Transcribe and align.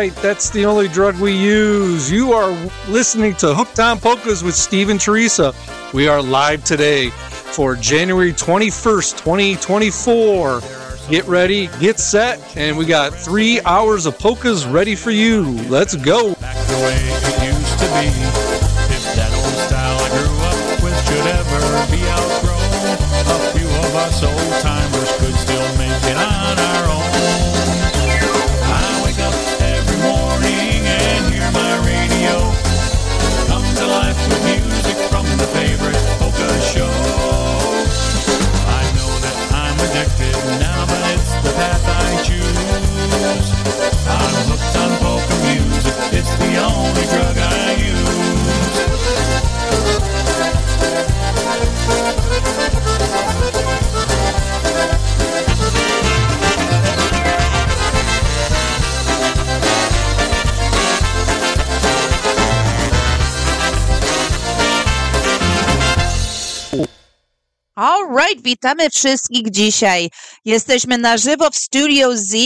right. 0.00 0.16
That's 0.22 0.48
the 0.48 0.64
only 0.64 0.88
drug 0.88 1.16
we 1.16 1.36
use. 1.36 2.10
You 2.10 2.32
are 2.32 2.50
listening 2.88 3.34
to 3.34 3.52
Hooked 3.52 3.78
on 3.80 3.98
Polkas 3.98 4.42
with 4.42 4.54
Steve 4.54 4.88
and 4.88 4.98
Teresa. 4.98 5.52
We 5.92 6.08
are 6.08 6.22
live 6.22 6.64
today 6.64 7.10
for 7.10 7.76
January 7.76 8.32
21st, 8.32 9.18
2024. 9.18 10.62
Get 11.10 11.26
ready, 11.26 11.66
get 11.80 11.98
set, 11.98 12.56
and 12.56 12.78
we 12.78 12.86
got 12.86 13.12
three 13.12 13.60
hours 13.66 14.06
of 14.06 14.18
polkas 14.18 14.64
ready 14.64 14.94
for 14.94 15.10
you. 15.10 15.42
Let's 15.68 15.96
go. 15.96 16.34
Witamy 68.60 68.90
wszystkich 68.90 69.50
dzisiaj. 69.50 70.10
Jesteśmy 70.44 70.98
na 70.98 71.16
żywo 71.16 71.50
w 71.50 71.56
Studio 71.56 72.16
Z. 72.16 72.36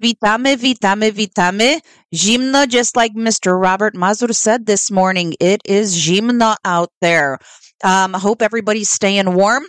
Witamy, 0.00 0.56
witamy, 0.56 1.12
witamy. 1.12 1.80
Zimno, 2.14 2.66
just 2.66 2.96
like 2.96 3.14
Mr. 3.14 3.60
Robert 3.62 3.94
Mazur 3.94 4.34
said 4.34 4.66
this 4.66 4.90
morning. 4.90 5.34
It 5.40 5.60
is 5.68 5.90
zimno 5.90 6.54
out 6.64 6.90
there. 7.02 7.36
Um, 7.84 8.14
hope 8.14 8.44
everybody's 8.44 8.90
staying 8.90 9.34
warm 9.34 9.64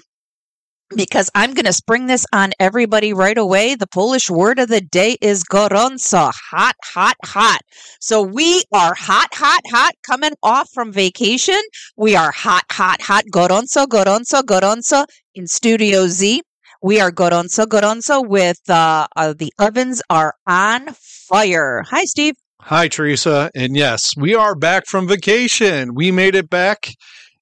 because 0.96 1.30
I'm 1.36 1.54
going 1.54 1.66
to 1.66 1.74
spring 1.74 2.08
this 2.08 2.26
on 2.34 2.52
everybody 2.60 3.14
right 3.14 3.38
away. 3.38 3.76
The 3.76 3.88
Polish 3.88 4.30
word 4.30 4.60
of 4.60 4.70
the 4.70 4.82
day 4.82 5.18
is 5.22 5.44
gorąco, 5.44 6.32
hot, 6.52 6.76
hot, 6.84 7.16
hot. 7.26 7.62
So 8.00 8.22
we 8.22 8.64
are 8.72 8.94
hot, 8.94 9.34
hot, 9.34 9.62
hot 9.70 9.94
coming 10.04 10.34
off 10.44 10.70
from 10.74 10.92
vacation. 10.92 11.62
We 11.98 12.16
are 12.16 12.32
hot, 12.32 12.66
hot, 12.72 13.02
hot, 13.02 13.26
gorąco, 13.32 13.88
gorąco, 13.88 14.42
gorąco 14.44 15.06
in 15.36 15.48
Studio 15.48 16.08
Z. 16.08 16.42
We 16.82 17.00
are 17.00 17.12
gorąco, 17.12 17.66
gorąco 17.66 18.28
with 18.28 18.60
uh, 18.70 19.08
uh, 19.16 19.34
the 19.38 19.54
ovens 19.60 20.02
are 20.10 20.34
on 20.48 20.88
fire. 20.94 21.84
Hi, 21.90 22.06
Steve. 22.06 22.34
Hi, 22.62 22.88
Teresa. 22.88 23.50
And 23.56 23.76
yes, 23.76 24.12
we 24.18 24.36
are 24.36 24.56
back 24.56 24.86
from 24.88 25.08
vacation. 25.08 25.96
We 25.96 26.12
made 26.12 26.36
it 26.36 26.50
back, 26.50 26.94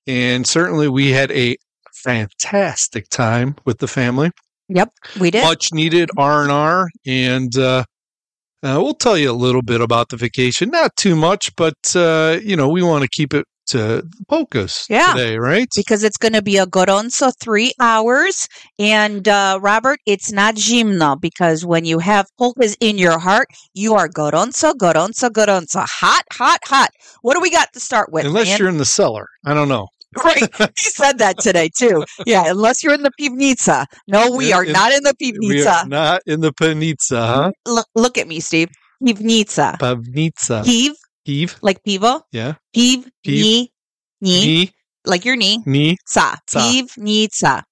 and 0.07 0.45
certainly 0.45 0.87
we 0.87 1.11
had 1.11 1.31
a 1.31 1.57
fantastic 2.03 3.09
time 3.09 3.55
with 3.65 3.79
the 3.79 3.87
family. 3.87 4.31
Yep, 4.69 4.91
we 5.19 5.31
did. 5.31 5.43
Much 5.43 5.73
needed 5.73 6.09
R 6.17 6.43
and 6.43 6.51
R, 6.51 6.87
and 7.05 7.55
uh, 7.57 7.83
uh, 8.61 8.77
we'll 8.81 8.93
tell 8.93 9.17
you 9.17 9.31
a 9.31 9.33
little 9.33 9.61
bit 9.63 9.81
about 9.81 10.09
the 10.09 10.17
vacation. 10.17 10.69
Not 10.69 10.95
too 10.95 11.15
much, 11.15 11.55
but 11.55 11.75
uh, 11.95 12.39
you 12.43 12.55
know 12.55 12.69
we 12.69 12.83
want 12.83 13.01
to 13.03 13.09
keep 13.09 13.33
it 13.33 13.45
to 13.67 14.03
polkas 14.27 14.87
Yeah. 14.89 15.13
today, 15.13 15.37
right? 15.37 15.67
because 15.75 16.03
it's 16.03 16.17
going 16.17 16.33
to 16.33 16.41
be 16.41 16.57
a 16.57 16.65
gorąco 16.65 17.31
three 17.39 17.71
hours. 17.79 18.47
And 18.79 19.27
uh, 19.27 19.59
Robert, 19.61 19.99
it's 20.07 20.31
not 20.31 20.55
zimno 20.55 21.19
because 21.21 21.65
when 21.67 21.85
you 21.85 21.99
have 21.99 22.25
polkas 22.39 22.75
in 22.79 22.97
your 22.97 23.19
heart, 23.19 23.47
you 23.75 23.93
are 23.93 24.07
gorąco, 24.09 24.73
gorąco, 24.73 25.29
gorąco, 25.29 25.85
hot, 25.87 26.23
hot, 26.33 26.59
hot. 26.65 26.89
What 27.21 27.35
do 27.35 27.41
we 27.41 27.51
got 27.51 27.71
to 27.73 27.79
start 27.79 28.11
with? 28.11 28.25
Unless 28.25 28.47
man? 28.47 28.57
you're 28.59 28.69
in 28.69 28.77
the 28.77 28.85
cellar, 28.85 29.27
I 29.45 29.53
don't 29.53 29.69
know. 29.69 29.87
right. 30.23 30.41
He 30.77 30.89
said 30.89 31.19
that 31.19 31.37
today 31.39 31.69
too. 31.69 32.03
Yeah, 32.25 32.49
unless 32.51 32.83
you're 32.83 32.93
in 32.95 33.03
the 33.03 33.11
pivnica. 33.19 33.85
No, 34.07 34.31
we 34.31 34.47
In- 34.49 34.53
are 34.53 34.63
in- 34.65 34.71
not 34.73 34.91
in 34.91 35.03
the 35.03 35.13
We 35.39 35.65
are 35.67 35.85
not 35.85 36.21
in 36.25 36.39
the 36.41 36.51
panitsa, 36.51 37.27
huh? 37.27 37.51
Look, 37.67 37.87
look 37.95 38.17
at 38.17 38.27
me, 38.27 38.39
Steve. 38.39 38.69
Pivnica. 39.03 39.77
Pavnitsa. 39.79 40.63
Piv, 40.65 40.91
Eve, 41.25 41.55
like 41.61 41.81
pivo. 41.87 42.21
yeah. 42.31 42.55
Piv, 42.75 43.05
Piv. 43.25 43.41
ni, 43.41 43.71
ni, 44.21 44.45
Ni, 44.45 44.71
like 45.05 45.23
your 45.25 45.35
knee. 45.35 45.61
ni, 45.65 45.95
Sa. 46.05 46.35
Sa. 46.47 46.59
Pivnica. 46.59 47.63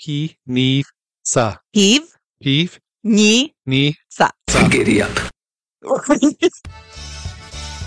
pi, 0.00 0.36
ni, 0.46 0.84
sa. 1.24 1.56
Piv, 1.74 2.02
Piv, 2.40 2.78
ni, 3.04 3.52
ni, 3.66 3.96
sa. 4.08 4.30
sa. 4.48 4.68
Giddy 4.68 5.02
up. 5.02 5.10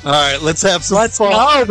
All 0.04 0.12
right, 0.12 0.42
let's 0.42 0.62
have 0.64 0.84
some 0.84 0.98
Let's 0.98 1.18
fun. 1.18 1.32
go, 1.32 1.66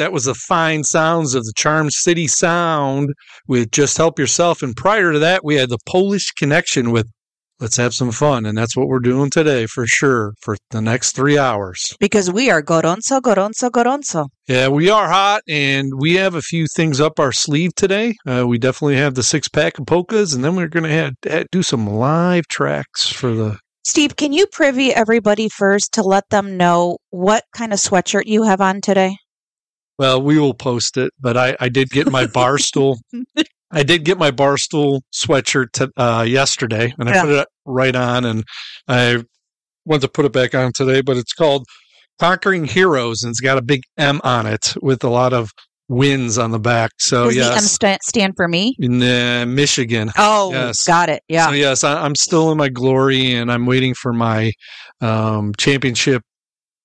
that 0.00 0.12
was 0.14 0.24
the 0.24 0.34
fine 0.34 0.82
sounds 0.82 1.34
of 1.34 1.44
the 1.44 1.52
Charm 1.56 1.90
City 1.90 2.26
Sound 2.26 3.12
with 3.46 3.70
Just 3.70 3.98
Help 3.98 4.18
Yourself. 4.18 4.62
And 4.62 4.74
prior 4.74 5.12
to 5.12 5.18
that, 5.18 5.44
we 5.44 5.56
had 5.56 5.68
the 5.68 5.78
Polish 5.86 6.30
Connection 6.32 6.90
with 6.90 7.06
Let's 7.60 7.76
Have 7.76 7.92
Some 7.92 8.10
Fun. 8.10 8.46
And 8.46 8.56
that's 8.56 8.74
what 8.74 8.88
we're 8.88 9.00
doing 9.00 9.28
today 9.28 9.66
for 9.66 9.86
sure 9.86 10.32
for 10.40 10.56
the 10.70 10.80
next 10.80 11.14
three 11.14 11.36
hours. 11.36 11.84
Because 12.00 12.30
we 12.30 12.48
are 12.50 12.62
gorąco, 12.62 13.20
gorąco, 13.20 13.70
gorąco. 13.70 14.28
Yeah, 14.48 14.68
we 14.68 14.88
are 14.88 15.06
hot 15.06 15.42
and 15.46 15.92
we 15.98 16.14
have 16.14 16.34
a 16.34 16.40
few 16.40 16.66
things 16.74 16.98
up 16.98 17.20
our 17.20 17.30
sleeve 17.30 17.74
today. 17.74 18.14
Uh, 18.26 18.46
we 18.46 18.56
definitely 18.56 18.96
have 18.96 19.16
the 19.16 19.22
six 19.22 19.48
pack 19.48 19.78
of 19.78 19.84
polkas, 19.84 20.32
and 20.32 20.42
then 20.42 20.56
we're 20.56 20.68
going 20.68 21.12
to 21.22 21.46
do 21.52 21.62
some 21.62 21.86
live 21.86 22.48
tracks 22.48 23.06
for 23.06 23.34
the. 23.34 23.58
Steve, 23.84 24.16
can 24.16 24.32
you 24.32 24.46
privy 24.46 24.94
everybody 24.94 25.50
first 25.50 25.92
to 25.92 26.02
let 26.02 26.24
them 26.30 26.56
know 26.56 26.96
what 27.10 27.44
kind 27.54 27.74
of 27.74 27.78
sweatshirt 27.78 28.24
you 28.24 28.44
have 28.44 28.62
on 28.62 28.80
today? 28.80 29.16
Well, 30.00 30.22
we 30.22 30.38
will 30.38 30.54
post 30.54 30.96
it, 30.96 31.12
but 31.20 31.36
I, 31.36 31.54
I 31.60 31.68
did 31.68 31.90
get 31.90 32.10
my 32.10 32.26
bar 32.26 32.56
stool. 32.68 32.98
I 33.70 33.82
did 33.82 34.02
get 34.06 34.16
my 34.16 34.30
barstool 34.30 35.02
sweatshirt 35.14 35.90
uh, 35.98 36.22
yesterday, 36.22 36.94
and 36.98 37.06
I 37.10 37.12
Yeah. 37.16 37.20
put 37.20 37.30
it 37.32 37.48
right 37.66 37.94
on, 37.94 38.24
and 38.24 38.42
I 38.88 39.22
wanted 39.84 40.00
to 40.00 40.08
put 40.08 40.24
it 40.24 40.32
back 40.32 40.54
on 40.54 40.72
today. 40.72 41.02
But 41.02 41.18
it's 41.18 41.34
called 41.34 41.66
Conquering 42.18 42.64
Heroes, 42.64 43.22
and 43.22 43.28
it's 43.30 43.40
got 43.42 43.58
a 43.58 43.62
big 43.62 43.82
M 43.98 44.22
on 44.24 44.46
it 44.46 44.74
with 44.80 45.04
a 45.04 45.10
lot 45.10 45.34
of 45.34 45.50
wins 45.88 46.38
on 46.38 46.50
the 46.50 46.58
back. 46.58 46.92
So 46.98 47.26
Does 47.26 47.34
the 47.34 47.42
M 47.42 47.52
yes, 47.56 47.70
sta- 47.70 47.98
stand 48.02 48.32
for 48.36 48.48
me? 48.48 48.74
in 48.78 49.02
uh, 49.02 49.44
Michigan. 49.46 50.10
Oh, 50.16 50.50
Yes. 50.50 50.82
got 50.84 51.10
it. 51.10 51.22
Yeah. 51.28 51.48
So 51.48 51.52
yes, 51.52 51.84
I, 51.84 52.02
I'm 52.02 52.14
still 52.14 52.50
in 52.52 52.56
my 52.56 52.70
glory, 52.70 53.34
and 53.34 53.52
I'm 53.52 53.66
waiting 53.66 53.92
for 53.92 54.14
my 54.14 54.50
um, 55.02 55.52
championship 55.58 56.22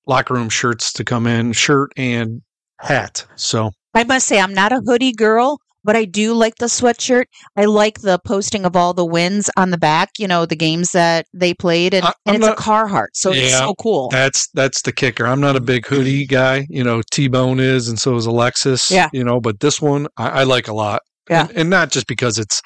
locker 0.05 0.33
room 0.33 0.49
shirts 0.49 0.91
to 0.91 1.05
come 1.05 1.27
in, 1.27 1.53
shirt 1.53 1.93
and 1.95 2.41
hat. 2.79 3.25
So 3.35 3.71
I 3.93 4.03
must 4.03 4.27
say, 4.27 4.39
I'm 4.39 4.53
not 4.53 4.71
a 4.71 4.81
hoodie 4.85 5.13
girl, 5.13 5.59
but 5.83 5.95
I 5.95 6.05
do 6.05 6.33
like 6.33 6.55
the 6.55 6.65
sweatshirt. 6.65 7.25
I 7.55 7.65
like 7.65 8.01
the 8.01 8.19
posting 8.25 8.65
of 8.65 8.75
all 8.75 8.93
the 8.93 9.05
wins 9.05 9.49
on 9.55 9.69
the 9.69 9.77
back, 9.77 10.09
you 10.17 10.27
know, 10.27 10.45
the 10.45 10.55
games 10.55 10.91
that 10.91 11.27
they 11.33 11.53
played, 11.53 11.93
and, 11.93 12.05
I- 12.05 12.13
and 12.25 12.35
it's 12.37 12.45
not- 12.45 12.59
a 12.59 12.61
Carhartt, 12.61 13.07
so 13.13 13.31
it's 13.31 13.55
so 13.57 13.73
cool. 13.75 14.09
That's 14.09 14.47
that's 14.53 14.81
the 14.81 14.91
kicker. 14.91 15.25
I'm 15.27 15.39
not 15.39 15.55
a 15.55 15.61
big 15.61 15.85
hoodie 15.85 16.25
guy. 16.25 16.65
You 16.69 16.83
know, 16.83 17.01
T 17.11 17.27
Bone 17.27 17.59
is, 17.59 17.87
and 17.87 17.99
so 17.99 18.15
is 18.15 18.25
Alexis. 18.25 18.89
Yeah. 18.91 19.09
You 19.13 19.23
know, 19.23 19.39
but 19.39 19.59
this 19.59 19.81
one 19.81 20.07
I, 20.17 20.41
I 20.41 20.43
like 20.43 20.67
a 20.67 20.73
lot. 20.73 21.01
Yeah. 21.29 21.47
And, 21.47 21.57
and 21.57 21.69
not 21.69 21.91
just 21.91 22.07
because 22.07 22.37
it's. 22.39 22.61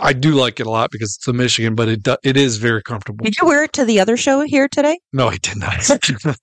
I 0.00 0.12
do 0.12 0.34
like 0.34 0.60
it 0.60 0.66
a 0.68 0.70
lot 0.70 0.92
because 0.92 1.16
it's 1.16 1.26
the 1.26 1.32
Michigan, 1.32 1.74
but 1.74 1.88
it 1.88 2.02
do, 2.04 2.16
it 2.22 2.36
is 2.36 2.58
very 2.58 2.80
comfortable. 2.80 3.24
Did 3.24 3.36
you 3.40 3.46
wear 3.48 3.64
it 3.64 3.72
to 3.72 3.84
the 3.84 3.98
other 3.98 4.16
show 4.16 4.42
here 4.42 4.68
today? 4.68 5.00
No, 5.12 5.26
I 5.28 5.36
did 5.38 5.56
not. 5.56 5.90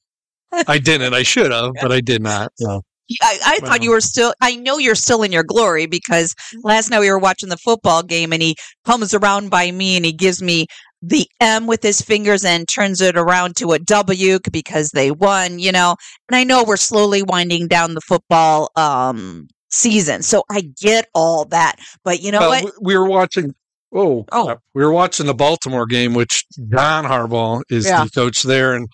I 0.67 0.77
didn't. 0.77 1.13
I 1.13 1.23
should 1.23 1.51
have, 1.51 1.73
but 1.81 1.91
I 1.91 2.01
did 2.01 2.21
not. 2.21 2.51
No. 2.59 2.81
I, 3.21 3.37
I 3.45 3.59
thought 3.59 3.83
you 3.83 3.91
were 3.91 3.99
still. 4.01 4.33
I 4.41 4.55
know 4.55 4.77
you're 4.77 4.95
still 4.95 5.23
in 5.23 5.31
your 5.31 5.43
glory 5.43 5.85
because 5.85 6.33
last 6.63 6.89
night 6.89 7.01
we 7.01 7.09
were 7.09 7.19
watching 7.19 7.49
the 7.49 7.57
football 7.57 8.03
game 8.03 8.31
and 8.31 8.41
he 8.41 8.55
comes 8.85 9.13
around 9.13 9.49
by 9.49 9.71
me 9.71 9.97
and 9.97 10.05
he 10.05 10.13
gives 10.13 10.41
me 10.41 10.67
the 11.01 11.27
M 11.41 11.67
with 11.67 11.81
his 11.83 12.01
fingers 12.01 12.45
and 12.45 12.67
turns 12.69 13.01
it 13.01 13.17
around 13.17 13.55
to 13.57 13.71
a 13.71 13.79
W 13.79 14.39
because 14.51 14.89
they 14.91 15.11
won, 15.11 15.59
you 15.59 15.71
know. 15.71 15.95
And 16.29 16.35
I 16.35 16.43
know 16.43 16.63
we're 16.63 16.77
slowly 16.77 17.21
winding 17.23 17.67
down 17.67 17.95
the 17.95 18.01
football 18.01 18.69
um 18.77 19.47
season, 19.69 20.21
so 20.21 20.43
I 20.49 20.61
get 20.81 21.07
all 21.13 21.45
that. 21.45 21.77
But 22.05 22.21
you 22.21 22.31
know 22.31 22.39
well, 22.41 22.49
what? 22.49 22.63
we- 22.81 22.93
we 22.93 22.97
were 22.97 23.07
watching. 23.09 23.53
Oh, 23.93 24.25
Oh. 24.31 24.55
we 24.73 24.85
were 24.85 24.91
watching 24.93 25.25
the 25.25 25.33
Baltimore 25.33 25.85
game, 25.85 26.13
which 26.13 26.45
John 26.73 27.03
Harbaugh 27.03 27.61
is 27.69 27.85
Yeah. 27.85 28.05
the 28.05 28.09
coach 28.11 28.41
there, 28.43 28.73
and 28.73 28.87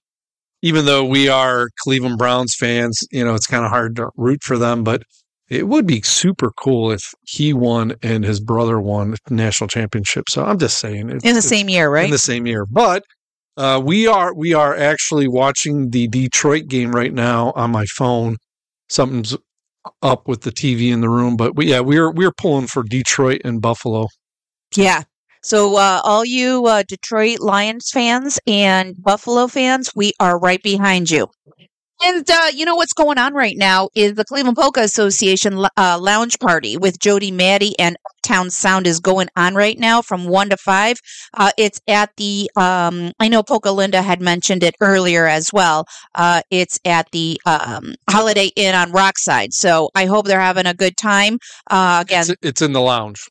even 0.61 0.85
though 0.85 1.05
we 1.05 1.29
are 1.29 1.69
Cleveland 1.83 2.17
Browns 2.17 2.55
fans, 2.55 2.99
you 3.11 3.23
know 3.23 3.35
it's 3.35 3.47
kind 3.47 3.65
of 3.65 3.71
hard 3.71 3.95
to 3.97 4.09
root 4.15 4.43
for 4.43 4.57
them. 4.57 4.83
But 4.83 5.03
it 5.49 5.67
would 5.67 5.87
be 5.87 6.01
super 6.01 6.51
cool 6.51 6.91
if 6.91 7.13
he 7.23 7.53
won 7.53 7.95
and 8.03 8.23
his 8.23 8.39
brother 8.39 8.79
won 8.79 9.15
the 9.27 9.33
national 9.33 9.69
championship. 9.69 10.29
So 10.29 10.43
I'm 10.43 10.57
just 10.57 10.77
saying 10.79 11.09
it's, 11.09 11.23
In 11.23 11.35
the 11.35 11.41
same 11.41 11.69
year, 11.69 11.89
right? 11.89 12.05
in 12.05 12.11
the 12.11 12.17
same 12.17 12.45
year. 12.45 12.65
But 12.65 13.03
uh, 13.55 13.81
we 13.83 14.07
are 14.07 14.33
we 14.35 14.53
are 14.53 14.75
actually 14.75 15.27
watching 15.27 15.89
the 15.89 16.07
Detroit 16.07 16.67
game 16.67 16.91
right 16.91 17.13
now 17.13 17.53
on 17.55 17.71
my 17.71 17.85
phone. 17.85 18.37
Something's 18.89 19.35
up 20.01 20.27
with 20.27 20.41
the 20.41 20.51
TV 20.51 20.91
in 20.91 21.01
the 21.01 21.09
room, 21.09 21.37
but 21.37 21.55
we, 21.55 21.67
yeah, 21.67 21.79
we're 21.79 22.11
we're 22.11 22.31
pulling 22.31 22.67
for 22.67 22.83
Detroit 22.83 23.41
and 23.45 23.61
Buffalo. 23.61 24.07
Yeah. 24.75 25.03
So, 25.43 25.77
uh, 25.77 26.01
all 26.03 26.25
you 26.25 26.65
uh, 26.65 26.83
Detroit 26.87 27.39
Lions 27.39 27.89
fans 27.91 28.39
and 28.47 28.95
Buffalo 29.01 29.47
fans, 29.47 29.91
we 29.95 30.13
are 30.19 30.39
right 30.39 30.61
behind 30.61 31.09
you. 31.09 31.27
And 32.03 32.29
uh, 32.29 32.47
you 32.53 32.63
know 32.65 32.75
what's 32.75 32.93
going 32.93 33.17
on 33.17 33.33
right 33.33 33.55
now 33.57 33.89
is 33.95 34.13
the 34.13 34.25
Cleveland 34.25 34.55
Polka 34.55 34.81
Association 34.81 35.65
uh, 35.77 35.97
lounge 35.99 36.37
party 36.37 36.77
with 36.77 36.99
Jody 36.99 37.31
Manny 37.31 37.73
and 37.79 37.97
Uptown 38.07 38.51
Sound 38.51 38.85
is 38.85 38.99
going 38.99 39.29
on 39.35 39.55
right 39.55 39.79
now 39.79 40.03
from 40.03 40.27
one 40.27 40.49
to 40.49 40.57
five. 40.57 40.97
Uh, 41.33 41.51
it's 41.57 41.79
at 41.87 42.11
the 42.17 42.51
um, 42.55 43.13
I 43.19 43.29
know 43.29 43.41
Polka 43.41 43.71
Linda 43.71 44.03
had 44.03 44.21
mentioned 44.21 44.61
it 44.61 44.75
earlier 44.79 45.25
as 45.25 45.49
well. 45.51 45.85
Uh, 46.13 46.41
it's 46.51 46.79
at 46.85 47.09
the 47.11 47.41
um, 47.47 47.95
Holiday 48.09 48.51
Inn 48.55 48.75
on 48.75 48.91
Rockside. 48.91 49.53
So 49.53 49.89
I 49.95 50.05
hope 50.05 50.27
they're 50.27 50.39
having 50.39 50.67
a 50.67 50.75
good 50.75 50.97
time. 50.97 51.39
Uh, 51.71 52.03
again, 52.05 52.25
It's, 52.29 52.35
it's 52.43 52.61
in 52.61 52.73
the 52.73 52.81
lounge. 52.81 53.25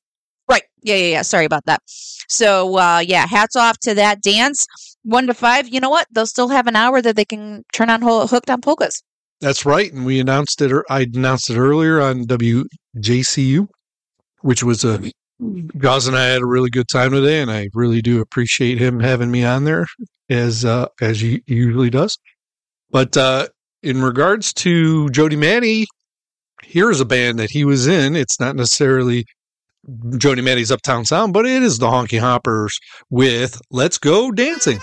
Right. 0.49 0.62
Yeah, 0.83 0.97
yeah, 0.97 1.11
yeah. 1.11 1.23
Sorry 1.23 1.45
about 1.45 1.65
that. 1.67 1.83
So, 2.29 2.79
uh, 2.79 3.03
yeah, 3.07 3.26
hats 3.26 3.57
off 3.57 3.79
to 3.81 3.95
that 3.95 4.21
dance. 4.23 4.67
One 5.03 5.26
to 5.26 5.35
five. 5.35 5.69
You 5.69 5.81
know 5.81 5.91
what? 5.91 6.07
They'll 6.12 6.26
still 6.26 6.49
have 6.49 6.67
an 6.67 6.76
hour 6.76 7.00
that 7.03 7.17
they 7.17 7.25
can 7.25 7.65
turn 7.73 7.91
on 7.91 8.03
ho- 8.03 8.26
hooked 8.26 8.50
on 8.50 8.61
polkas. 8.61 9.03
That's 9.41 9.67
right, 9.67 9.93
and 9.93 10.07
we 10.07 10.19
announced 10.19 10.62
it. 10.62 10.73
I 10.88 11.03
announced 11.03 11.50
it 11.50 11.59
earlier 11.59 12.00
on 12.00 12.25
WJCU, 12.25 13.69
which 14.41 14.62
was 14.62 14.85
a. 14.85 15.11
Gaz 15.79 16.07
and 16.07 16.17
I 16.17 16.25
had 16.29 16.41
a 16.41 16.47
really 16.47 16.71
good 16.71 16.88
time 16.88 17.11
today, 17.11 17.43
and 17.43 17.50
I 17.50 17.69
really 17.75 18.00
do 18.00 18.23
appreciate 18.23 18.79
him 18.79 19.00
having 19.00 19.31
me 19.31 19.45
on 19.45 19.65
there 19.65 19.87
as 20.31 20.65
uh, 20.65 20.87
as 21.03 21.21
he 21.21 21.43
usually 21.47 21.91
does. 21.91 22.19
But 22.91 23.17
uh, 23.19 23.49
in 23.83 24.00
regards 24.00 24.55
to 24.55 25.11
Jody 25.11 25.37
Manny, 25.37 25.87
here's 26.62 27.00
a 27.00 27.05
band 27.05 27.38
that 27.38 27.50
he 27.50 27.65
was 27.65 27.87
in. 27.87 28.17
It's 28.17 28.41
not 28.41 28.57
necessarily 28.57 29.26
Jody 30.19 30.43
Manny's 30.43 30.73
Uptown 30.73 31.05
Sound, 31.05 31.33
but 31.33 31.47
it 31.47 31.62
is 31.62 31.78
the 31.78 31.87
Honky 31.87 32.19
Hoppers 32.19 32.78
with 33.11 33.61
"Let's 33.71 33.99
Go 33.99 34.31
Dancing." 34.31 34.81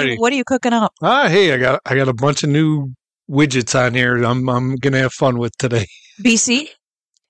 What 0.00 0.08
are 0.08 0.12
you- 0.12 0.16
What 0.18 0.32
are 0.32 0.36
you 0.36 0.44
cooking 0.44 0.72
up? 0.72 0.92
Ah, 1.02 1.28
hey, 1.28 1.52
I 1.52 1.56
got 1.58 1.80
I 1.86 1.94
got 1.94 2.08
a 2.08 2.14
bunch 2.14 2.42
of 2.42 2.50
new 2.50 2.92
widgets 3.30 3.78
on 3.78 3.94
here. 3.94 4.22
I'm 4.22 4.48
I'm 4.48 4.76
gonna 4.76 4.98
have 4.98 5.12
fun 5.12 5.38
with 5.38 5.56
today. 5.58 5.86
BC? 6.24 6.68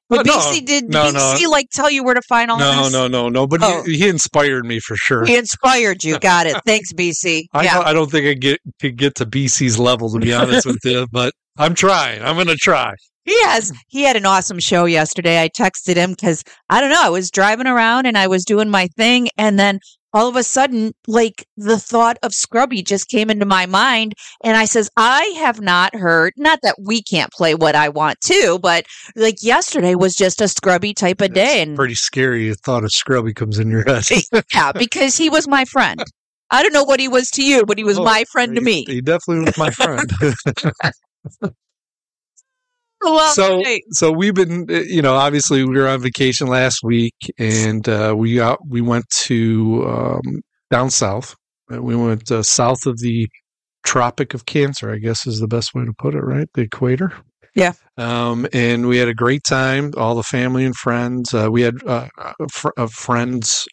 But 0.08 0.26
no. 0.26 0.32
BC 0.38 0.66
did 0.66 0.88
No, 0.90 1.04
BC 1.12 1.42
no. 1.44 1.50
like 1.50 1.66
tell 1.72 1.88
you 1.90 2.02
where 2.02 2.14
to 2.14 2.22
find 2.22 2.50
all 2.50 2.58
No, 2.58 2.82
this? 2.84 2.92
no, 2.92 3.06
no, 3.06 3.28
no. 3.28 3.46
But 3.46 3.60
Oh. 3.62 3.84
he, 3.84 3.96
he 3.98 4.08
inspired 4.08 4.66
me 4.66 4.80
for 4.80 4.96
sure. 4.96 5.24
He 5.24 5.36
inspired 5.36 6.02
you. 6.02 6.18
Got 6.18 6.46
it. 6.46 6.56
Thanks, 6.66 6.92
BC. 6.92 7.44
I 7.52 7.62
yeah. 7.64 7.74
don't, 7.74 7.86
I 7.86 7.92
don't 7.92 8.10
think 8.10 8.26
I 8.26 8.34
get 8.34 8.58
could 8.80 8.96
get 8.96 9.14
to 9.16 9.26
BC's 9.26 9.78
level 9.78 10.10
to 10.10 10.18
be 10.18 10.32
honest 10.32 10.66
with 10.66 10.78
you, 10.84 11.06
but 11.12 11.32
I'm 11.58 11.74
trying. 11.74 12.22
I'm 12.22 12.36
gonna 12.36 12.56
try. 12.56 12.92
He 13.24 13.40
has. 13.44 13.70
He 13.88 14.02
had 14.02 14.16
an 14.16 14.26
awesome 14.26 14.58
show 14.58 14.86
yesterday. 14.86 15.40
I 15.42 15.48
texted 15.48 15.94
him 15.94 16.10
because 16.12 16.42
I 16.70 16.80
don't 16.80 16.90
know. 16.90 17.02
I 17.02 17.10
was 17.10 17.30
driving 17.30 17.66
around 17.68 18.06
and 18.06 18.16
I 18.18 18.26
was 18.26 18.44
doing 18.44 18.68
my 18.70 18.88
thing, 18.96 19.28
and 19.36 19.58
then 19.60 19.78
all 20.12 20.28
of 20.28 20.36
a 20.36 20.42
sudden, 20.42 20.92
like 21.06 21.46
the 21.56 21.78
thought 21.78 22.18
of 22.22 22.34
Scrubby 22.34 22.82
just 22.82 23.08
came 23.08 23.30
into 23.30 23.46
my 23.46 23.66
mind, 23.66 24.14
and 24.42 24.56
I 24.56 24.64
says, 24.64 24.90
I 24.96 25.24
have 25.38 25.60
not 25.60 25.94
heard. 25.94 26.32
Not 26.36 26.60
that 26.62 26.76
we 26.80 27.02
can't 27.02 27.32
play 27.32 27.54
what 27.54 27.74
I 27.74 27.88
want 27.88 28.20
to, 28.22 28.58
but 28.62 28.86
like 29.16 29.36
yesterday 29.42 29.94
was 29.94 30.14
just 30.14 30.40
a 30.40 30.48
Scrubby 30.48 30.94
type 30.94 31.20
of 31.20 31.32
day, 31.32 31.62
and 31.62 31.76
Pretty 31.76 31.94
scary. 31.94 32.48
The 32.48 32.56
thought 32.56 32.84
of 32.84 32.92
Scrubby 32.92 33.34
comes 33.34 33.58
in 33.58 33.70
your 33.70 33.84
head. 33.84 34.04
yeah, 34.52 34.72
because 34.72 35.16
he 35.16 35.30
was 35.30 35.46
my 35.48 35.64
friend. 35.64 36.02
I 36.50 36.62
don't 36.62 36.72
know 36.72 36.84
what 36.84 36.98
he 36.98 37.06
was 37.08 37.30
to 37.32 37.44
you, 37.44 37.64
but 37.64 37.78
he 37.78 37.84
was 37.84 37.98
Oh, 37.98 38.04
my 38.04 38.24
friend 38.32 38.56
to 38.56 38.60
me. 38.60 38.84
He 38.88 39.00
definitely 39.00 39.44
was 39.44 39.56
my 39.56 39.70
friend. 39.70 40.10
Well, 43.02 43.32
so 43.32 43.62
hey, 43.62 43.82
so 43.90 44.12
we've 44.12 44.34
been 44.34 44.66
uh, 44.70 44.80
you 44.80 45.02
know 45.02 45.14
obviously 45.14 45.64
we 45.64 45.78
were 45.78 45.88
on 45.88 46.00
vacation 46.00 46.46
last 46.48 46.82
week 46.82 47.14
and 47.38 47.88
uh, 47.88 48.14
we 48.16 48.34
got 48.34 48.58
we 48.68 48.80
went 48.80 49.08
to 49.10 49.84
um, 49.88 50.42
down 50.70 50.90
south 50.90 51.34
Uh, 51.72 51.80
we 51.82 51.96
went 51.96 52.30
uh, 52.30 52.42
south 52.42 52.86
of 52.86 52.98
the 52.98 53.26
tropic 53.84 54.34
of 54.34 54.44
cancer 54.44 54.92
i 54.92 54.98
guess 54.98 55.26
is 55.26 55.40
the 55.40 55.48
best 55.48 55.74
way 55.74 55.84
to 55.84 55.92
put 55.98 56.14
it 56.14 56.20
right 56.20 56.48
the 56.54 56.62
equator 56.62 57.12
Yeah. 57.54 57.72
Um, 57.96 58.46
and 58.52 58.86
we 58.86 58.98
had 58.98 59.08
a 59.08 59.14
great 59.14 59.42
time. 59.44 59.92
All 59.96 60.14
the 60.14 60.22
family 60.22 60.64
and 60.64 60.76
friends. 60.76 61.34
Uh, 61.34 61.48
we 61.50 61.62
had 61.62 61.74
uh, 61.86 62.06
a, 62.16 62.48
fr- 62.48 62.76
a 62.76 62.86
friends, 62.88 63.66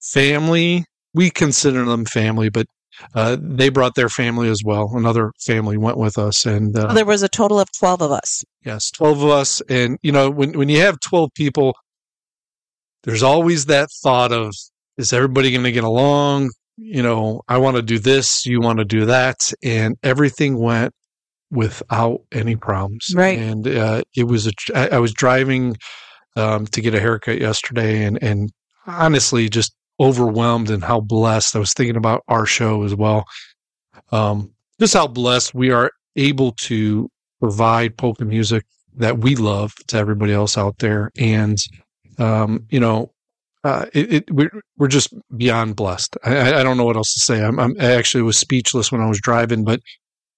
family. 0.00 0.84
We 1.14 1.30
consider 1.30 1.84
them 1.84 2.04
family, 2.04 2.48
but 2.48 2.66
uh, 3.14 3.36
they 3.40 3.68
brought 3.68 3.94
their 3.94 4.08
family 4.08 4.48
as 4.48 4.62
well. 4.64 4.90
Another 4.94 5.32
family 5.38 5.76
went 5.76 5.96
with 5.96 6.18
us, 6.18 6.46
and 6.46 6.76
uh, 6.76 6.92
There 6.92 7.04
was 7.04 7.22
a 7.22 7.28
total 7.28 7.60
of 7.60 7.70
12 7.72 8.02
of 8.02 8.10
us. 8.10 8.44
Yes, 8.64 8.90
12 8.90 9.22
of 9.22 9.30
us. 9.30 9.62
And, 9.68 9.98
you 10.02 10.12
know, 10.12 10.30
when, 10.30 10.52
when 10.58 10.68
you 10.68 10.80
have 10.80 11.00
12 11.00 11.30
people, 11.34 11.76
there's 13.04 13.22
always 13.22 13.66
that 13.66 13.88
thought 14.02 14.32
of, 14.32 14.54
is 14.96 15.12
everybody 15.12 15.50
going 15.50 15.64
to 15.64 15.72
get 15.72 15.84
along? 15.84 16.50
You 16.76 17.02
know, 17.02 17.42
I 17.48 17.58
want 17.58 17.76
to 17.76 17.82
do 17.82 17.98
this, 17.98 18.46
you 18.46 18.60
want 18.60 18.78
to 18.78 18.84
do 18.84 19.06
that. 19.06 19.52
And 19.62 19.96
everything 20.02 20.58
went 20.58 20.92
without 21.50 22.20
any 22.32 22.56
problems. 22.56 23.12
Right. 23.14 23.38
And 23.38 23.66
uh, 23.66 24.02
it 24.16 24.24
was, 24.24 24.46
a, 24.46 24.52
I, 24.74 24.88
I 24.96 24.98
was 24.98 25.12
driving 25.12 25.76
um, 26.36 26.66
to 26.66 26.80
get 26.80 26.94
a 26.94 27.00
haircut 27.00 27.40
yesterday 27.40 28.04
and, 28.04 28.22
and 28.22 28.50
honestly 28.86 29.48
just 29.48 29.74
overwhelmed 30.00 30.70
and 30.70 30.82
how 30.82 31.00
blessed 31.00 31.56
I 31.56 31.58
was 31.58 31.72
thinking 31.72 31.96
about 31.96 32.22
our 32.28 32.46
show 32.46 32.84
as 32.84 32.94
well. 32.94 33.24
Um, 34.12 34.52
just 34.80 34.94
how 34.94 35.06
blessed 35.06 35.54
we 35.54 35.70
are 35.70 35.90
able 36.16 36.52
to 36.52 37.10
provide 37.40 37.96
polka 37.96 38.24
music 38.24 38.64
that 38.96 39.18
we 39.18 39.36
love 39.36 39.74
to 39.88 39.96
everybody 39.96 40.32
else 40.32 40.58
out 40.58 40.78
there. 40.78 41.10
And, 41.18 41.58
um, 42.18 42.66
you 42.70 42.80
know, 42.80 43.12
uh, 43.64 43.86
it, 43.92 44.12
it, 44.12 44.30
we're, 44.30 44.50
we're 44.76 44.88
just 44.88 45.12
beyond 45.36 45.76
blessed. 45.76 46.16
I- 46.24 46.54
I, 46.54 46.62
don't 46.62 46.76
know 46.76 46.84
what 46.84 46.96
else 46.96 47.12
to 47.14 47.20
say. 47.20 47.42
I'm, 47.42 47.58
I'm 47.58 47.74
I 47.80 47.92
actually 47.92 48.22
was 48.22 48.36
speechless 48.36 48.90
when 48.90 49.00
I 49.00 49.08
was 49.08 49.20
driving, 49.20 49.64
but, 49.64 49.80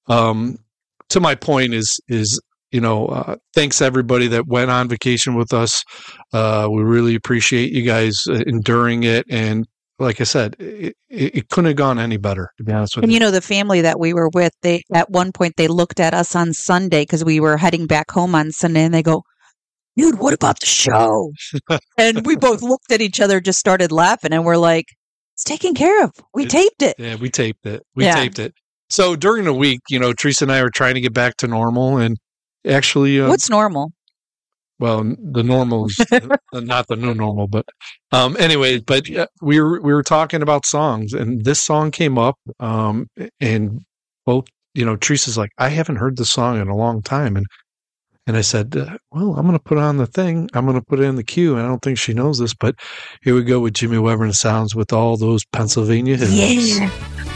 um, 0.08 0.58
to 1.10 1.20
my 1.20 1.34
point 1.34 1.74
is, 1.74 2.00
is, 2.08 2.40
you 2.72 2.80
know, 2.80 3.06
uh, 3.06 3.36
thanks 3.54 3.80
everybody 3.82 4.26
that 4.28 4.46
went 4.46 4.70
on 4.70 4.88
vacation 4.88 5.34
with 5.34 5.52
us. 5.52 5.82
Uh, 6.32 6.68
we 6.70 6.82
really 6.82 7.14
appreciate 7.14 7.72
you 7.72 7.82
guys 7.82 8.22
uh, 8.28 8.34
enduring 8.46 9.02
it. 9.02 9.26
And 9.28 9.66
like 9.98 10.20
I 10.20 10.24
said, 10.24 10.56
it, 10.58 10.94
it, 11.08 11.36
it 11.36 11.48
couldn't 11.48 11.66
have 11.68 11.76
gone 11.76 11.98
any 11.98 12.16
better, 12.16 12.48
to 12.58 12.64
be 12.64 12.72
honest 12.72 12.96
with 12.96 13.02
And 13.04 13.12
you. 13.12 13.16
And 13.16 13.22
you 13.22 13.26
know, 13.26 13.30
the 13.32 13.40
family 13.40 13.80
that 13.82 13.98
we 13.98 14.14
were 14.14 14.30
with, 14.32 14.52
they 14.62 14.82
at 14.94 15.10
one 15.10 15.32
point 15.32 15.54
they 15.56 15.68
looked 15.68 16.00
at 16.00 16.14
us 16.14 16.34
on 16.34 16.52
Sunday 16.52 17.02
because 17.02 17.24
we 17.24 17.40
were 17.40 17.56
heading 17.56 17.86
back 17.86 18.10
home 18.10 18.34
on 18.34 18.50
Sunday, 18.52 18.82
and 18.84 18.94
they 18.94 19.02
go, 19.02 19.22
"Dude, 19.96 20.18
what 20.18 20.32
about 20.32 20.60
the 20.60 20.66
show?" 20.66 21.32
and 21.98 22.24
we 22.24 22.36
both 22.36 22.62
looked 22.62 22.90
at 22.92 23.00
each 23.02 23.20
other, 23.20 23.40
just 23.40 23.58
started 23.58 23.92
laughing, 23.92 24.32
and 24.32 24.44
we're 24.44 24.56
like, 24.56 24.86
"It's 25.34 25.44
taken 25.44 25.74
care 25.74 26.02
of. 26.04 26.12
We 26.32 26.44
It- 26.44 26.50
taped 26.50 26.82
it." 26.82 26.96
Yeah, 26.98 27.16
we 27.16 27.28
taped 27.28 27.66
it. 27.66 27.82
We 27.94 28.04
Yeah. 28.04 28.14
taped 28.14 28.38
it. 28.38 28.54
So 28.88 29.14
during 29.16 29.44
the 29.44 29.52
week, 29.54 29.80
you 29.88 29.98
know, 30.00 30.12
Teresa 30.12 30.44
and 30.44 30.52
I 30.52 30.62
were 30.62 30.70
trying 30.70 30.94
to 30.94 31.00
get 31.00 31.12
back 31.12 31.36
to 31.38 31.46
normal, 31.46 31.98
and 31.98 32.16
actually, 32.66 33.20
uh, 33.20 33.28
What's 33.28 33.50
normal? 33.50 33.92
well, 34.80 35.14
the 35.18 35.42
normal 35.42 35.86
is 35.86 35.98
not 36.54 36.88
the 36.88 36.96
new 36.96 37.14
normal, 37.14 37.46
but 37.46 37.66
um, 38.12 38.36
anyway, 38.38 38.80
but 38.80 39.14
uh, 39.14 39.26
we 39.42 39.60
were 39.60 39.80
we 39.80 39.92
were 39.92 40.02
talking 40.02 40.42
about 40.42 40.64
songs, 40.66 41.12
and 41.12 41.44
this 41.44 41.60
song 41.60 41.90
came 41.90 42.16
up, 42.18 42.36
um, 42.58 43.06
and 43.40 43.82
both, 44.24 44.46
you 44.74 44.84
know, 44.84 44.96
Teresa's 44.96 45.36
like, 45.36 45.50
I 45.58 45.68
haven't 45.68 45.96
heard 45.96 46.16
this 46.16 46.30
song 46.30 46.58
in 46.58 46.68
a 46.68 46.76
long 46.76 47.02
time, 47.02 47.36
and 47.36 47.46
and 48.26 48.36
I 48.36 48.40
said, 48.40 48.74
uh, 48.76 48.96
well, 49.12 49.34
I'm 49.34 49.46
going 49.46 49.58
to 49.58 49.62
put 49.62 49.76
on 49.76 49.98
the 49.98 50.06
thing, 50.06 50.48
I'm 50.54 50.64
going 50.64 50.78
to 50.78 50.84
put 50.84 51.00
it 51.00 51.04
in 51.04 51.16
the 51.16 51.24
queue, 51.24 51.56
and 51.56 51.62
I 51.62 51.68
don't 51.68 51.82
think 51.82 51.98
she 51.98 52.14
knows 52.14 52.38
this, 52.38 52.54
but 52.54 52.74
here 53.22 53.34
we 53.34 53.42
go 53.42 53.60
with 53.60 53.74
Jimmy 53.74 53.98
Weber 53.98 54.24
and 54.24 54.36
Sounds 54.36 54.74
with 54.74 54.92
all 54.92 55.16
those 55.16 55.44
Pennsylvania 55.52 56.16
hills. 56.16 56.32
Yeah. 56.32 57.29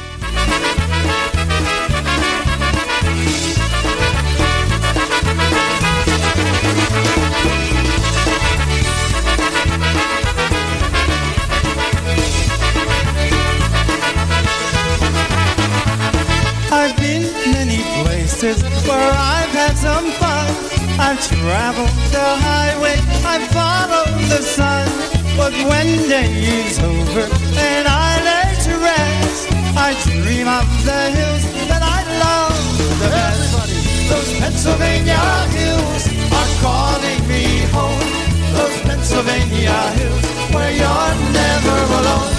Traveled 21.45 21.93
the 22.09 22.31
highway, 22.41 22.97
I've 23.21 23.47
followed 23.53 24.17
the 24.33 24.41
sun. 24.41 24.89
But 25.37 25.53
when 25.69 26.09
day 26.09 26.33
is 26.41 26.79
over 26.79 27.29
and 27.29 27.85
I 27.87 28.13
lay 28.25 28.49
to 28.65 28.73
rest, 28.81 29.53
I 29.77 29.93
dream 30.09 30.49
of 30.49 30.65
the 30.89 31.03
hills 31.13 31.45
that 31.69 31.85
I 31.85 32.01
love 32.25 32.57
the 32.81 33.09
best. 33.13 34.09
Those 34.09 34.33
Pennsylvania 34.41 35.21
hills 35.53 36.05
are 36.33 36.51
calling 36.65 37.21
me 37.29 37.45
home. 37.77 38.09
Those 38.57 38.81
Pennsylvania 38.89 39.77
hills 40.01 40.25
where 40.49 40.73
you're 40.73 41.15
never 41.29 41.79
alone. 42.01 42.33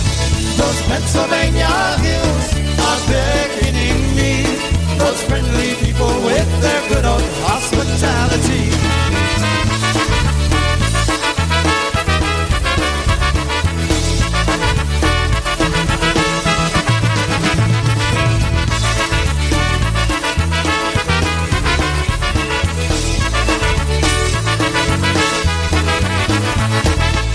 Those 0.58 0.82
Pennsylvania 0.90 1.70
hills 2.02 2.46
are. 2.82 2.96
Those 3.06 3.65
friendly 5.28 5.76
people 5.76 6.14
with 6.24 6.50
their 6.62 6.82
good 6.90 7.06
old 7.06 7.22
hospitality. 7.46 8.70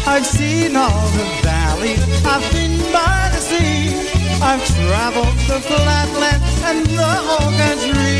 I've 0.06 0.26
seen 0.26 0.76
all 0.76 1.08
the 1.08 1.24
valleys, 1.42 2.02
I've 2.26 2.52
been 2.52 2.78
by 2.92 3.30
the 3.32 3.40
sea. 3.40 4.20
I've 4.42 4.66
traveled 4.90 5.38
the 5.46 5.60
flatland 5.70 6.42
and 6.66 6.82
the 6.98 7.12
whole 7.26 7.52
country. 7.62 8.18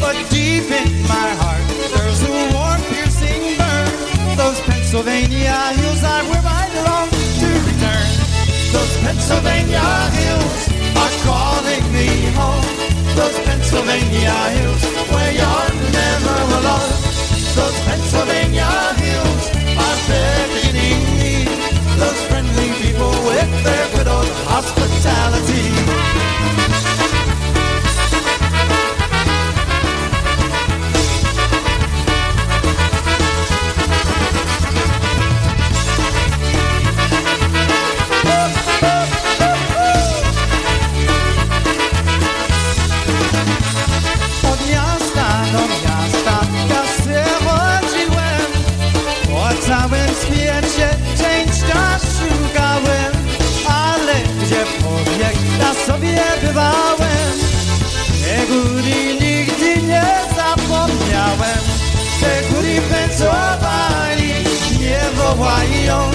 But 0.00 0.16
deep 0.32 0.64
in 0.80 0.88
my 1.12 1.28
heart, 1.44 1.66
there's 1.92 2.20
a 2.24 2.32
warm, 2.56 2.80
piercing 2.88 3.44
burn. 3.60 3.92
Those 4.40 4.58
Pennsylvania 4.64 5.60
hills 5.76 6.02
are 6.12 6.24
where 6.32 6.46
I 6.60 6.64
long 6.88 7.08
to 7.12 7.48
return. 7.68 8.08
Those 8.72 8.94
Pennsylvania 9.04 9.88
hills 10.16 10.62
are 11.02 11.14
calling 11.28 11.84
me 11.92 12.08
home. 12.32 12.64
Those 13.12 13.36
Pennsylvania 13.44 14.36
hills 14.56 14.84
where 15.12 15.32
you're 15.36 15.72
never 16.00 16.36
alone. 16.58 16.96
Those 17.60 17.78
Pennsylvania 17.88 18.72
hills 19.04 19.44
are 19.84 19.98
beckoning 20.08 21.02
me. 21.20 21.34
Those 22.00 22.20
friendly 22.28 22.70
people 22.80 23.12
with 23.28 23.52
their 23.68 23.75
sobie 56.56 56.86
bywałem 56.86 57.36
Te 58.24 58.46
góry 58.46 59.14
nigdy 59.20 59.82
nie 59.82 60.06
zapomniałem. 60.36 61.62
Te 62.20 62.54
góry 62.54 62.80
Pensylwanii 62.90 64.44
nie 64.80 65.00
wołają 65.16 66.10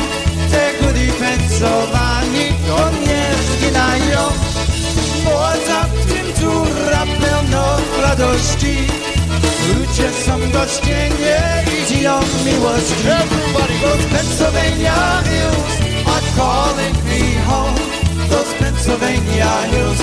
Te 0.51 0.73
góry 0.82 1.08
Pensylwanii 1.19 2.54
to 2.67 2.89
nie 3.08 3.25
zginają. 3.47 4.21
Poza 5.23 5.86
tym 6.08 6.34
dziura 6.39 7.04
pełno 7.21 7.77
radości. 8.01 8.77
Ludzie 9.67 10.12
są 10.25 10.51
gościnnie 10.51 11.41
i 11.73 11.88
dziją 11.88 12.19
miłości. 12.45 13.08
Everybody. 13.08 13.71
Goes 13.82 14.06
Pennsylvania 14.06 15.23
hills 15.23 15.82
are 16.08 16.25
calling 16.36 16.95
me 17.06 17.41
home 17.45 18.01
Those 18.32 18.54
Pennsylvania 18.60 19.51
hills 19.71 20.01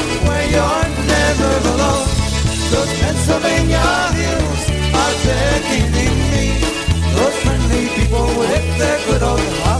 you're 0.55 0.89
never 1.15 1.53
alone. 1.73 2.09
Those 2.73 2.93
Pennsylvania 3.01 3.89
hills 4.19 4.63
are 5.01 5.15
beckoning 5.25 6.19
me. 6.33 6.47
Those 7.17 7.37
friendly 7.43 7.85
people 7.97 8.27
with 8.41 8.67
their 8.79 8.99
good 9.07 9.23
old 9.23 9.41
hospitality 9.41 9.78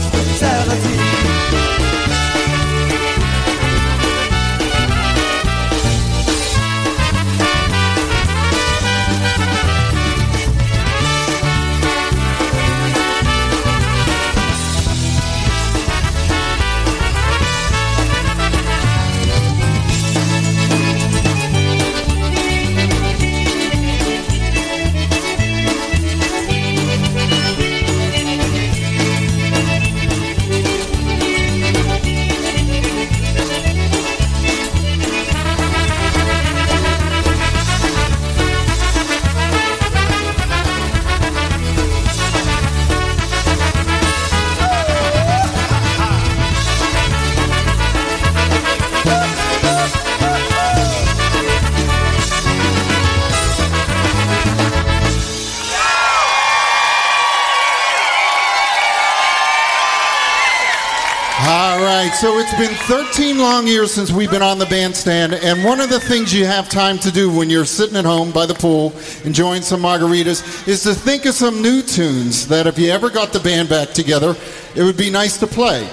been 62.59 62.75
13 62.75 63.37
long 63.37 63.65
years 63.65 63.93
since 63.93 64.11
we've 64.11 64.29
been 64.29 64.41
on 64.41 64.59
the 64.59 64.65
bandstand, 64.65 65.33
and 65.33 65.63
one 65.63 65.79
of 65.79 65.89
the 65.89 65.99
things 65.99 66.33
you 66.33 66.45
have 66.45 66.67
time 66.67 66.97
to 66.99 67.09
do 67.09 67.33
when 67.33 67.49
you're 67.49 67.63
sitting 67.63 67.95
at 67.95 68.03
home 68.03 68.31
by 68.31 68.45
the 68.45 68.53
pool 68.53 68.91
enjoying 69.23 69.61
some 69.61 69.81
margaritas 69.81 70.67
is 70.67 70.83
to 70.83 70.93
think 70.93 71.25
of 71.25 71.33
some 71.33 71.61
new 71.61 71.81
tunes 71.81 72.49
that 72.49 72.67
if 72.67 72.77
you 72.77 72.89
ever 72.91 73.09
got 73.09 73.31
the 73.31 73.39
band 73.39 73.69
back 73.69 73.91
together, 73.91 74.35
it 74.75 74.83
would 74.83 74.97
be 74.97 75.09
nice 75.09 75.37
to 75.37 75.47
play. 75.47 75.87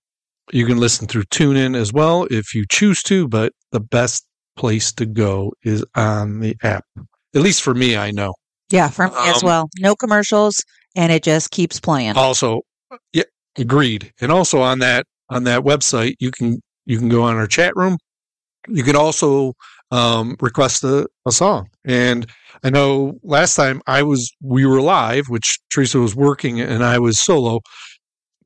you 0.52 0.66
can 0.66 0.78
listen 0.78 1.08
through 1.08 1.24
TuneIn 1.24 1.76
as 1.76 1.92
well 1.92 2.26
if 2.32 2.56
you 2.56 2.64
choose 2.72 3.04
to. 3.04 3.28
But 3.28 3.52
the 3.72 3.82
best 3.82 4.26
place 4.56 4.92
to 4.94 5.06
go 5.06 5.54
is 5.64 5.84
on 5.96 6.40
the 6.40 6.56
app. 6.64 6.86
At 7.36 7.42
least 7.42 7.62
for 7.62 7.74
me, 7.74 7.98
I 7.98 8.12
know. 8.12 8.34
yeah, 8.70 8.90
for 8.90 9.08
me 9.08 9.14
as 9.18 9.44
Um, 9.44 9.48
well. 9.48 9.70
No 9.80 9.96
commercials, 9.96 10.62
and 10.96 11.12
it 11.12 11.24
just 11.24 11.52
keeps 11.52 11.80
playing. 11.80 12.16
Also, 12.16 12.62
yeah, 13.14 13.24
agreed. 13.58 14.12
And 14.22 14.32
also 14.32 14.62
on 14.62 14.80
that 14.80 15.06
on 15.30 15.44
that 15.46 15.62
website, 15.62 16.16
you 16.20 16.32
can 16.32 16.60
you 16.86 16.98
can 17.00 17.10
go 17.10 17.24
on 17.24 17.36
our 17.36 17.48
chat 17.48 17.76
room. 17.76 17.98
You 18.68 18.84
can 18.84 18.96
also 18.96 19.54
um, 19.92 20.36
request 20.40 20.84
a, 20.84 21.08
a 21.26 21.32
song. 21.32 21.68
And 21.86 22.26
I 22.64 22.70
know 22.70 23.20
last 23.24 23.56
time 23.56 23.82
I 23.88 24.04
was 24.04 24.32
we 24.42 24.66
were 24.66 24.82
live, 24.82 25.26
which 25.28 25.60
Teresa 25.72 26.00
was 26.00 26.16
working 26.16 26.62
and 26.62 26.84
I 26.84 27.00
was 27.00 27.20
solo. 27.20 27.60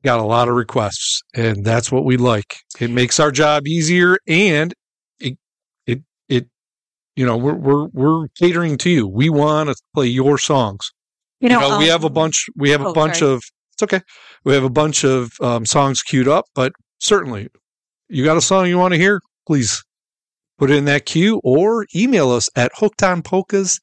Got 0.04 0.20
a 0.20 0.24
lot 0.24 0.48
of 0.48 0.54
requests, 0.54 1.22
and 1.34 1.64
that's 1.64 1.90
what 1.90 2.04
we 2.04 2.16
like. 2.16 2.56
It 2.80 2.90
makes 2.90 3.18
our 3.18 3.32
job 3.32 3.66
easier, 3.66 4.16
and 4.28 4.72
you 7.18 7.26
know 7.26 7.36
we're 7.36 7.56
we're 7.56 7.88
we're 7.88 8.28
catering 8.38 8.78
to 8.78 8.90
you. 8.90 9.08
We 9.08 9.28
want 9.28 9.70
to 9.70 9.74
play 9.92 10.06
your 10.06 10.38
songs. 10.38 10.92
you 11.40 11.48
know, 11.48 11.76
we 11.76 11.88
have 11.88 12.04
a 12.04 12.06
um, 12.06 12.12
bunch. 12.12 12.46
We 12.54 12.70
have 12.70 12.80
oh, 12.80 12.90
a 12.90 12.92
bunch 12.92 13.18
sorry. 13.18 13.32
of. 13.32 13.42
It's 13.72 13.82
okay. 13.82 14.00
We 14.44 14.54
have 14.54 14.62
a 14.62 14.70
bunch 14.70 15.04
of 15.04 15.32
um, 15.40 15.66
songs 15.66 16.00
queued 16.00 16.28
up, 16.28 16.44
but 16.54 16.72
certainly, 17.00 17.48
you 18.08 18.24
got 18.24 18.36
a 18.36 18.40
song 18.40 18.68
you 18.68 18.78
want 18.78 18.94
to 18.94 18.98
hear? 18.98 19.20
Please 19.48 19.82
put 20.58 20.70
it 20.70 20.76
in 20.76 20.84
that 20.84 21.06
queue 21.06 21.40
or 21.42 21.86
email 21.94 22.30
us 22.30 22.48
at 22.54 22.70
hookedonpolkas 22.74 23.80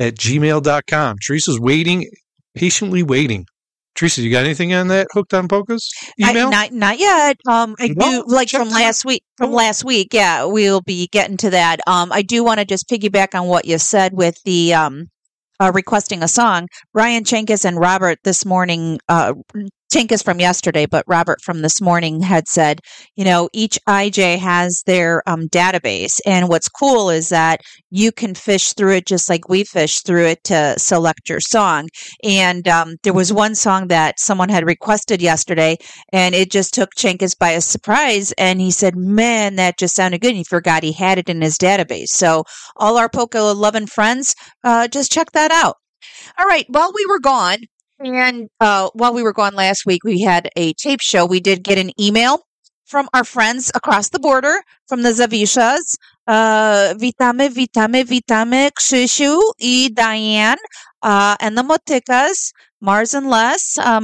at 0.00 0.14
gmail.com. 0.16 1.18
Teresa's 1.24 1.60
waiting, 1.60 2.10
patiently 2.56 3.04
waiting. 3.04 3.46
Teresa, 3.94 4.22
you 4.22 4.30
got 4.30 4.44
anything 4.44 4.72
on 4.72 4.88
that 4.88 5.08
hooked 5.12 5.34
on 5.34 5.48
polkas 5.48 5.90
email? 6.18 6.48
I, 6.48 6.50
not 6.50 6.72
not 6.72 6.98
yet. 6.98 7.36
Um, 7.46 7.74
I 7.78 7.88
No, 7.88 8.10
do 8.10 8.24
like 8.26 8.48
from 8.48 8.70
last 8.70 9.04
week. 9.04 9.22
From 9.36 9.52
last 9.52 9.84
week, 9.84 10.08
yeah, 10.12 10.44
we'll 10.44 10.80
be 10.80 11.08
getting 11.08 11.36
to 11.38 11.50
that. 11.50 11.80
Um, 11.86 12.10
I 12.12 12.22
do 12.22 12.42
want 12.42 12.60
to 12.60 12.64
just 12.64 12.88
piggyback 12.88 13.38
on 13.38 13.48
what 13.48 13.66
you 13.66 13.78
said 13.78 14.14
with 14.14 14.42
the 14.44 14.74
um, 14.74 15.08
uh, 15.60 15.70
requesting 15.74 16.22
a 16.22 16.28
song. 16.28 16.68
Ryan 16.94 17.24
Chenkis 17.24 17.64
and 17.64 17.78
Robert 17.78 18.18
this 18.24 18.44
morning. 18.44 18.98
Uh, 19.08 19.34
Chenkis 19.92 20.24
from 20.24 20.40
yesterday, 20.40 20.86
but 20.86 21.04
Robert 21.06 21.42
from 21.42 21.60
this 21.60 21.78
morning 21.78 22.22
had 22.22 22.48
said, 22.48 22.80
you 23.14 23.26
know, 23.26 23.50
each 23.52 23.78
IJ 23.86 24.38
has 24.38 24.82
their 24.86 25.22
um, 25.28 25.48
database, 25.48 26.18
and 26.24 26.48
what's 26.48 26.70
cool 26.70 27.10
is 27.10 27.28
that 27.28 27.60
you 27.90 28.10
can 28.10 28.34
fish 28.34 28.72
through 28.72 28.94
it 28.94 29.06
just 29.06 29.28
like 29.28 29.50
we 29.50 29.64
fish 29.64 30.00
through 30.00 30.24
it 30.24 30.42
to 30.44 30.74
select 30.78 31.28
your 31.28 31.40
song. 31.40 31.90
And 32.24 32.66
um, 32.68 32.96
there 33.02 33.12
was 33.12 33.34
one 33.34 33.54
song 33.54 33.88
that 33.88 34.18
someone 34.18 34.48
had 34.48 34.64
requested 34.64 35.20
yesterday, 35.20 35.76
and 36.10 36.34
it 36.34 36.50
just 36.50 36.72
took 36.72 36.94
Chenkis 36.94 37.38
by 37.38 37.50
a 37.50 37.60
surprise. 37.60 38.32
And 38.38 38.62
he 38.62 38.70
said, 38.70 38.96
Man, 38.96 39.56
that 39.56 39.78
just 39.78 39.94
sounded 39.94 40.22
good. 40.22 40.28
And 40.28 40.38
he 40.38 40.44
forgot 40.44 40.82
he 40.82 40.92
had 40.92 41.18
it 41.18 41.28
in 41.28 41.42
his 41.42 41.58
database. 41.58 42.08
So, 42.08 42.44
all 42.76 42.96
our 42.96 43.10
polka 43.10 43.42
loving 43.42 43.86
friends, 43.86 44.34
uh, 44.64 44.88
just 44.88 45.12
check 45.12 45.32
that 45.32 45.50
out. 45.50 45.76
All 46.38 46.46
right. 46.46 46.64
While 46.68 46.92
we 46.94 47.06
were 47.06 47.20
gone, 47.20 47.58
and 48.04 48.48
uh, 48.60 48.90
while 48.94 49.14
we 49.14 49.22
were 49.22 49.32
gone 49.32 49.54
last 49.54 49.86
week, 49.86 50.04
we 50.04 50.20
had 50.20 50.48
a 50.56 50.72
tape 50.74 51.00
show. 51.00 51.26
We 51.26 51.40
did 51.40 51.62
get 51.62 51.78
an 51.78 51.90
email 52.00 52.42
from 52.84 53.08
our 53.14 53.24
friends 53.24 53.72
across 53.74 54.10
the 54.10 54.18
border 54.18 54.62
from 54.86 55.02
the 55.02 55.10
Zavishas. 55.10 55.96
Uh, 56.26 56.94
witamy, 56.98 57.48
witamy, 57.48 58.04
witamy 58.04 58.70
Krzysiu 58.72 59.94
Diane 59.94 60.58
uh, 61.02 61.36
and 61.40 61.56
the 61.56 61.62
Motykas, 61.62 62.52
Mars 62.80 63.14
and 63.14 63.28
Les, 63.28 63.78
uh, 63.78 64.00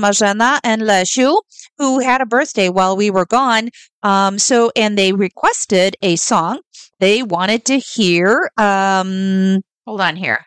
and 0.64 0.82
Lesiu, 0.82 1.40
who 1.76 2.00
had 2.00 2.20
a 2.20 2.26
birthday 2.26 2.68
while 2.68 2.96
we 2.96 3.10
were 3.10 3.26
gone. 3.26 3.68
Um, 4.02 4.38
so, 4.38 4.72
and 4.74 4.96
they 4.96 5.12
requested 5.12 5.96
a 6.02 6.16
song. 6.16 6.60
They 6.98 7.22
wanted 7.22 7.64
to 7.66 7.78
hear, 7.78 8.50
um, 8.56 9.60
hold 9.86 10.00
on 10.00 10.16
here, 10.16 10.46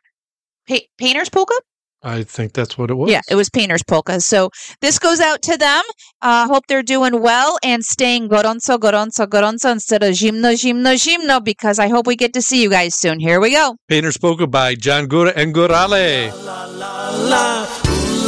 pa- 0.67 0.87
Painter's 0.97 1.29
Polka? 1.29 1.55
I 2.03 2.23
think 2.23 2.53
that's 2.53 2.77
what 2.77 2.89
it 2.89 2.95
was. 2.95 3.11
Yeah, 3.11 3.21
it 3.29 3.35
was 3.35 3.49
Painter's 3.49 3.83
Polka. 3.83 4.19
So 4.21 4.49
this 4.81 4.97
goes 4.97 5.19
out 5.19 5.41
to 5.43 5.57
them. 5.57 5.83
Uh, 6.21 6.47
hope 6.47 6.65
they're 6.67 6.81
doing 6.83 7.21
well 7.21 7.57
and 7.63 7.83
staying 7.83 8.27
gorąco, 8.29 8.77
gorąco, 8.79 9.27
gorąco 9.27 9.71
instead 9.71 10.01
of 10.03 10.13
zimno, 10.15 10.53
zimno, 10.55 10.95
zimno 10.95 11.43
because 11.43 11.77
I 11.79 11.89
hope 11.89 12.07
we 12.07 12.15
get 12.15 12.33
to 12.33 12.41
see 12.41 12.61
you 12.63 12.69
guys 12.69 12.95
soon. 12.95 13.19
Here 13.19 13.39
we 13.39 13.51
go. 13.51 13.75
Painter 13.87 14.11
Polka 14.19 14.47
by 14.47 14.75
John 14.75 15.07
Gora 15.07 15.31
and 15.35 15.53
Gorale. 15.53 16.31
La 16.33 16.65
la 16.65 17.67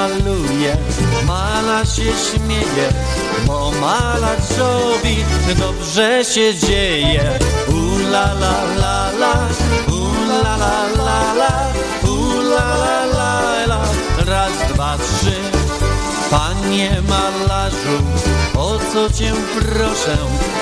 Maluje, 0.09 0.77
malarz 1.27 1.97
się 1.97 2.03
śmieje, 2.03 2.89
bo 3.47 3.73
malarzowi 3.81 5.25
dobrze 5.59 6.25
się 6.25 6.55
dzieje. 6.55 7.39
U 7.69 8.11
la 8.11 8.33
la 8.33 8.57
la 8.81 9.11
la, 9.21 9.35
u 9.89 10.01
la 10.45 10.57
la 10.57 10.89
la 10.97 11.35
la, 11.35 11.53
u 12.11 12.41
la 12.43 12.77
la 12.85 13.05
la 13.05 13.67
la, 13.67 13.81
raz, 14.27 14.53
dwa, 14.73 14.97
trzy. 14.99 15.37
Panie 16.31 17.03
malarzu, 17.09 17.99
o 18.57 18.79
co 18.93 19.11
cię 19.15 19.33
proszę, 19.59 20.17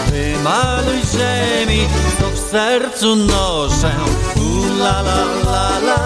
wymaluj 0.07 1.01
ziemi, 1.13 1.89
co 2.21 2.31
w 2.31 2.51
sercu 2.51 3.17
noszę. 3.17 3.93
U 4.37 4.79
la 4.79 5.03
la 5.03 5.25
la 5.45 5.79
la, 5.79 5.99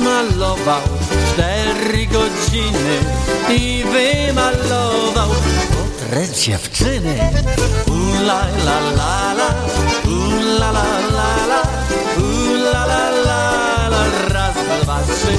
pracował 0.00 0.80
cztery 1.32 2.06
godziny 2.06 2.98
i 3.50 3.84
wymalował 3.84 5.28
portret 5.72 6.40
dziewczyny. 6.40 7.18
Ula 7.86 8.42
la 8.66 8.80
la 8.96 9.32
la, 9.32 9.54
ula 10.04 10.70
la 10.72 10.84
la 11.16 11.46
la, 11.50 11.62
ula 12.16 12.86
la 12.86 13.10
la 13.10 13.88
la, 13.88 14.04
raz, 14.28 14.54
dwa, 14.82 14.98
trzy. 15.02 15.36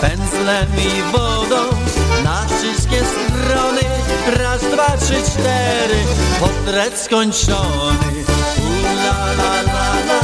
Pędzlem 0.00 0.68
i 0.78 1.12
wodą 1.12 1.62
na 2.24 2.46
wszystkie 2.46 3.00
strony, 3.04 3.80
raz, 4.42 4.60
dwa, 4.60 4.96
trzy, 4.96 5.22
cztery, 5.32 5.98
portret 6.40 6.98
skończony. 6.98 8.14
Ula 8.58 9.32
la 9.38 9.62
la 9.62 9.90
la, 10.06 10.18
ula 10.18 10.23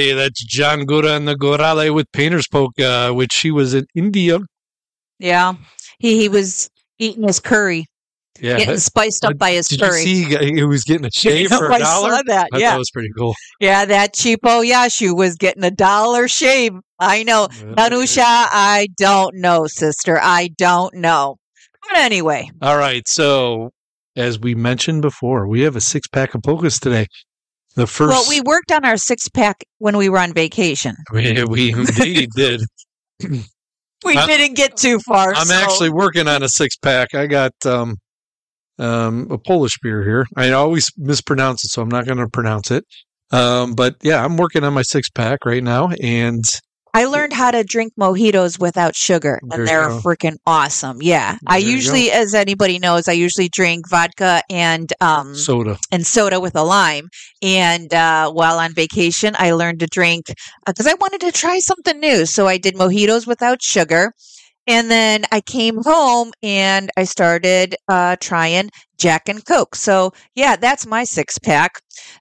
Alrighty, 0.00 0.16
that's 0.16 0.44
John 0.44 0.84
Gora 0.84 1.12
and 1.12 1.26
the 1.28 1.34
Gorale 1.36 1.94
with 1.94 2.10
Painter's 2.12 2.46
Polka, 2.48 3.08
uh, 3.10 3.12
which 3.12 3.36
he 3.40 3.50
was 3.50 3.74
in 3.74 3.86
India. 3.94 4.38
Yeah. 5.18 5.54
He 5.98 6.18
he 6.18 6.28
was 6.28 6.70
eating 6.98 7.24
his 7.26 7.40
curry, 7.40 7.86
Yeah. 8.40 8.58
getting 8.58 8.78
spiced 8.78 9.24
up 9.24 9.36
by 9.38 9.52
his 9.52 9.68
Did 9.68 9.80
curry. 9.80 10.02
you 10.02 10.24
see 10.30 10.54
he, 10.54 10.64
was 10.64 10.84
getting 10.84 11.06
a 11.06 11.10
shave 11.14 11.50
for 11.50 11.66
a 11.70 11.74
I 11.74 11.78
dollar? 11.80 12.10
saw 12.16 12.22
that. 12.26 12.48
Yeah. 12.54 12.74
it 12.74 12.78
was 12.78 12.90
pretty 12.90 13.10
cool. 13.16 13.34
Yeah, 13.60 13.84
that 13.84 14.14
cheapo 14.14 14.64
Yashu 14.66 15.14
was 15.16 15.36
getting 15.36 15.64
a 15.64 15.70
dollar 15.70 16.28
shave. 16.28 16.72
I 16.98 17.22
know. 17.22 17.48
Danusha, 17.50 18.22
I 18.24 18.88
don't 18.98 19.36
know, 19.36 19.66
sister. 19.66 20.18
I 20.20 20.48
don't 20.58 20.94
know. 20.94 21.36
But 21.88 21.98
anyway, 21.98 22.50
All 22.62 22.76
right. 22.76 23.06
So, 23.08 23.70
as 24.16 24.38
we 24.38 24.54
mentioned 24.54 25.02
before, 25.02 25.46
we 25.48 25.62
have 25.62 25.76
a 25.76 25.80
six 25.80 26.06
pack 26.08 26.34
of 26.34 26.42
polkas 26.42 26.78
today. 26.78 27.06
The 27.76 27.86
first. 27.86 28.10
well, 28.10 28.24
we 28.28 28.40
worked 28.40 28.72
on 28.72 28.84
our 28.84 28.96
six 28.96 29.28
pack 29.28 29.64
when 29.78 29.96
we 29.96 30.08
were 30.08 30.18
on 30.18 30.32
vacation. 30.32 30.96
we, 31.12 31.44
we 31.44 31.72
indeed 31.72 32.30
did. 32.36 32.62
We 33.22 34.16
I'm- 34.16 34.26
didn't 34.28 34.54
get 34.54 34.76
too 34.76 34.98
far. 35.00 35.32
I'm 35.34 35.46
so- 35.46 35.54
actually 35.54 35.90
working 35.90 36.26
on 36.28 36.42
a 36.42 36.48
six 36.48 36.76
pack. 36.76 37.14
I 37.14 37.26
got 37.26 37.52
um, 37.64 37.96
um, 38.78 39.28
a 39.30 39.38
Polish 39.38 39.78
beer 39.82 40.02
here. 40.02 40.26
I 40.36 40.50
always 40.52 40.90
mispronounce 40.96 41.64
it, 41.64 41.68
so 41.68 41.82
I'm 41.82 41.88
not 41.88 42.06
going 42.06 42.18
to 42.18 42.28
pronounce 42.28 42.70
it. 42.70 42.84
Um, 43.30 43.74
but 43.74 43.96
yeah, 44.02 44.24
I'm 44.24 44.36
working 44.36 44.64
on 44.64 44.74
my 44.74 44.82
six 44.82 45.08
pack 45.08 45.44
right 45.44 45.62
now, 45.62 45.90
and 46.02 46.44
I 46.94 47.04
learned 47.04 47.32
how 47.32 47.50
to 47.50 47.62
drink 47.64 47.92
mojitos 47.98 48.58
without 48.58 48.96
sugar, 48.96 49.40
There 49.42 49.58
and 49.58 49.68
they're 49.68 49.88
freaking 49.88 50.36
awesome. 50.46 50.98
Yeah, 51.00 51.38
I 51.46 51.58
There 51.58 51.68
you 51.68 51.74
usually, 51.76 52.10
as 52.10 52.34
anybody 52.34 52.78
knows, 52.78 53.08
I 53.08 53.12
usually 53.12 53.48
drink 53.48 53.88
vodka 53.88 54.42
and 54.50 54.92
um 55.00 55.34
soda. 55.34 55.78
and 55.92 56.06
soda 56.06 56.40
with 56.40 56.56
a 56.56 56.62
lime. 56.62 57.08
And 57.42 57.92
uh, 57.94 58.30
while 58.32 58.58
on 58.58 58.74
vacation, 58.74 59.34
I 59.38 59.52
learned 59.52 59.80
to 59.80 59.86
drink 59.86 60.26
because 60.66 60.86
I 60.86 60.94
wanted 60.94 61.20
to 61.22 61.32
try 61.32 61.58
something 61.60 61.98
new. 61.98 62.26
So 62.26 62.46
I 62.46 62.58
did 62.58 62.74
mojitos 62.74 63.26
without 63.26 63.62
sugar. 63.62 64.12
And 64.66 64.90
then 64.90 65.24
I 65.32 65.40
came 65.40 65.78
home 65.82 66.32
and 66.42 66.90
I 66.96 67.04
started 67.04 67.74
uh, 67.88 68.16
trying 68.20 68.70
Jack 69.00 69.28
and 69.28 69.44
Coke. 69.44 69.74
So, 69.74 70.12
yeah, 70.34 70.56
that's 70.56 70.86
my 70.86 71.04
six 71.04 71.38
pack. 71.38 71.72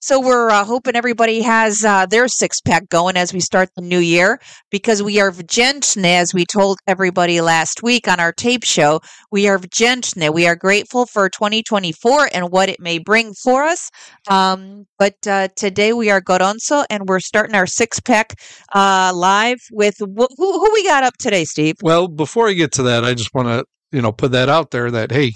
So, 0.01 0.19
we're 0.19 0.49
uh, 0.49 0.63
hoping 0.63 0.95
everybody 0.95 1.41
has 1.41 1.83
uh, 1.83 2.05
their 2.05 2.27
six 2.27 2.61
pack 2.61 2.89
going 2.89 3.17
as 3.17 3.33
we 3.33 3.41
start 3.41 3.69
the 3.75 3.81
new 3.81 3.99
year 3.99 4.39
because 4.71 5.03
we 5.03 5.19
are 5.19 5.31
Vjentne, 5.31 6.05
as 6.05 6.33
we 6.33 6.45
told 6.45 6.79
everybody 6.87 7.41
last 7.41 7.83
week 7.83 8.07
on 8.07 8.19
our 8.19 8.31
tape 8.31 8.63
show. 8.63 9.01
We 9.31 9.47
are 9.47 9.59
Vjentne. 9.59 10.33
We 10.33 10.47
are 10.47 10.55
grateful 10.55 11.05
for 11.05 11.29
2024 11.29 12.29
and 12.33 12.49
what 12.49 12.69
it 12.69 12.79
may 12.79 12.97
bring 12.97 13.33
for 13.33 13.63
us. 13.63 13.89
Um, 14.29 14.85
but 14.97 15.15
uh, 15.27 15.49
today 15.55 15.93
we 15.93 16.09
are 16.09 16.21
gorąco 16.21 16.85
and 16.89 17.07
we're 17.07 17.19
starting 17.19 17.55
our 17.55 17.67
six 17.67 17.99
pack 17.99 18.33
uh, 18.73 19.11
live 19.13 19.59
with 19.71 19.95
wh- 19.99 20.33
who, 20.37 20.59
who 20.59 20.73
we 20.73 20.83
got 20.83 21.03
up 21.03 21.15
today, 21.19 21.45
Steve? 21.45 21.75
Well, 21.81 22.07
before 22.07 22.47
I 22.47 22.53
get 22.53 22.71
to 22.73 22.83
that, 22.83 23.03
I 23.03 23.13
just 23.13 23.33
want 23.33 23.47
to 23.47 23.65
you 23.91 24.01
know 24.01 24.11
put 24.11 24.31
that 24.31 24.49
out 24.49 24.71
there 24.71 24.91
that 24.91 25.11
hey, 25.11 25.33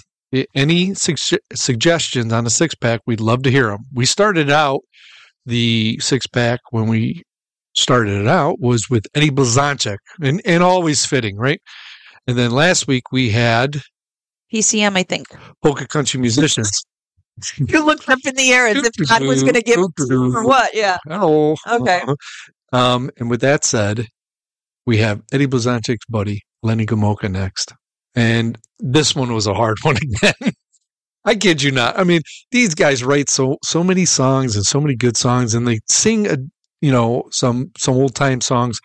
any 0.54 0.88
sugge- 0.90 1.38
suggestions 1.52 2.32
on 2.32 2.46
a 2.46 2.50
six 2.50 2.74
pack, 2.74 3.00
we'd 3.06 3.20
love 3.20 3.42
to 3.42 3.50
hear 3.50 3.68
them. 3.68 3.86
We 3.92 4.06
started 4.06 4.50
out 4.50 4.80
the 5.46 5.98
six 6.00 6.26
pack 6.26 6.60
when 6.70 6.88
we 6.88 7.22
started 7.76 8.20
it 8.20 8.28
out 8.28 8.60
was 8.60 8.88
with 8.88 9.06
Eddie 9.14 9.30
Blazonczyk 9.30 9.98
and 10.22 10.40
and 10.44 10.62
always 10.62 11.04
fitting 11.04 11.36
right. 11.36 11.60
And 12.26 12.38
then 12.38 12.50
last 12.52 12.86
week 12.86 13.12
we 13.12 13.30
had 13.30 13.80
PCM, 14.52 14.96
I 14.96 15.02
think. 15.02 15.26
polka 15.62 15.86
country 15.86 16.20
musicians. 16.20 16.70
You 17.58 17.84
looked 17.84 18.08
up 18.08 18.20
in 18.24 18.36
the 18.36 18.52
air 18.52 18.68
as 18.68 18.76
if 18.76 19.08
God 19.08 19.22
was 19.22 19.42
going 19.42 19.54
to 19.54 19.60
give 19.60 19.80
or 19.80 20.46
what? 20.46 20.72
Yeah. 20.72 20.98
Hello. 21.04 21.56
Okay. 21.68 22.00
Um, 22.72 23.10
and 23.16 23.28
with 23.28 23.40
that 23.40 23.64
said, 23.64 24.06
we 24.86 24.98
have 24.98 25.20
Eddie 25.32 25.48
Blazonczyk's 25.48 26.06
buddy 26.08 26.42
Lenny 26.62 26.86
Gomulka, 26.86 27.28
next, 27.28 27.72
and 28.14 28.58
this 28.78 29.14
one 29.14 29.32
was 29.32 29.46
a 29.46 29.54
hard 29.54 29.78
one 29.82 29.96
again. 29.96 30.52
I 31.24 31.34
kid 31.34 31.62
you 31.62 31.70
not. 31.70 31.98
I 31.98 32.04
mean, 32.04 32.20
these 32.50 32.74
guys 32.74 33.02
write 33.02 33.30
so 33.30 33.56
so 33.62 33.82
many 33.82 34.04
songs 34.04 34.56
and 34.56 34.64
so 34.64 34.80
many 34.80 34.94
good 34.94 35.16
songs, 35.16 35.54
and 35.54 35.66
they 35.66 35.80
sing 35.88 36.26
a 36.26 36.36
you 36.80 36.92
know 36.92 37.24
some 37.30 37.70
some 37.76 37.94
old 37.94 38.14
time 38.14 38.40
songs. 38.40 38.80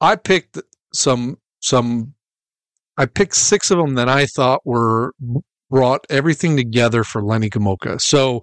I 0.00 0.16
picked 0.16 0.58
some 0.92 1.36
some. 1.60 2.14
I 2.98 3.06
picked 3.06 3.36
six 3.36 3.70
of 3.70 3.78
them 3.78 3.94
that 3.94 4.08
I 4.08 4.26
thought 4.26 4.60
were 4.66 5.14
brought 5.70 6.04
everything 6.10 6.56
together 6.56 7.02
for 7.02 7.22
Lenny 7.22 7.48
Gomulka. 7.48 7.98
So 8.00 8.42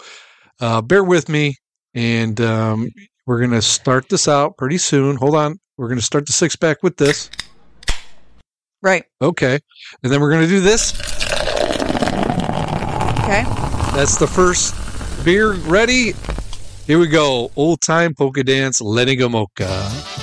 uh, 0.59 0.81
bear 0.81 1.03
with 1.03 1.29
me, 1.29 1.55
and 1.93 2.41
um, 2.41 2.89
we're 3.27 3.45
to 3.45 3.61
start 3.61 4.09
this 4.09 4.27
out 4.27 4.57
pretty 4.57 4.79
soon. 4.79 5.15
Hold 5.17 5.35
on. 5.35 5.59
We're 5.77 5.93
to 5.93 6.01
start 6.01 6.25
the 6.25 6.33
six 6.33 6.55
pack 6.55 6.81
with 6.81 6.97
this. 6.97 7.29
Right. 8.81 9.03
Okay. 9.21 9.59
And 10.03 10.11
then 10.11 10.21
we're 10.21 10.31
going 10.31 10.43
to 10.43 10.47
do 10.47 10.61
this. 10.61 10.93
Okay. 13.23 13.43
That's 13.93 14.17
the 14.17 14.27
first 14.27 14.75
beer 15.25 15.53
ready. 15.53 16.13
Here 16.87 16.97
we 16.97 17.07
go. 17.07 17.51
Old 17.55 17.81
time 17.81 18.15
polka 18.15 18.43
dance, 18.43 18.81
Lenny 18.81 19.15
Gomulka. 19.15 20.18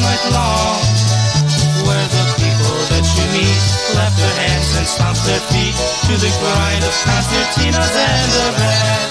Night 0.00 0.24
long 0.32 0.80
Where 1.86 2.06
the 2.08 2.24
people 2.40 2.76
that 2.92 3.04
you 3.04 3.24
meet 3.36 3.60
clap 3.92 4.12
their 4.16 4.36
hands 4.42 4.68
and 4.76 4.86
stomp 4.88 5.18
their 5.28 5.42
feet 5.52 5.76
To 6.08 6.14
the 6.16 6.32
grind 6.40 6.82
of 6.84 6.94
concertinas 7.04 7.94
and 7.94 8.28
the 8.34 8.48
band 8.58 9.10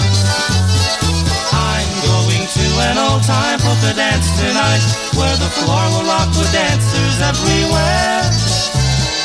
I'm 1.54 1.90
going 2.06 2.44
to 2.44 2.66
an 2.90 2.96
old 2.98 3.22
time 3.22 3.58
polka 3.62 3.94
dance 3.94 4.28
tonight 4.38 4.82
Where 5.14 5.36
the 5.36 5.50
floor 5.62 5.84
will 5.94 6.06
lock 6.06 6.28
with 6.36 6.50
dancers 6.52 7.20
everywhere. 7.20 8.22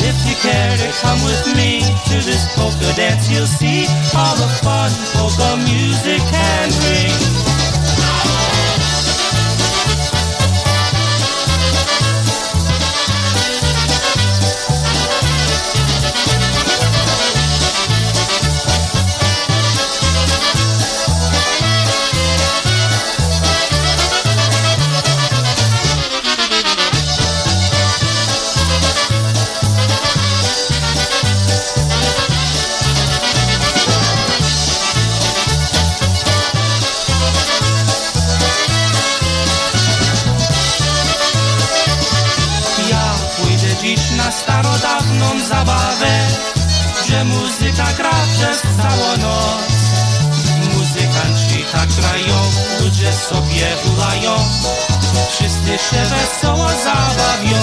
If 0.05 0.17
you 0.27 0.35
care 0.35 0.77
to 0.77 0.89
come 1.01 1.21
with 1.23 1.55
me 1.55 1.81
to 1.81 2.15
this 2.21 2.45
polka 2.55 2.93
dance, 2.95 3.29
you'll 3.29 3.47
see 3.47 3.87
all 4.13 4.35
the 4.35 4.49
fun 4.61 4.91
polka 5.13 5.57
music 5.63 6.21
can 6.29 6.69
bring. 6.81 7.44
Muzyka 47.75 47.93
gra 47.93 48.11
przez 48.37 48.61
całą 48.61 49.17
noc. 49.17 49.65
Muzykanci 50.73 51.65
tak 51.71 51.89
grają, 51.89 52.35
ludzie 52.79 53.13
sobie 53.13 53.67
hulają, 53.83 54.35
wszyscy 55.31 55.89
się 55.89 56.03
wesoło 56.03 56.67
zabawią. 56.69 57.61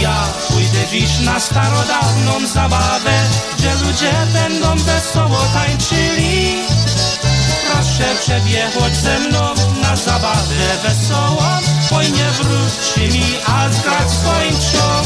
Ja 0.00 0.24
pójdę 0.48 0.86
dziś 0.90 1.20
na 1.20 1.40
starodawną 1.40 2.46
zabawę, 2.46 3.12
gdzie 3.58 3.74
ludzie 3.74 4.12
będą 4.32 4.76
wesoło 4.76 5.38
tańczyli. 5.54 6.56
Proszę 7.72 8.14
przebiegać 8.20 8.96
ze 8.96 9.18
mną 9.18 9.54
na 9.82 9.96
zabawę 9.96 10.78
wesołą 10.82 11.42
Oj 11.94 12.12
nie 12.12 12.30
wróci 12.30 13.18
mi, 13.18 13.24
a 13.46 13.72
zgrać 13.72 14.08
skończą 14.10 15.02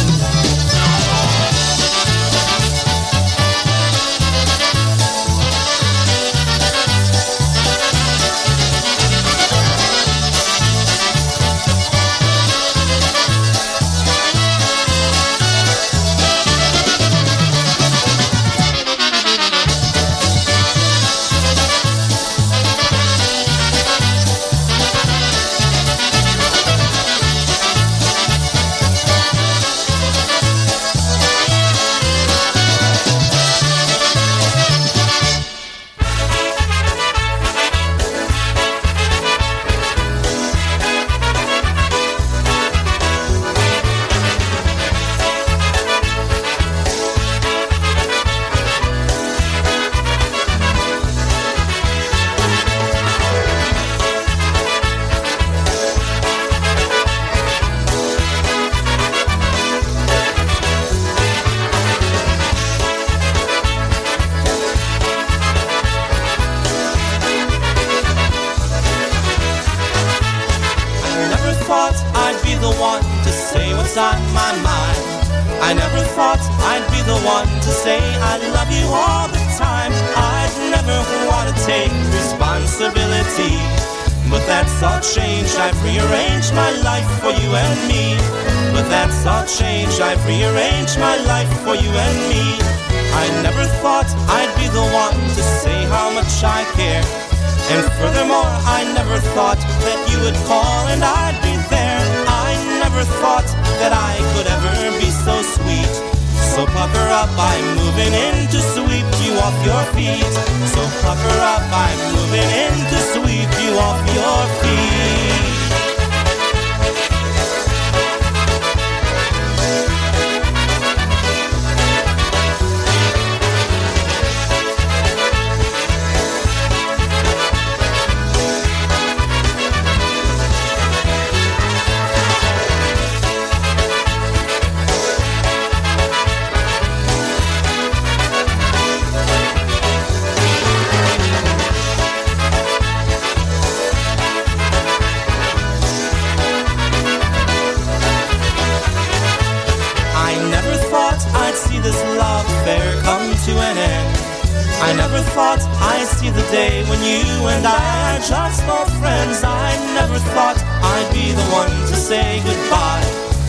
say 162.06 162.38
goodbye. 162.46 163.02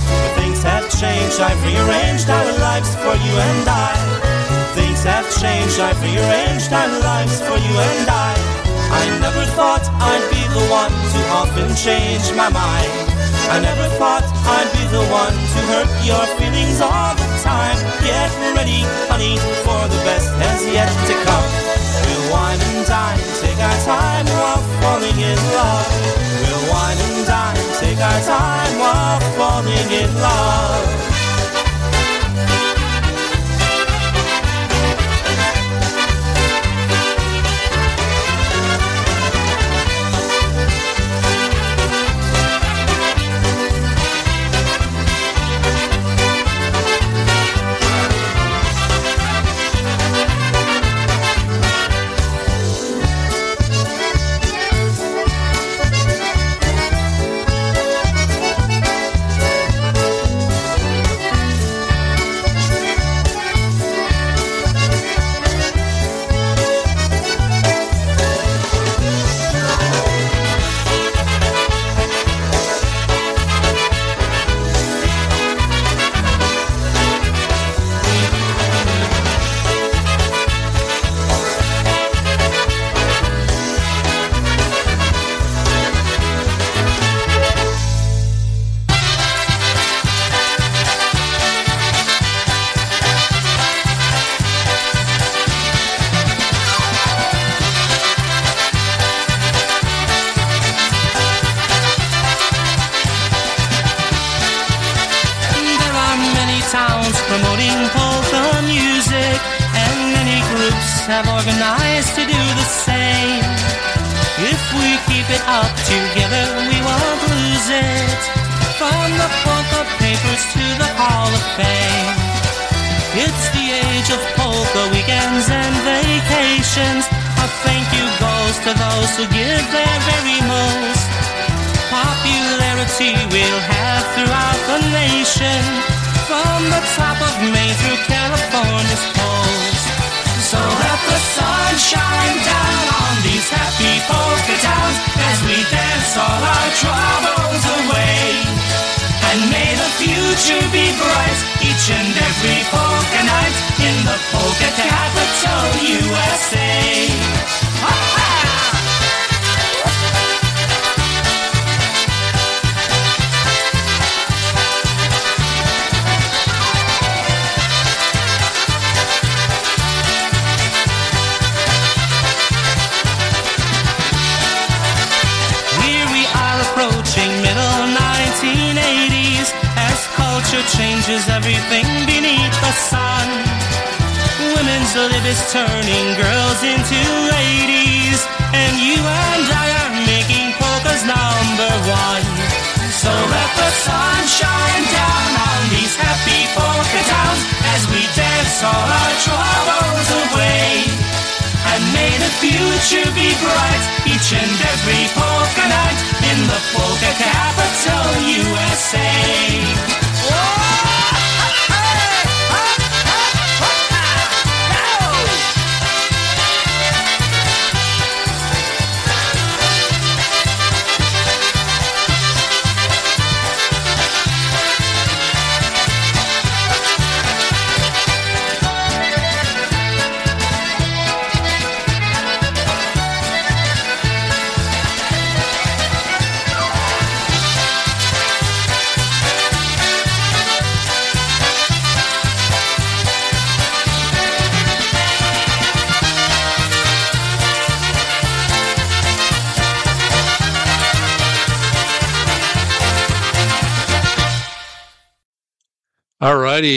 But 0.10 0.34
things 0.42 0.64
have 0.64 0.90
changed, 0.90 1.38
I've 1.38 1.62
rearranged 1.62 2.26
our 2.26 2.50
lives 2.58 2.90
for 2.98 3.14
you 3.14 3.34
and 3.38 3.70
I. 3.70 3.94
Things 4.74 5.04
have 5.06 5.30
changed, 5.38 5.78
I've 5.78 6.02
rearranged 6.02 6.74
our 6.74 6.90
lives 7.06 7.38
for 7.38 7.54
you 7.54 7.74
and 7.78 8.10
I. 8.10 8.34
I 8.90 9.04
never 9.22 9.46
thought 9.54 9.86
I'd 10.02 10.26
be 10.34 10.42
the 10.58 10.66
one 10.74 10.90
to 10.90 11.20
often 11.38 11.70
change 11.78 12.26
my 12.34 12.50
mind. 12.50 12.94
I 13.54 13.62
never 13.62 13.86
thought 14.02 14.26
I'd 14.26 14.72
be 14.74 14.90
the 14.90 15.06
one 15.14 15.38
to 15.38 15.60
hurt 15.70 15.92
your 16.02 16.26
feelings 16.42 16.82
all 16.82 17.14
the 17.14 17.30
time. 17.46 17.78
Get 18.02 18.34
ready, 18.58 18.82
honey, 19.06 19.38
for 19.62 19.82
the 19.86 20.02
best 20.02 20.34
has 20.42 20.66
yet 20.66 20.90
to 20.90 21.14
come. 21.30 21.48
We'll 22.10 22.26
wine 22.34 22.62
and 22.74 22.82
dine, 22.90 23.22
take 23.38 23.60
our 23.62 23.80
time 23.86 24.26
while 24.34 24.66
falling 24.82 25.20
in 25.22 25.40
love. 25.54 25.86
We'll 26.42 26.66
wine 26.74 26.98
and 26.98 27.22
dine, 27.30 27.68
our 28.02 28.22
time 28.22 28.80
while 28.80 29.20
falling 29.36 29.92
in 29.92 30.14
love. 30.16 31.17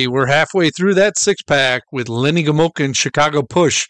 We're 0.07 0.27
halfway 0.27 0.71
through 0.71 0.95
that 0.95 1.19
six 1.19 1.43
pack 1.43 1.83
with 1.93 2.09
Lenny 2.09 2.45
Gomulka 2.45 2.85
and 2.85 2.97
Chicago 2.97 3.43
Push. 3.43 3.87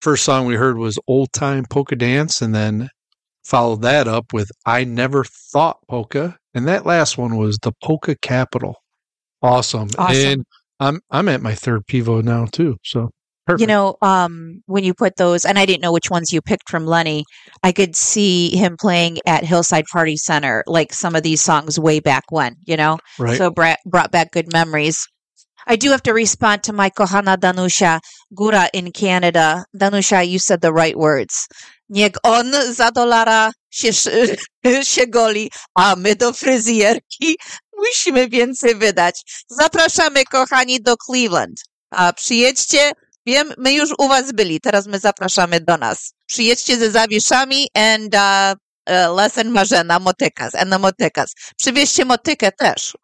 First 0.00 0.24
song 0.24 0.46
we 0.46 0.56
heard 0.56 0.76
was 0.76 0.98
Old 1.06 1.32
Time 1.32 1.64
Polka 1.68 1.96
Dance, 1.96 2.42
and 2.42 2.54
then 2.54 2.90
followed 3.44 3.82
that 3.82 4.08
up 4.08 4.32
with 4.32 4.50
I 4.66 4.84
Never 4.84 5.24
Thought 5.24 5.78
Polka, 5.88 6.36
and 6.54 6.66
that 6.68 6.84
last 6.84 7.16
one 7.16 7.36
was 7.36 7.58
the 7.62 7.72
Polka 7.82 8.16
Capital. 8.20 8.76
Awesome. 9.42 9.88
Awesome. 9.96 10.16
And 10.16 10.44
I'm 10.80 11.00
I'm 11.10 11.28
at 11.28 11.42
my 11.42 11.54
third 11.54 11.86
pivo 11.86 12.22
now 12.22 12.46
too. 12.46 12.76
So 12.84 13.10
perfect. 13.46 13.60
You 13.60 13.66
know, 13.68 13.96
um, 14.02 14.62
when 14.66 14.84
you 14.84 14.94
put 14.94 15.16
those, 15.16 15.44
and 15.44 15.58
I 15.58 15.66
didn't 15.66 15.82
know 15.82 15.92
which 15.92 16.10
ones 16.10 16.32
you 16.32 16.42
picked 16.42 16.68
from 16.68 16.86
Lenny, 16.86 17.24
I 17.62 17.72
could 17.72 17.94
see 17.94 18.56
him 18.56 18.76
playing 18.78 19.18
at 19.26 19.44
Hillside 19.44 19.84
Party 19.92 20.16
Center, 20.16 20.64
like 20.66 20.92
some 20.92 21.14
of 21.14 21.22
these 21.22 21.40
songs 21.40 21.78
way 21.78 22.00
back 22.00 22.24
when, 22.30 22.56
you 22.64 22.76
know? 22.76 22.98
right. 23.18 23.38
So 23.38 23.50
bra- 23.50 23.76
brought 23.86 24.10
back 24.10 24.32
good 24.32 24.52
memories. 24.52 25.06
I 25.66 25.76
do 25.76 25.90
have 25.90 26.02
to 26.02 26.12
respond 26.12 26.62
to 26.64 26.72
my 26.72 26.90
Kohana 26.90 27.36
Danusha 27.36 28.00
Gura 28.32 28.68
in 28.72 28.92
Canada. 28.92 29.64
Danusha, 29.76 30.22
you 30.26 30.38
said 30.38 30.60
the 30.60 30.72
right 30.72 30.96
words. 30.96 31.48
Niech 31.88 32.16
on 32.24 32.52
za 32.72 32.90
dolara 32.90 33.52
się, 33.70 33.92
się 34.82 35.06
goli, 35.06 35.50
a 35.74 35.96
my 35.96 36.14
do 36.14 36.32
fryzjerki 36.32 37.36
musimy 37.76 38.28
więcej 38.28 38.74
wydać. 38.74 39.44
Zapraszamy, 39.48 40.24
kochani, 40.24 40.80
do 40.82 40.96
Cleveland. 40.96 41.60
A 41.90 42.12
przyjedźcie, 42.12 42.92
wiem, 43.26 43.54
my 43.58 43.72
już 43.72 43.90
u 43.98 44.08
was 44.08 44.32
byli, 44.32 44.60
teraz 44.60 44.86
my 44.86 44.98
zapraszamy 44.98 45.60
do 45.60 45.76
nas. 45.76 46.12
Przyjedźcie 46.26 46.76
ze 46.78 46.90
zawieszami 46.90 47.68
and 47.74 48.14
uh, 48.14 48.54
uh, 48.90 49.16
Lesen 49.16 49.50
Marzena 49.50 49.98
motykas, 49.98 50.54
and 50.54 50.70
the 50.70 50.78
motykas. 50.78 51.34
Przywieźcie 51.56 52.04
motykę 52.04 52.52
też. 52.52 52.96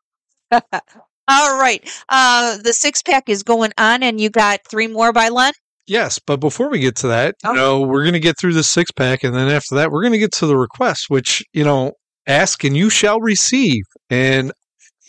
All 1.33 1.59
right. 1.59 1.83
Uh, 2.11 2.59
the 2.59 2.73
six 2.75 3.03
pack 3.03 3.29
is 3.29 3.43
going 3.43 3.73
on, 3.79 4.03
and 4.03 4.21
you 4.21 4.29
got 4.31 4.61
three 4.69 4.87
more 4.87 5.13
by 5.13 5.29
Len. 5.31 5.53
Yes, 5.87 6.19
but 6.25 6.39
before 6.41 6.69
we 6.71 6.79
get 6.79 6.95
to 6.97 7.09
that, 7.09 7.35
Oh. 7.45 7.51
you 7.51 7.57
know, 7.57 7.81
we're 7.81 8.03
going 8.03 8.13
to 8.13 8.21
get 8.21 8.39
through 8.39 8.53
the 8.53 8.63
six 8.63 8.91
pack, 8.93 9.25
and 9.25 9.35
then 9.35 9.49
after 9.49 9.75
that, 9.77 9.91
we're 9.91 10.03
going 10.03 10.13
to 10.13 10.19
get 10.19 10.33
to 10.35 10.47
the 10.47 10.57
requests, 10.57 11.09
which 11.09 11.43
you 11.53 11.65
know, 11.65 11.93
ask 12.27 12.63
and 12.65 12.77
you 12.77 12.89
shall 12.91 13.19
receive. 13.21 13.83
And 14.11 14.53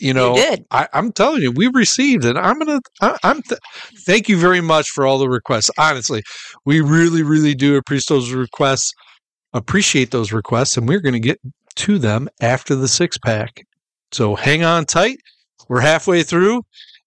you 0.00 0.12
know, 0.12 0.34
did. 0.34 0.64
I, 0.72 0.88
I'm 0.92 1.12
telling 1.12 1.42
you, 1.42 1.52
we 1.52 1.68
received, 1.72 2.24
and 2.24 2.36
I'm 2.38 2.58
gonna, 2.58 2.80
I, 3.00 3.16
I'm. 3.22 3.42
Th- 3.42 3.60
thank 4.06 4.28
you 4.28 4.36
very 4.36 4.60
much 4.60 4.88
for 4.90 5.06
all 5.06 5.18
the 5.18 5.28
requests. 5.28 5.70
Honestly, 5.78 6.22
we 6.64 6.80
really, 6.80 7.22
really 7.22 7.54
do 7.54 7.76
appreciate 7.76 8.08
those 8.16 8.32
requests. 8.32 8.92
Appreciate 9.52 10.10
those 10.10 10.32
requests, 10.32 10.76
and 10.76 10.88
we're 10.88 11.00
going 11.00 11.12
to 11.12 11.20
get 11.20 11.38
to 11.76 11.98
them 11.98 12.28
after 12.40 12.74
the 12.74 12.88
six 12.88 13.16
pack. 13.18 13.62
So 14.10 14.34
hang 14.34 14.64
on 14.64 14.84
tight. 14.84 15.18
We're 15.68 15.80
halfway 15.80 16.22
through, 16.22 16.62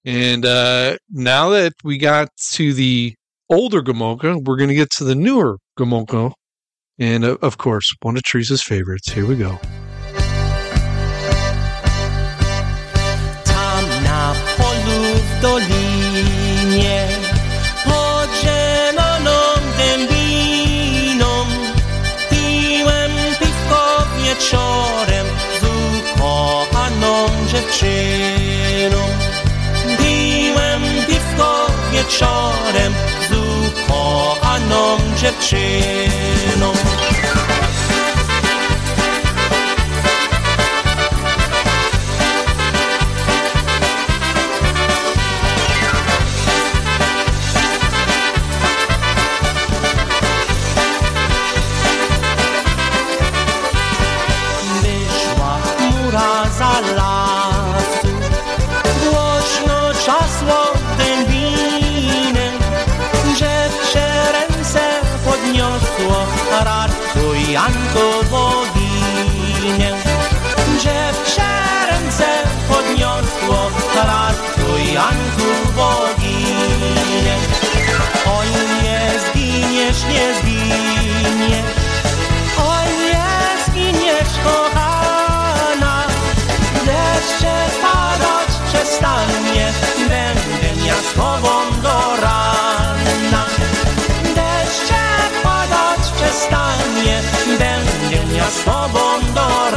and 0.05 0.45
uh, 0.45 0.97
now 1.09 1.49
that 1.49 1.73
we 1.83 1.97
got 1.97 2.29
to 2.53 2.73
the 2.73 3.15
older 3.49 3.81
Gomulka, 3.81 4.43
we're 4.43 4.57
going 4.57 4.69
to 4.69 4.75
get 4.75 4.89
to 4.91 5.03
the 5.03 5.15
newer 5.15 5.57
Gomulka. 5.77 6.33
And 6.99 7.23
uh, 7.23 7.37
of 7.41 7.57
course, 7.57 7.93
one 8.01 8.17
of 8.17 8.23
Teresa's 8.23 8.63
favorites. 8.63 9.11
Here 9.11 9.25
we 9.25 9.35
go. 9.35 9.59
Dziewczyną. 27.47 28.97
Piłem 29.97 30.81
piwko 31.07 31.67
wieczorem 31.91 32.93
z 33.29 33.35
ukochaną 33.35 34.97
dziewczyną. 35.21 36.73
Ratuj 67.47 67.53
Janko 67.53 68.23
boginię 68.31 69.93
Dziewczę 70.79 71.47
ręce 71.89 72.27
podniosło 72.69 73.71
Ratuj 73.95 74.93
Janku 74.93 75.71
boginię 75.75 77.37
Oj 78.39 78.47
nie 78.83 79.19
zginiesz, 79.19 80.03
nie 80.03 80.35
zginiesz 80.39 81.65
Oj, 82.57 82.87
nie 83.07 83.63
zginiesz, 83.65 84.33
kochana, 84.43 86.03
deszcze 86.85 87.55
padać 87.81 88.49
przestanie, 88.67 89.73
będę 89.99 90.85
ja 90.87 90.95
z 90.95 91.13
będę 98.47 98.47
ja 98.47 98.51
z 98.51 99.76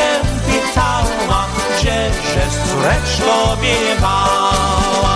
się 0.00 0.10
pytała 0.46 1.40
Że, 1.82 1.98
że 2.34 2.44
z 2.50 2.52
córeczką 2.70 3.34
biewała 3.62 5.14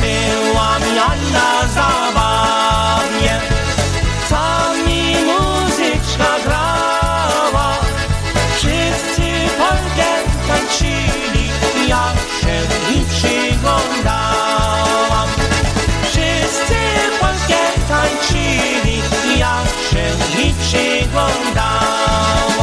Byłam 0.00 0.82
ja 0.96 1.10
na 1.32 1.50
zabawie 1.68 2.24
mi 4.86 5.16
muzyczka 5.24 6.30
grała, 6.44 7.68
wszyscy 8.56 9.26
polkę 9.58 10.10
tańczyli, 10.48 11.46
ja 11.88 12.04
się 12.40 12.56
i 12.94 12.96
przyglądałam. 13.04 15.28
Wszyscy 16.02 16.80
polkę 17.20 17.62
tańczyli, 17.88 18.96
ja 19.38 19.56
się 19.90 20.06
i 20.42 20.44
przyglądałam. 20.54 22.53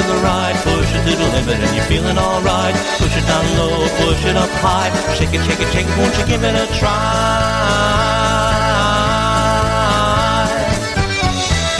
To 0.00 0.06
the 0.08 0.18
right, 0.22 0.56
push 0.64 0.88
it 0.94 1.02
to 1.04 1.12
the 1.16 1.28
limit 1.36 1.60
and 1.60 1.76
you're 1.76 1.84
feeling 1.84 2.16
alright. 2.16 2.74
Push 2.98 3.16
it 3.16 3.26
down 3.26 3.44
low, 3.58 3.88
push 4.00 4.24
it 4.24 4.36
up 4.36 4.50
high, 4.64 4.90
shake 5.14 5.34
it, 5.34 5.42
shake 5.44 5.60
it, 5.60 5.68
shake 5.72 5.88
it, 5.88 5.96
won't 5.98 6.16
you 6.16 6.24
give 6.26 6.42
it 6.44 6.54
a 6.56 6.66
try? 6.78 6.96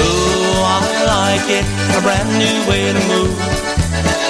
Ooh, 0.05 0.61
I 0.61 0.85
like 1.15 1.49
it, 1.49 1.67
a 1.97 2.01
brand 2.05 2.31
new 2.37 2.57
way 2.69 2.93
to 2.93 3.03
move. 3.09 3.37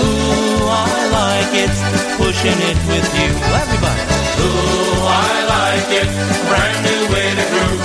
Ooh, 0.02 0.70
I 0.70 0.94
like 1.18 1.54
it, 1.64 1.74
pushing 2.20 2.58
it 2.70 2.78
with 2.86 3.08
you. 3.18 3.30
Everybody. 3.64 4.02
Ooh, 4.44 5.02
I 5.02 5.34
like 5.56 5.90
it, 6.00 6.10
brand 6.46 6.78
new 6.86 7.02
way 7.10 7.28
to 7.38 7.44
groove. 7.50 7.82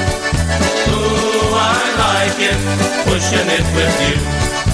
Ooh, 0.94 1.50
I 1.56 1.82
like 2.06 2.40
it, 2.52 2.60
pushing 3.10 3.48
it 3.58 3.66
with 3.74 3.96
you. 4.06 4.65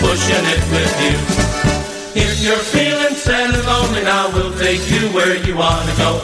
Pushing 0.00 0.44
it 0.54 0.62
with 0.72 0.94
you. 1.04 1.16
If 2.14 2.42
you're 2.42 2.64
feeling 2.70 3.14
sad 3.14 3.54
and 3.54 3.66
lonely 3.66 4.02
now, 4.02 4.30
we'll 4.32 4.56
take 4.58 4.82
you 4.90 5.10
where 5.10 5.34
you 5.46 5.56
want 5.56 5.88
to 5.90 5.96
go. 5.96 6.22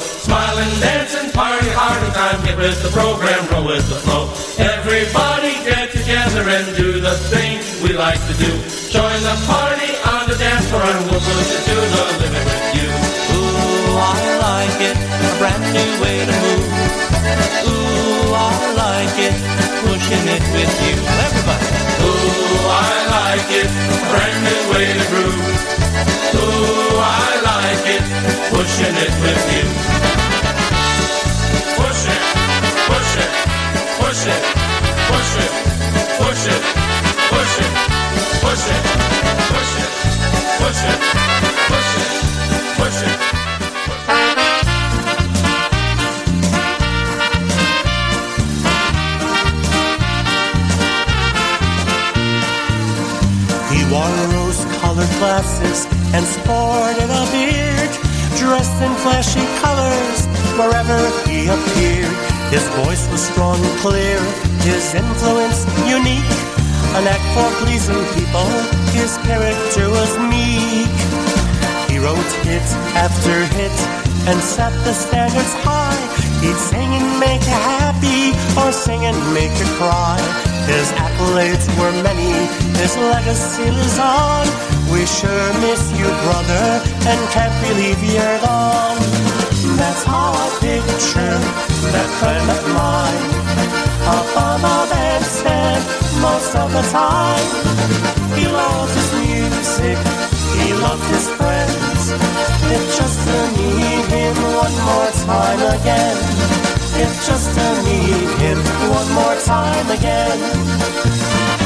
Dance 0.81 1.15
and 1.17 1.33
party 1.33 1.69
hard 1.75 2.01
time. 2.15 2.39
Get 2.45 2.57
with 2.57 2.81
the 2.83 2.91
program, 2.91 3.43
roll 3.51 3.67
with 3.67 3.89
the 3.89 3.99
flow. 4.01 4.31
Everybody 4.57 5.53
get 5.67 5.91
together 5.91 6.47
and 6.47 6.67
do 6.77 7.01
the 7.01 7.17
things 7.29 7.65
we 7.83 7.93
like 7.93 8.21
to 8.31 8.35
do. 8.39 8.53
Join 8.89 9.19
the 9.27 9.37
party 9.51 9.93
on 10.09 10.29
the 10.29 10.37
dance 10.39 10.69
floor 10.71 10.85
and 10.85 11.05
we'll 11.11 11.21
push 11.21 11.51
it 11.53 11.63
to 11.69 11.75
the 11.75 12.03
limit 12.23 12.45
with 12.47 12.67
you. 12.79 12.89
Ooh, 13.35 13.99
I 13.99 14.21
like 14.47 14.79
it, 14.89 14.97
a 14.97 15.31
brand 15.43 15.65
new 15.75 15.91
way 16.01 16.19
to 16.29 16.35
move. 16.39 16.69
Ooh, 17.67 18.33
I 18.33 18.57
like 18.79 19.17
it, 19.21 19.35
pushing 19.85 20.25
it 20.31 20.45
with 20.55 20.75
you. 20.87 20.97
Everybody. 21.29 21.80
Like 23.31 23.53
it, 23.53 23.67
a 23.67 23.97
brand 24.11 24.43
new 24.43 24.61
way 24.75 24.87
to 24.93 25.05
groove. 25.07 25.39
Ooh, 26.35 26.99
I 26.99 27.31
like 27.47 27.87
it, 27.87 28.03
pushing 28.51 28.97
it 29.07 29.13
with 29.23 29.43
you. 29.55 29.67
Push 31.79 32.11
it, 32.11 32.23
push 32.91 33.13
it, 33.23 33.31
push 34.03 34.27
it, 34.27 34.43
push 35.07 35.35
it, 35.39 35.53
push 36.19 36.47
it, 36.51 36.63
push 37.31 37.55
it, 37.61 37.73
push 38.43 38.67
it, 38.67 38.83
push 39.47 39.75
it, 39.79 39.91
push 40.59 40.83
it, 40.91 41.30
glasses 55.21 55.85
and 56.17 56.25
sported 56.25 57.05
a 57.13 57.25
beard, 57.29 57.93
dressed 58.41 58.81
in 58.81 58.93
flashy 59.05 59.45
colors 59.61 60.25
wherever 60.57 60.97
he 61.29 61.45
appeared. 61.45 62.17
His 62.49 62.65
voice 62.81 63.05
was 63.13 63.21
strong 63.21 63.61
and 63.61 63.77
clear, 63.85 64.17
his 64.65 64.95
influence 64.97 65.69
unique. 65.85 66.33
An 66.97 67.05
act 67.05 67.27
for 67.37 67.49
pleasing 67.61 68.01
people, 68.17 68.49
his 68.97 69.13
character 69.29 69.93
was 69.93 70.11
meek. 70.33 70.89
He 71.93 72.01
wrote 72.01 72.33
hit 72.41 72.65
after 72.97 73.45
hit 73.61 73.77
and 74.25 74.41
set 74.41 74.73
the 74.89 74.95
standards 74.97 75.53
high. 75.61 76.01
He'd 76.41 76.57
sing 76.57 76.91
and 76.97 77.21
make 77.21 77.45
you 77.45 77.61
happy 77.77 78.33
or 78.57 78.73
sing 78.73 79.05
and 79.05 79.21
make 79.37 79.53
you 79.61 79.69
cry. 79.77 80.17
His 80.65 80.89
accolades 80.97 81.69
were 81.77 81.93
many, 82.03 82.33
his 82.81 82.97
legacy 82.97 83.69
lives 83.71 83.99
on. 83.99 84.70
We 84.91 85.07
sure 85.07 85.53
miss 85.61 85.93
you, 85.99 86.11
brother, 86.27 86.67
and 87.07 87.21
can't 87.31 87.55
believe 87.63 88.03
you're 88.03 88.39
gone. 88.43 88.99
That's 89.79 90.03
how 90.03 90.35
I 90.35 90.49
picture 90.61 91.39
that 91.95 92.11
friend 92.19 92.47
of 92.51 92.65
mine 92.75 93.31
up 94.11 94.31
on 94.37 94.59
the 94.67 94.79
bandstand 94.91 95.83
most 96.21 96.55
of 96.57 96.73
the 96.73 96.83
time. 96.91 97.49
He 98.35 98.47
loved 98.47 98.93
his 98.99 99.11
music, 99.25 99.99
he 100.59 100.75
loved 100.75 101.07
his 101.15 101.29
friends. 101.39 102.11
If 102.75 102.83
just 102.99 103.19
to 103.27 103.37
meet 103.57 104.07
him 104.11 104.35
one 104.59 104.77
more 104.91 105.11
time 105.23 105.63
again. 105.79 106.19
If 106.99 107.13
just 107.27 107.55
to 107.55 107.67
meet 107.87 108.31
him 108.43 108.59
one 108.91 109.11
more 109.15 109.37
time 109.41 109.89
again. 109.91 111.60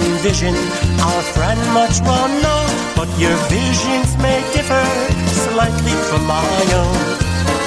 Can 0.00 0.54
our 1.00 1.22
friend 1.34 1.60
much 1.72 2.00
more 2.02 2.28
known, 2.40 2.70
but 2.96 3.08
your 3.18 3.36
visions 3.48 4.16
may 4.18 4.40
differ 4.52 4.84
slightly 5.28 5.94
from 6.08 6.24
my 6.26 6.44
own. 6.72 7.16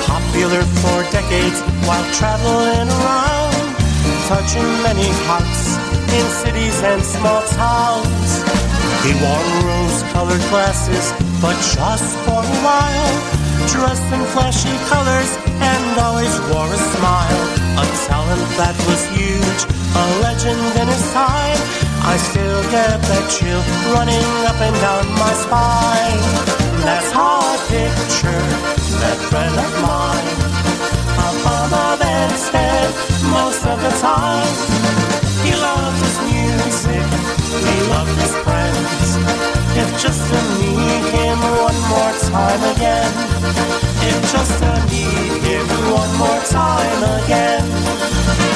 Popular 0.06 0.64
for 0.82 1.00
decades 1.12 1.62
while 1.86 2.06
traveling 2.14 2.90
around, 2.90 3.76
touching 4.28 4.70
many 4.82 5.10
hearts 5.30 5.78
in 6.18 6.26
cities 6.42 6.78
and 6.82 7.04
small 7.04 7.42
towns. 7.54 8.30
He 9.06 9.14
wore 9.22 9.46
rose-colored 9.68 10.44
glasses, 10.50 11.06
but 11.42 11.58
just 11.76 12.18
for 12.26 12.42
a 12.42 12.58
while. 12.66 13.44
dressed 13.72 14.10
in 14.12 14.24
flashy 14.34 14.76
colors, 14.90 15.32
and 15.72 16.00
always 16.00 16.34
wore 16.50 16.68
a 16.68 16.82
smile. 16.96 17.44
A 17.80 17.86
talent 18.08 18.44
that 18.60 18.76
was 18.88 19.02
huge, 19.16 19.62
a 20.02 20.04
legend 20.22 20.62
in 20.82 20.88
his 20.88 21.06
time. 21.14 21.83
I 22.06 22.18
still 22.18 22.62
get 22.70 23.00
that 23.00 23.26
chill 23.32 23.64
running 23.96 24.28
up 24.44 24.60
and 24.60 24.76
down 24.84 25.08
my 25.16 25.34
spine. 25.40 26.20
That's 26.84 27.12
how 27.16 27.40
I 27.40 27.56
picture 27.72 28.44
that 29.00 29.20
friend 29.32 29.56
of 29.56 29.72
mine. 29.80 30.36
Up 31.16 31.40
on 31.48 31.66
the 31.72 32.04
bandstand 32.04 32.92
most 33.32 33.64
of 33.64 33.80
the 33.80 33.94
time. 34.04 34.52
He 35.48 35.56
loved 35.56 36.00
his 36.04 36.18
music, 36.28 37.08
he 37.72 37.78
loved 37.88 38.16
his 38.20 38.36
friends. 38.44 39.08
If 39.80 39.90
just 39.96 40.22
to 40.28 40.40
meet 40.60 41.08
him 41.08 41.40
one 41.64 41.80
more 41.88 42.14
time 42.28 42.64
again. 42.76 43.12
If 44.04 44.20
just 44.28 44.60
to 44.60 44.72
meet 44.92 45.40
him 45.40 45.68
one 45.88 46.14
more 46.20 46.42
time 46.52 47.02
again. 47.24 48.53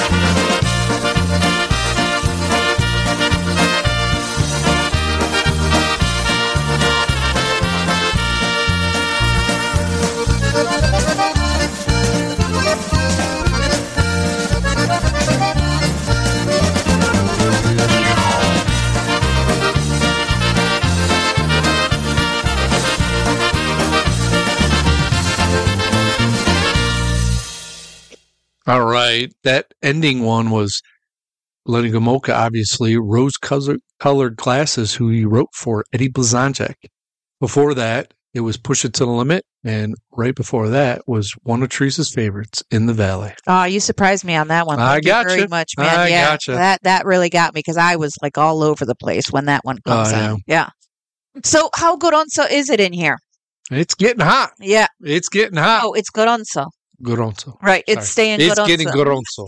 All 28.68 28.86
right. 28.86 29.34
That 29.44 29.74
ending 29.82 30.24
one 30.24 30.52
was 30.52 30.82
Lenny 31.66 31.90
Gomulka, 31.90 32.34
obviously, 32.34 32.98
rose 32.98 33.38
colored 33.38 34.36
glasses, 34.36 34.94
who 34.94 35.10
he 35.10 35.26
wrote 35.26 35.50
for 35.54 35.86
Eddie 35.94 36.10
Blazonczyk. 36.10 36.76
Before 37.40 37.74
that, 37.74 38.14
it 38.34 38.42
was 38.42 38.58
Push 38.58 38.86
It 38.86 38.94
to 38.96 39.06
the 39.06 39.12
Limit. 39.12 39.46
And 39.64 39.96
right 40.12 40.36
before 40.36 40.70
that 40.70 41.02
was 41.08 41.34
one 41.44 41.62
of 41.62 41.70
Teresa's 41.70 42.14
favorites, 42.14 42.64
In 42.72 42.86
the 42.86 42.94
Valley. 42.94 43.34
Oh, 43.48 43.66
you 43.66 43.80
surprised 43.80 44.24
me 44.24 44.36
on 44.36 44.48
that 44.48 44.66
one. 44.66 44.80
I 44.80 44.94
Thank 45.02 45.06
you 45.06 45.36
very 45.36 45.48
much, 45.48 45.74
man. 45.78 46.00
I 46.00 46.08
yeah, 46.08 46.30
gotcha. 46.32 46.52
that 46.52 46.84
that 46.84 47.06
really 47.06 47.30
got 47.30 47.54
me 47.54 47.60
because 47.60 47.76
I 47.76 47.98
was 47.98 48.16
like 48.22 48.38
all 48.38 48.64
over 48.64 48.86
the 48.86 48.96
place 48.96 49.32
when 49.32 49.46
that 49.46 49.66
one 49.66 49.80
comes 49.86 50.12
yeah. 50.12 50.32
on. 50.32 50.42
Yeah. 50.48 50.70
So 51.44 51.70
how 51.76 51.98
gorąco 51.98 52.50
is 52.50 52.70
it 52.70 52.80
in 52.80 52.94
here? 52.94 53.18
It's 53.70 53.96
getting 53.96 54.24
hot. 54.24 54.52
Yeah. 54.60 54.88
It's 55.02 55.28
getting 55.28 55.58
hot. 55.58 55.82
Oh, 55.84 55.94
it's 55.94 56.10
gorąco. 56.12 56.68
Gorąco. 57.04 57.58
Right. 57.62 57.84
It's 57.88 58.10
staying 58.10 58.40
It's 58.42 58.56
good 58.56 58.60
on 58.60 58.68
getting 58.68 58.88
so. 58.88 58.96
gorąco. 58.96 59.48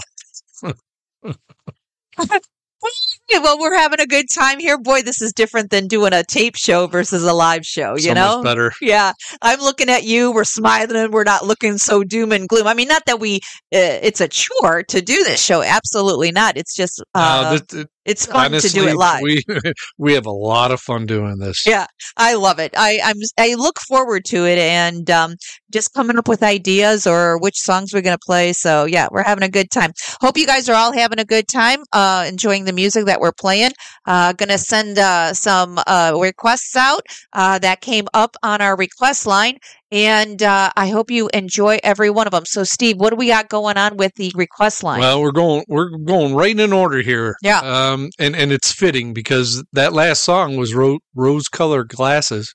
Yeah, 3.29 3.39
well, 3.39 3.59
we're 3.59 3.75
having 3.75 3.99
a 3.99 4.07
good 4.07 4.25
time 4.33 4.59
here. 4.59 4.79
Boy, 4.79 5.03
this 5.03 5.21
is 5.21 5.33
different 5.33 5.69
than 5.69 5.87
doing 5.87 6.13
a 6.13 6.23
tape 6.23 6.55
show 6.55 6.87
versus 6.87 7.23
a 7.23 7.33
live 7.33 7.63
show, 7.63 7.91
you 7.93 7.99
so 7.99 8.13
know? 8.13 8.35
much 8.37 8.43
better. 8.45 8.71
Yeah, 8.81 9.11
I'm 9.41 9.59
looking 9.59 9.89
at 9.89 10.03
you. 10.03 10.31
We're 10.31 10.45
smiling 10.45 10.95
and 10.95 11.13
we're 11.13 11.25
not 11.25 11.45
looking 11.45 11.77
so 11.77 12.03
doom 12.03 12.31
and 12.31 12.47
gloom. 12.47 12.65
I 12.65 12.73
mean, 12.73 12.87
not 12.87 13.03
that 13.05 13.19
we, 13.19 13.35
uh, 13.35 14.01
it's 14.01 14.21
a 14.21 14.27
chore 14.27 14.81
to 14.83 15.01
do 15.01 15.23
this 15.23 15.39
show. 15.39 15.61
Absolutely 15.61 16.31
not. 16.31 16.57
It's 16.57 16.73
just, 16.75 17.01
uh, 17.13 17.13
Uh, 17.13 17.59
this- 17.67 17.85
it's 18.09 18.25
fun 18.25 18.47
honestly, 18.47 18.69
to 18.69 18.75
do 18.75 18.87
it 18.87 18.95
live. 18.95 19.21
We 19.21 19.43
we 19.97 20.13
have 20.13 20.25
a 20.25 20.31
lot 20.31 20.71
of 20.71 20.81
fun 20.81 21.05
doing 21.05 21.37
this. 21.37 21.65
Yeah, 21.65 21.85
I 22.17 22.35
love 22.35 22.59
it. 22.59 22.73
I 22.75 22.99
I'm 23.03 23.17
I 23.37 23.55
look 23.55 23.79
forward 23.79 24.25
to 24.25 24.45
it 24.45 24.57
and 24.57 25.09
um, 25.09 25.35
just 25.71 25.93
coming 25.93 26.17
up 26.17 26.27
with 26.27 26.41
ideas 26.41 27.05
or 27.05 27.37
which 27.39 27.57
songs 27.57 27.93
we're 27.93 28.01
going 28.01 28.17
to 28.17 28.25
play. 28.25 28.53
So 28.53 28.85
yeah, 28.85 29.07
we're 29.11 29.23
having 29.23 29.43
a 29.43 29.49
good 29.49 29.69
time. 29.71 29.93
Hope 30.21 30.37
you 30.37 30.47
guys 30.47 30.67
are 30.69 30.75
all 30.75 30.91
having 30.91 31.19
a 31.19 31.25
good 31.25 31.47
time, 31.47 31.83
uh, 31.93 32.25
enjoying 32.27 32.65
the 32.65 32.73
music 32.73 33.05
that 33.05 33.19
we're 33.19 33.31
playing. 33.31 33.71
Uh, 34.05 34.33
going 34.33 34.49
to 34.49 34.57
send 34.57 34.97
uh, 34.97 35.33
some 35.33 35.79
uh, 35.85 36.17
requests 36.19 36.75
out 36.75 37.01
uh, 37.33 37.59
that 37.59 37.81
came 37.81 38.07
up 38.13 38.35
on 38.43 38.61
our 38.61 38.75
request 38.75 39.27
line. 39.27 39.57
And 39.91 40.43
uh, 40.43 40.71
I 40.75 40.89
hope 40.89 41.09
you 41.09 41.29
enjoy 41.33 41.79
every 41.83 42.11
one 42.11 42.27
of 42.27 42.31
them. 42.31 42.45
So, 42.45 42.63
Steve, 42.63 42.97
what 42.99 43.09
do 43.09 43.15
we 43.15 43.27
got 43.27 43.49
going 43.49 43.75
on 43.75 43.97
with 43.97 44.13
the 44.15 44.31
request 44.35 44.83
line? 44.83 44.99
Well, 44.99 45.19
we're 45.19 45.31
going 45.31 45.63
we're 45.67 45.89
going 45.97 46.35
right 46.35 46.57
in 46.57 46.71
order 46.71 46.99
here. 47.01 47.35
Yeah. 47.41 47.59
Um, 47.59 48.09
and 48.19 48.35
and 48.35 48.51
it's 48.51 48.71
fitting 48.71 49.13
because 49.13 49.63
that 49.73 49.93
last 49.93 50.21
song 50.21 50.57
was 50.57 50.75
ro- 50.75 50.99
rose 51.15 51.47
colored 51.47 51.89
glasses, 51.89 52.53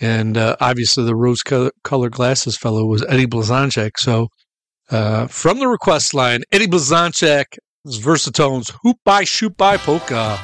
and 0.00 0.38
uh, 0.38 0.56
obviously 0.58 1.04
the 1.04 1.16
rose 1.16 1.42
colored 1.42 2.12
glasses 2.12 2.56
fellow 2.56 2.86
was 2.86 3.04
Eddie 3.08 3.26
Blazonczyk. 3.26 3.98
So, 3.98 4.28
uh, 4.90 5.26
from 5.26 5.58
the 5.58 5.68
request 5.68 6.14
line, 6.14 6.44
Eddie 6.50 6.66
Blazonczyk's 6.66 7.58
Versatones, 7.86 8.72
Hupaj 8.84 9.26
Siupaj 9.26 9.78
Polka. 9.78 10.38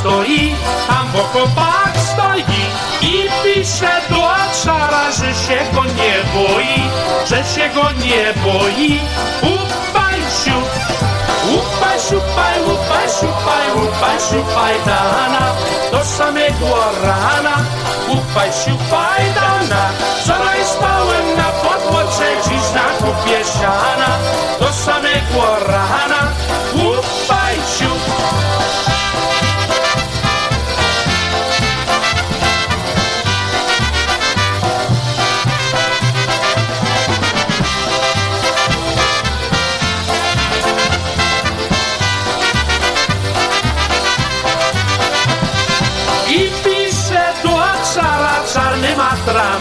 Stoi, 0.00 0.54
tam 0.88 1.06
w 1.12 1.16
okopach 1.16 1.92
stoi 2.12 2.44
i 3.02 3.28
pisze 3.44 3.90
do 4.10 4.30
czara, 4.64 5.12
że 5.12 5.34
się 5.34 5.58
go 5.74 5.84
nie 5.84 6.14
boi, 6.34 6.82
że 7.28 7.44
się 7.54 7.68
go 7.74 7.86
nie 8.04 8.24
boi. 8.42 9.00
Upaj 9.42 10.20
siup, 10.44 10.70
upaj 11.56 12.00
siupaj, 12.08 12.56
upaj 12.74 13.08
siupaj, 13.20 13.66
upaj 13.84 14.18
siupaj 14.30 14.74
dana, 14.86 15.44
do 15.92 16.04
samego 16.04 16.70
rana, 17.04 17.56
upaj 18.08 18.50
siupaj 18.64 19.24
dana. 19.34 19.82
Wczoraj 20.20 20.64
spałem 20.64 21.26
na 21.36 21.48
podłodze, 21.62 22.26
dziś 22.44 22.66
na 22.74 22.86
kupie 22.98 23.40
siana, 23.58 24.10
do 24.60 24.72
samego 24.72 25.44
rana, 25.68 26.20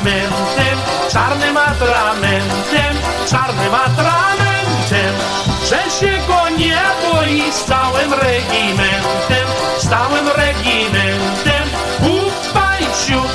atramentem, 0.10 0.80
czarnym 1.12 1.58
atramentem, 1.58 2.96
czarnym 3.30 3.76
atramentem, 3.76 5.14
że 5.70 5.92
się 6.00 6.18
go 6.28 6.50
nie 6.50 6.78
boi 7.04 7.52
z 7.52 7.64
całym 7.64 8.14
regimentem, 8.14 9.48
z 9.78 9.90
całym 9.90 10.28
regimentem. 10.28 11.70
Upaj 12.00 12.84
siup, 13.06 13.32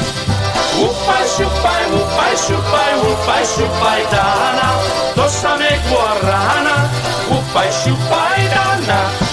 upaj 0.79 1.29
siupaj, 1.37 1.85
upaj 1.95 2.37
siupaj, 2.47 3.13
upaj 3.13 3.47
siupaj 3.47 4.03
dana, 4.11 4.73
do 5.17 5.31
samego 5.31 6.01
rana, 6.23 6.89
upaj 7.31 7.69
siupaj 7.85 8.49
dana. 8.55 9.24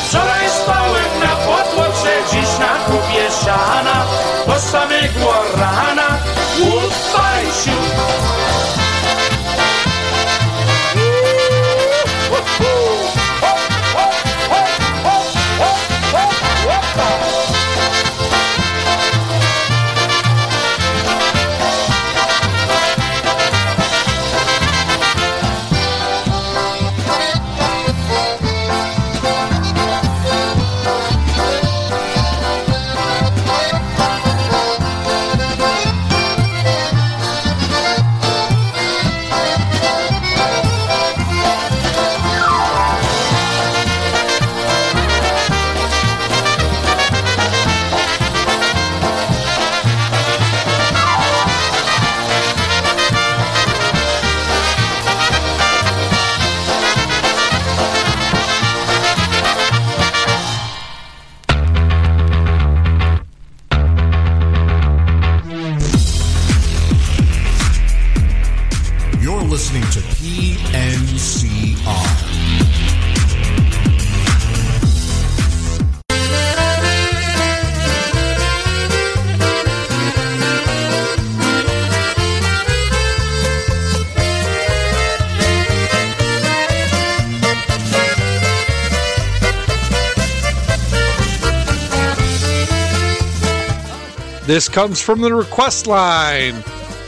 This 94.52 94.68
comes 94.68 95.00
from 95.00 95.22
the 95.22 95.34
request 95.34 95.88
line. 95.88 96.62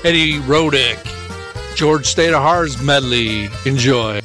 Eddie 0.05 0.39
Rodick, 0.43 0.97
George 1.75 2.05
State 2.05 2.33
of 2.33 2.41
Hars 2.41 2.81
medley. 2.81 3.49
Enjoy. 3.65 4.21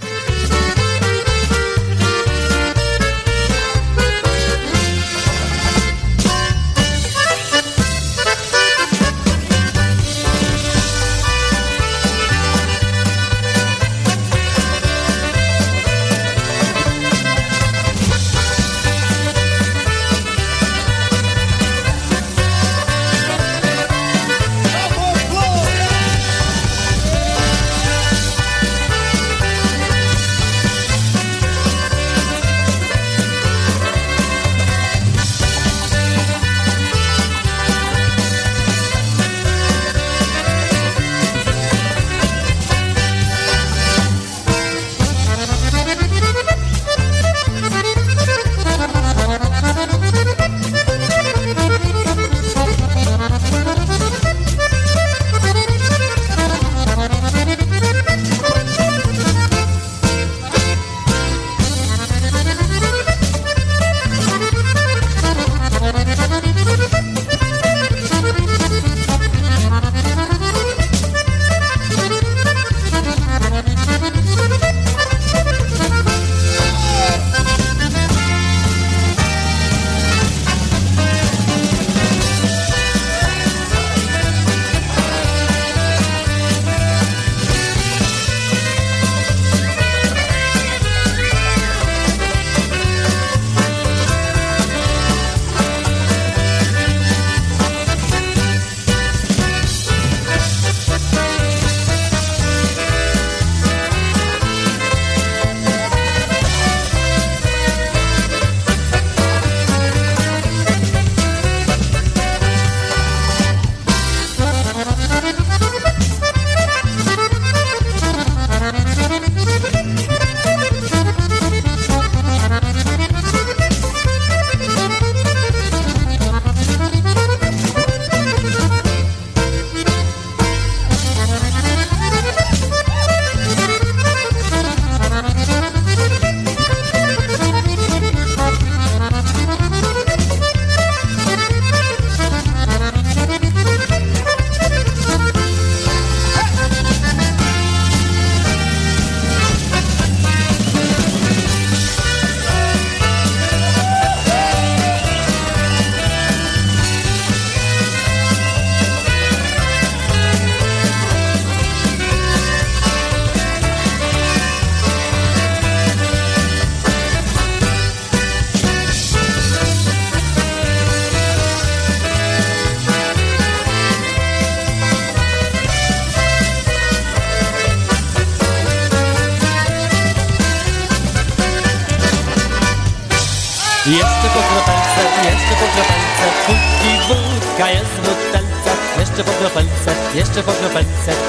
Jeszcze 190.19 190.43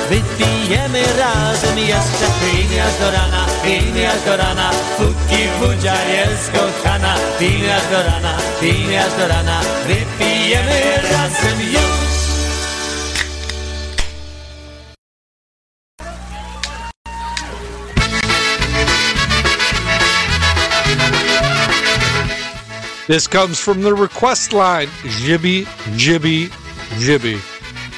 wypijemy 0.10 1.04
razem 1.18 1.80
jeszcze. 1.80 2.26
Do 3.00 3.12
rana, 3.12 3.46
do 4.26 4.38
rana, 4.38 4.72
wódzia 5.60 6.06
jest 6.06 6.52
kochana. 6.52 7.16
Do 7.92 8.04
rana, 8.04 8.38
do 9.18 9.28
rana, 9.28 9.62
wypijemy 9.88 10.82
razem 11.12 11.62
już. 11.62 12.10
This 23.08 23.28
comes 23.28 23.60
from 23.60 23.82
the 23.82 23.94
request 23.94 24.54
line 24.54 24.90
Jibby, 25.04 25.66
Jibby, 25.98 26.50
Jibby. 27.00 27.49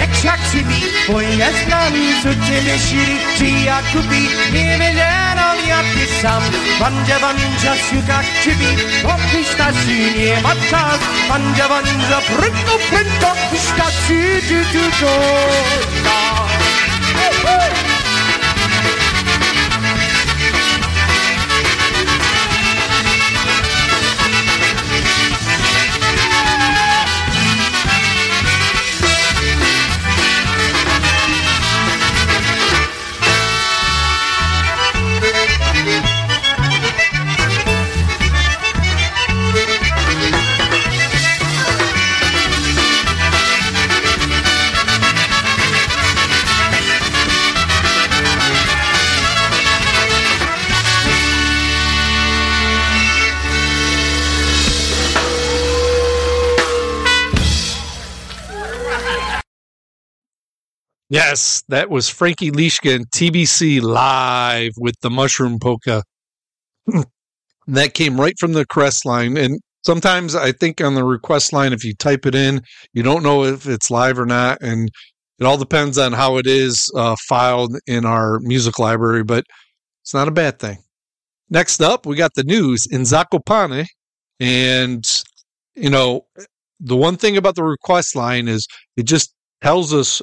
Yakshakshimi 0.00 0.78
Oyasnami 1.14 2.04
Suttilishiri 2.22 3.16
Chiyakupi 3.36 4.22
Nivilanamyapisam 4.52 6.42
Vanjavanja 6.80 7.72
Sukakchibi 7.86 8.70
Opistashini 9.12 10.28
Matas 10.42 11.00
Vanjavanja 11.28 12.18
Printo 12.32 12.74
Printo 12.88 13.30
Pistachi 13.50 14.40
Tutu 14.48 14.82
Tutu 14.98 16.41
Yes, 61.32 61.64
that 61.68 61.88
was 61.88 62.10
Frankie 62.10 62.50
Leishka 62.50 62.98
TBC 63.06 63.80
live 63.80 64.72
with 64.76 64.96
the 65.00 65.08
Mushroom 65.08 65.58
Polka. 65.58 66.02
that 67.66 67.94
came 67.94 68.20
right 68.20 68.34
from 68.38 68.52
the 68.52 68.58
request 68.60 69.06
line. 69.06 69.38
And 69.38 69.58
sometimes 69.80 70.34
I 70.34 70.52
think 70.52 70.82
on 70.82 70.94
the 70.94 71.04
request 71.04 71.54
line, 71.54 71.72
if 71.72 71.86
you 71.86 71.94
type 71.94 72.26
it 72.26 72.34
in, 72.34 72.60
you 72.92 73.02
don't 73.02 73.22
know 73.22 73.44
if 73.44 73.66
it's 73.66 73.90
live 73.90 74.18
or 74.18 74.26
not. 74.26 74.58
And 74.60 74.90
it 75.38 75.46
all 75.46 75.56
depends 75.56 75.96
on 75.96 76.12
how 76.12 76.36
it 76.36 76.46
is 76.46 76.92
uh, 76.94 77.16
filed 77.26 77.78
in 77.86 78.04
our 78.04 78.38
music 78.40 78.78
library, 78.78 79.24
but 79.24 79.44
it's 80.02 80.12
not 80.12 80.28
a 80.28 80.32
bad 80.32 80.58
thing. 80.58 80.80
Next 81.48 81.80
up, 81.80 82.04
we 82.04 82.14
got 82.14 82.34
the 82.34 82.44
news 82.44 82.84
in 82.84 83.04
Zakopane. 83.04 83.86
And, 84.38 85.22
you 85.76 85.88
know, 85.88 86.26
the 86.78 86.96
one 86.96 87.16
thing 87.16 87.38
about 87.38 87.54
the 87.54 87.64
request 87.64 88.16
line 88.16 88.48
is 88.48 88.66
it 88.98 89.04
just 89.04 89.32
tells 89.62 89.94
us 89.94 90.20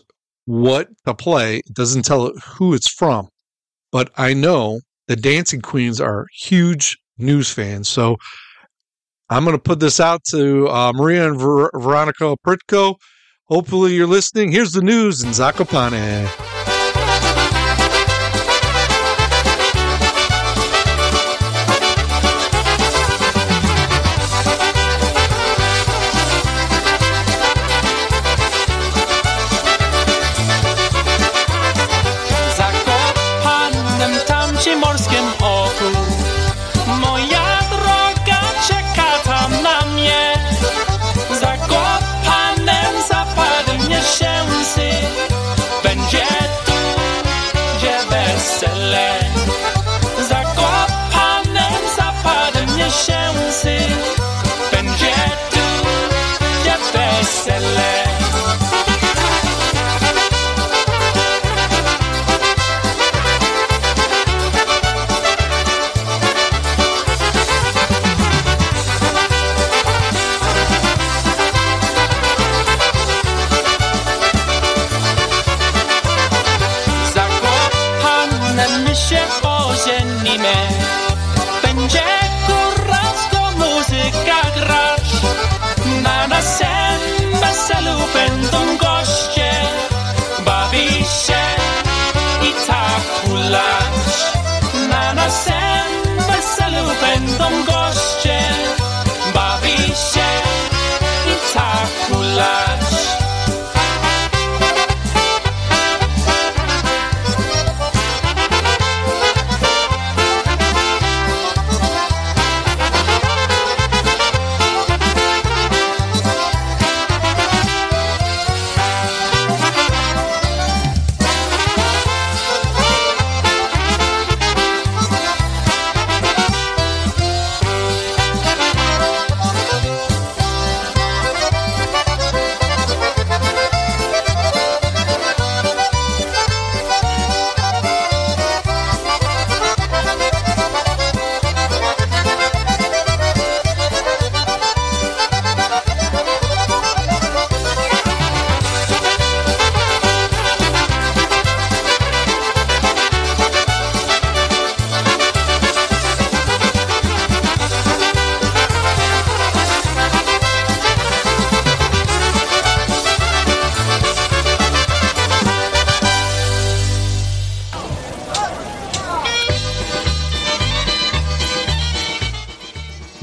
what 0.49 0.87
to 1.05 1.13
play. 1.13 1.57
It 1.57 1.75
doesn't 1.75 2.05
tell 2.05 2.31
who 2.57 2.73
it's 2.73 2.91
from. 2.91 3.29
But 3.91 4.09
I 4.17 4.33
know 4.33 4.79
the 5.07 5.15
Dancing 5.15 5.61
Queens 5.61 6.01
are 6.01 6.25
huge 6.33 6.97
news 7.19 7.53
fans. 7.53 7.87
So 7.87 8.17
I'm 9.29 9.43
going 9.43 9.55
to 9.55 9.61
put 9.61 9.79
this 9.79 9.99
out 9.99 10.23
to 10.31 10.67
uh, 10.67 10.91
Maria 10.93 11.27
and 11.29 11.39
Ver- 11.39 11.69
Veronica 11.75 12.35
Pritko. 12.45 12.95
Hopefully 13.45 13.93
you're 13.93 14.07
listening. 14.07 14.51
Here's 14.51 14.71
the 14.71 14.81
news 14.81 15.21
in 15.21 15.29
Zakopane. 15.29 16.27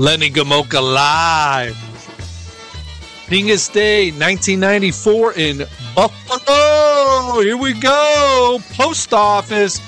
Lenny 0.07 0.31
Gomulka 0.31 0.81
live. 0.81 1.77
Dingus 3.29 3.67
Day, 3.67 4.13
1994 4.13 5.33
in 5.33 5.59
Buffalo. 5.97 7.41
Here 7.43 7.57
we 7.57 7.73
go. 7.73 8.61
Post 8.75 9.13
office. 9.13 9.81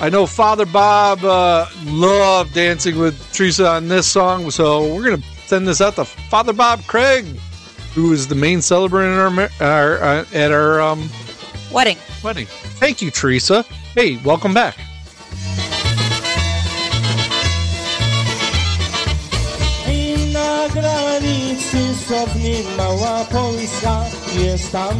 I 0.00 0.08
know 0.10 0.26
Father 0.26 0.66
Bob 0.66 1.22
uh, 1.22 1.66
loved 1.84 2.54
dancing 2.54 2.98
with 2.98 3.16
Teresa 3.32 3.68
on 3.68 3.86
this 3.86 4.08
song, 4.08 4.50
so 4.50 4.92
we're 4.92 5.04
going 5.04 5.22
to 5.22 5.28
send 5.46 5.68
this 5.68 5.80
out 5.80 5.94
to 5.94 6.04
Father 6.04 6.52
Bob 6.52 6.84
Craig, 6.88 7.24
who 7.94 8.12
is 8.12 8.26
the 8.26 8.34
main 8.34 8.60
celebrant 8.60 9.12
in 9.12 9.40
our, 9.40 9.48
our 9.60 10.02
uh, 10.02 10.24
at 10.34 10.50
our 10.50 10.80
um, 10.80 11.08
Wedding. 11.70 11.98
wedding. 12.24 12.46
Thank 12.80 13.00
you, 13.00 13.12
Teresa. 13.12 13.62
Hey, 13.94 14.16
welcome 14.24 14.52
back. 14.52 14.76
Mała 22.76 23.24
Polska, 23.24 24.04
jest 24.38 24.72
tam 24.72 24.94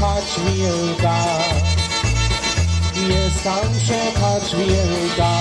pać 0.00 0.24
wielka. 0.46 1.16
Jest 3.08 3.44
tam 3.44 3.68
pać 4.20 4.56
wielka. 4.56 5.32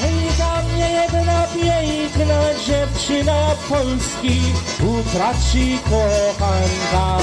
Hej, 0.00 0.38
tam 0.38 0.78
nie 0.78 0.90
jedna 0.90 1.46
piękna 1.54 2.40
dziewczyna 2.66 3.50
Polski 3.68 4.40
utraci 4.82 5.78
kochanka. 5.84 7.18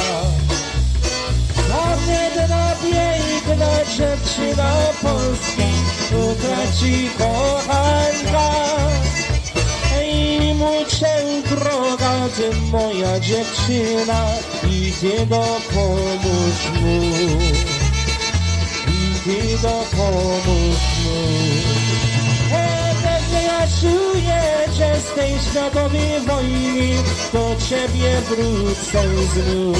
Tam 1.70 1.99
jedna 2.10 2.72
piękna 2.84 3.86
dziewczyna 3.98 4.72
Polski 5.02 5.68
utraci 6.12 7.10
kochanka. 7.18 9.07
Muszę 10.58 11.42
droga, 11.50 12.14
ty 12.38 12.56
moja 12.72 13.20
dziewczyna, 13.20 14.26
idzie 14.70 15.26
do 15.26 15.46
pomóż 15.74 16.82
mu. 16.82 17.02
Idzie 18.88 19.58
do 19.58 19.84
pomóż 19.92 20.82
mu. 21.04 21.18
Ej, 22.54 22.96
pewnie 23.04 23.50
czuję, 23.82 24.42
że 24.78 25.02
z 25.02 25.16
tej 25.16 25.34
światowej 25.52 26.20
wojny 26.28 27.04
do 27.34 27.56
ciebie 27.70 28.22
wrócę 28.22 29.04
znów. 29.34 29.78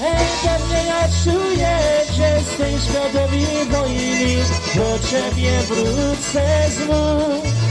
Ej, 0.00 0.26
pewnie 0.42 0.84
ja 0.88 1.08
czuję, 1.24 1.78
że 2.16 2.40
z 2.42 2.56
tej 2.56 2.80
światowej 2.80 3.46
wojny 3.70 4.44
do 4.74 5.08
ciebie 5.08 5.52
wrócę 5.68 6.70
znów. 6.70 7.65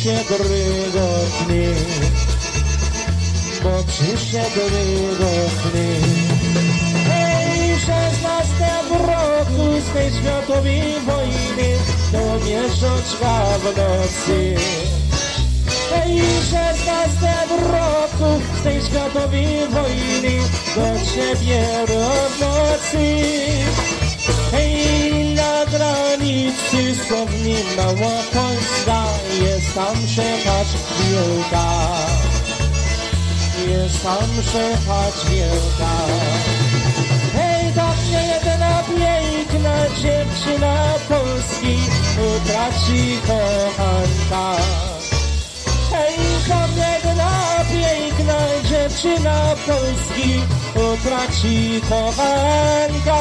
Bo 0.00 0.06
przyszedł 0.06 0.42
rygotny. 0.48 1.74
Bo 3.62 3.84
przyszedł 3.86 4.60
rygotny. 4.60 5.94
Ej, 7.12 7.76
w 7.76 7.80
szesnastym 7.80 8.96
roku 8.98 9.80
z 9.80 9.92
tej 9.92 10.10
światowej 10.10 10.94
wojny 11.06 11.76
do 12.12 12.46
miesiączka 12.46 13.58
w 13.58 13.64
nocy. 13.64 14.56
Ej, 15.94 16.20
w 16.20 16.44
szesnastym 16.44 17.66
roku 17.72 18.42
z 18.60 18.62
tej 18.62 18.82
światowej 18.82 19.68
wojny 19.70 20.38
do 20.76 21.10
ciebie 21.14 21.62
w 21.86 22.40
nocy. 22.40 23.24
Hej, 24.52 25.34
na 25.34 25.66
granicy 25.66 26.94
słownie 27.08 27.56
mała 27.76 28.22
Polska, 28.32 29.09
jest 29.38 29.74
tam 29.74 29.96
szepać 30.08 30.68
wielka. 31.00 31.64
Jest 33.68 34.02
tam 34.02 34.28
szepać 34.52 35.30
wielka. 35.30 35.92
Hej, 37.34 37.72
tam 37.72 37.94
nie 38.10 38.26
jedna 38.26 38.82
piękna 38.82 39.88
dziewczyna 39.88 40.94
Polski 41.08 41.78
utraci 42.16 43.18
kochanka. 43.26 44.62
Hej, 45.90 46.16
tam 46.48 46.70
jedna 46.76 47.30
piękna 47.70 48.38
dziewczyna 48.68 49.56
Polski 49.66 50.40
utraci 50.74 51.80
kochanka. 51.88 53.20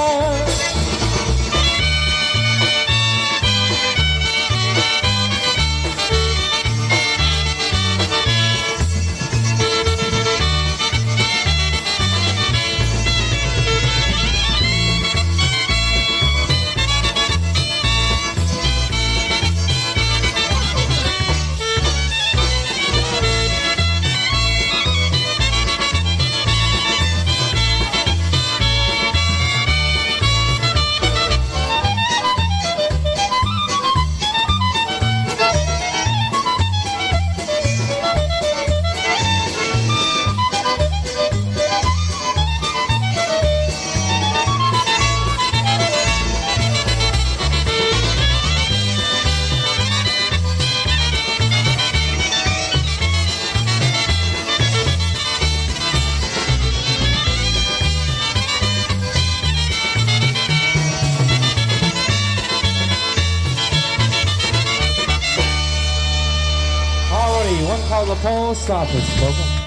The 68.69 68.75
post 68.75 69.23
office. 69.23 69.59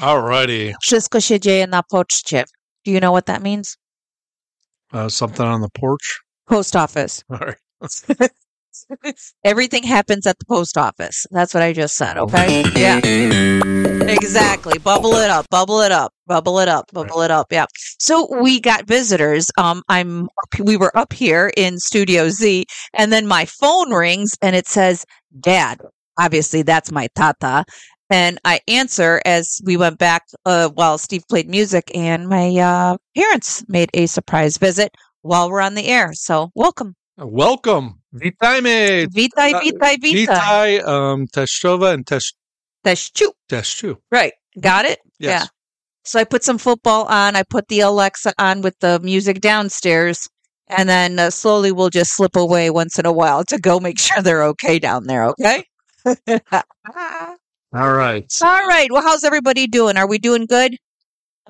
Alrighty. 0.00 0.74
Wszystko 0.82 1.20
się 1.20 1.40
dzieje 1.40 1.66
na 1.66 1.82
poczcie. 1.82 2.44
Do 2.86 2.92
you 2.92 3.00
know 3.00 3.12
what 3.12 3.26
that 3.26 3.42
means? 3.42 3.76
Uh, 4.92 5.08
something 5.08 5.46
on 5.46 5.60
the 5.60 5.68
porch. 5.80 6.20
Post 6.46 6.76
office. 6.76 7.24
All 7.30 7.38
right. 7.38 7.58
Everything 9.44 9.82
happens 9.82 10.26
at 10.26 10.38
the 10.38 10.44
post 10.46 10.78
office. 10.78 11.26
That's 11.32 11.52
what 11.52 11.64
I 11.64 11.72
just 11.72 11.96
said. 11.96 12.16
Okay. 12.16 12.64
Yeah. 12.76 13.00
Exactly. 14.08 14.78
Bubble 14.78 15.14
it 15.14 15.30
up. 15.30 15.46
Bubble 15.50 15.80
it 15.80 15.92
up. 15.92 16.12
Bubble 16.26 16.60
it 16.60 16.68
up. 16.68 16.84
Bubble 16.92 17.22
it 17.22 17.30
up. 17.30 17.46
Yeah. 17.50 17.66
So 17.98 18.28
we 18.40 18.60
got 18.60 18.86
visitors. 18.86 19.50
Um, 19.58 19.82
I'm. 19.88 20.28
We 20.64 20.76
were 20.76 20.96
up 20.96 21.12
here 21.12 21.50
in 21.56 21.78
Studio 21.78 22.28
Z, 22.30 22.64
and 22.94 23.12
then 23.12 23.26
my 23.26 23.44
phone 23.46 23.90
rings, 23.92 24.30
and 24.40 24.54
it 24.54 24.68
says, 24.68 25.04
"Dad." 25.40 25.80
Obviously, 26.18 26.62
that's 26.62 26.90
my 26.90 27.08
tata. 27.14 27.64
And 28.10 28.38
I 28.44 28.60
answer 28.68 29.20
as 29.26 29.60
we 29.64 29.76
went 29.76 29.98
back 29.98 30.22
uh, 30.46 30.70
while 30.70 30.96
Steve 30.98 31.22
played 31.28 31.48
music, 31.48 31.90
and 31.94 32.26
my 32.28 32.48
uh, 32.56 32.96
parents 33.14 33.62
made 33.68 33.90
a 33.92 34.06
surprise 34.06 34.56
visit 34.56 34.90
while 35.22 35.50
we're 35.50 35.60
on 35.60 35.74
the 35.74 35.86
air. 35.86 36.10
So 36.14 36.50
welcome. 36.54 36.94
Welcome. 37.18 38.00
Witajmy. 38.14 39.06
Witaj, 39.08 39.52
Uh, 39.54 39.60
witaj, 39.60 39.96
witaj. 40.02 40.26
Witaj, 40.26 40.86
um, 40.88 41.26
Testowa 41.26 41.92
and 41.92 42.06
Tesh- 42.06 42.32
Deszczu. 42.84 43.30
Deszczu. 43.50 43.96
Right. 44.10 44.32
Got 44.60 44.86
it? 44.86 44.98
Yes. 45.18 45.42
Yeah. 45.42 45.46
So 46.04 46.18
I 46.18 46.24
put 46.24 46.42
some 46.44 46.56
football 46.58 47.04
on. 47.04 47.36
I 47.36 47.42
put 47.42 47.68
the 47.68 47.80
Alexa 47.80 48.32
on 48.38 48.62
with 48.62 48.78
the 48.80 48.98
music 49.00 49.40
downstairs. 49.40 50.26
And 50.68 50.88
then 50.88 51.18
uh, 51.18 51.30
slowly 51.30 51.72
we'll 51.72 51.90
just 51.90 52.14
slip 52.16 52.36
away 52.36 52.70
once 52.70 52.98
in 52.98 53.04
a 53.06 53.12
while 53.12 53.44
to 53.44 53.58
go 53.58 53.80
make 53.80 53.98
sure 53.98 54.22
they're 54.22 54.44
okay 54.44 54.78
down 54.78 55.04
there. 55.06 55.24
Okay. 55.24 55.64
All 57.74 57.92
right. 57.92 58.24
All 58.42 58.66
right. 58.66 58.90
Well, 58.90 59.02
how's 59.02 59.24
everybody 59.24 59.66
doing? 59.66 59.96
Are 59.96 60.08
we 60.08 60.18
doing 60.18 60.46
good? 60.46 60.76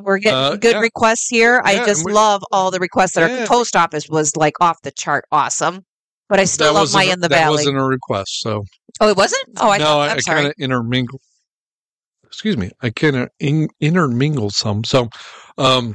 We're 0.01 0.18
getting 0.18 0.39
Uh, 0.39 0.56
good 0.56 0.74
yeah. 0.76 0.80
requests 0.80 1.28
here. 1.28 1.60
I 1.64 1.85
just 1.85 2.05
we- 2.05 2.12
love 2.12 2.43
all 2.52 2.70
the 2.70 2.78
requests 2.80 3.12
that 3.14 3.30
Yeah. 3.30 3.40
our 3.40 3.47
post 3.47 3.74
office 3.76 4.09
was 4.09 4.35
like 4.36 4.55
off 4.60 4.80
the 4.82 4.90
chart 4.93 5.24
awesome. 5.32 5.85
But 6.28 6.40
I 6.40 6.44
still 6.44 6.74
That 6.74 6.80
love 6.80 6.93
my 6.93 7.05
a- 7.05 7.12
in 7.12 7.20
the 7.20 7.28
that 7.28 7.36
valley. 7.36 7.56
wasn't 7.59 7.78
a 7.78 7.85
request. 7.85 8.40
So 8.40 8.64
Oh, 9.01 9.09
it 9.09 9.16
wasn't? 9.16 9.44
Oh, 9.59 9.70
I 9.70 9.78
no, 9.78 9.85
thought, 9.85 10.09
I, 10.09 10.12
I'm 10.12 10.16
I 10.16 10.20
sorry. 10.20 10.36
kind 10.39 10.48
of 10.48 10.55
intermingle. 10.59 11.20
Excuse 12.26 12.56
me, 12.56 12.70
I 12.82 12.90
kind 12.90 13.16
of 13.16 13.28
in, 13.39 13.68
intermingled 13.80 14.52
some. 14.55 14.82
So, 14.85 15.09
um, 15.56 15.94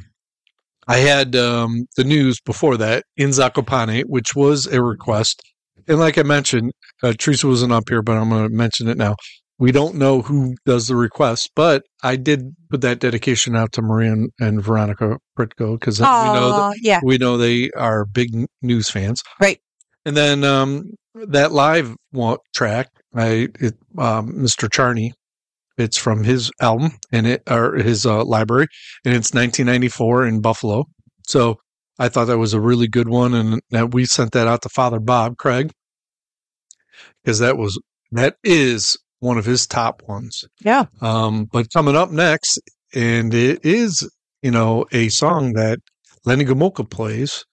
I 0.88 0.96
had 0.98 1.36
um, 1.36 1.86
the 1.96 2.04
news 2.04 2.40
before 2.40 2.76
that 2.78 3.04
in 3.16 3.30
Zakopane, 3.30 4.04
which 4.06 4.34
was 4.34 4.66
a 4.66 4.82
request. 4.82 5.42
And 5.88 5.98
like 5.98 6.18
I 6.18 6.22
mentioned, 6.22 6.72
uh, 7.02 7.12
Teresa 7.18 7.46
wasn't 7.46 7.72
up 7.72 7.88
here, 7.88 8.02
but 8.02 8.16
I'm 8.16 8.30
going 8.30 8.48
to 8.48 8.54
mention 8.54 8.88
it 8.88 8.96
now. 8.96 9.16
We 9.58 9.70
don't 9.70 9.94
know 9.94 10.20
who 10.20 10.56
does 10.66 10.88
the 10.88 10.96
request, 10.96 11.50
but 11.54 11.84
I 12.02 12.16
did 12.16 12.56
put 12.70 12.80
that 12.80 12.98
dedication 12.98 13.54
out 13.54 13.72
to 13.72 13.82
Maria 13.82 14.12
and, 14.12 14.30
and 14.40 14.62
Veronica 14.62 15.16
Pritko 15.38 15.78
because 15.78 16.00
we 16.00 16.06
know 16.06 16.50
that, 16.50 16.78
yeah. 16.82 17.00
we 17.04 17.18
know 17.18 17.36
they 17.36 17.70
are 17.76 18.04
big 18.04 18.30
news 18.62 18.90
fans. 18.90 19.22
Right. 19.40 19.60
And 20.04 20.16
then 20.16 20.42
um, 20.42 20.90
that 21.14 21.52
live 21.52 21.94
track, 22.54 22.88
I 23.14 23.48
it, 23.60 23.74
um, 23.96 24.32
Mr. 24.32 24.70
Charney, 24.70 25.12
it's 25.78 25.96
from 25.96 26.24
his 26.24 26.50
album 26.60 26.92
and 27.12 27.26
it 27.26 27.42
or 27.48 27.74
his 27.76 28.06
uh, 28.06 28.24
library, 28.24 28.66
and 29.04 29.14
it's 29.14 29.32
1994 29.32 30.26
in 30.26 30.40
Buffalo. 30.40 30.84
So 31.26 31.58
I 31.98 32.08
thought 32.08 32.26
that 32.26 32.38
was 32.38 32.54
a 32.54 32.60
really 32.60 32.88
good 32.88 33.08
one, 33.08 33.34
and 33.34 33.60
that 33.70 33.94
we 33.94 34.04
sent 34.04 34.32
that 34.32 34.48
out 34.48 34.62
to 34.62 34.68
Father 34.68 35.00
Bob 35.00 35.36
Craig 35.36 35.70
because 37.22 37.38
that 37.38 37.56
was 37.56 37.78
that 38.12 38.36
is 38.44 38.96
one 39.20 39.38
of 39.38 39.44
his 39.44 39.66
top 39.66 40.02
ones. 40.06 40.44
Yeah. 40.60 40.84
Um, 41.00 41.46
but 41.50 41.72
coming 41.72 41.96
up 41.96 42.10
next, 42.10 42.60
and 42.94 43.32
it 43.32 43.64
is, 43.64 44.08
you 44.42 44.50
know, 44.50 44.86
a 44.92 45.08
song 45.08 45.54
that 45.54 45.78
Lenny 46.24 46.44
Gomulka 46.44 46.88
plays, 46.88 47.44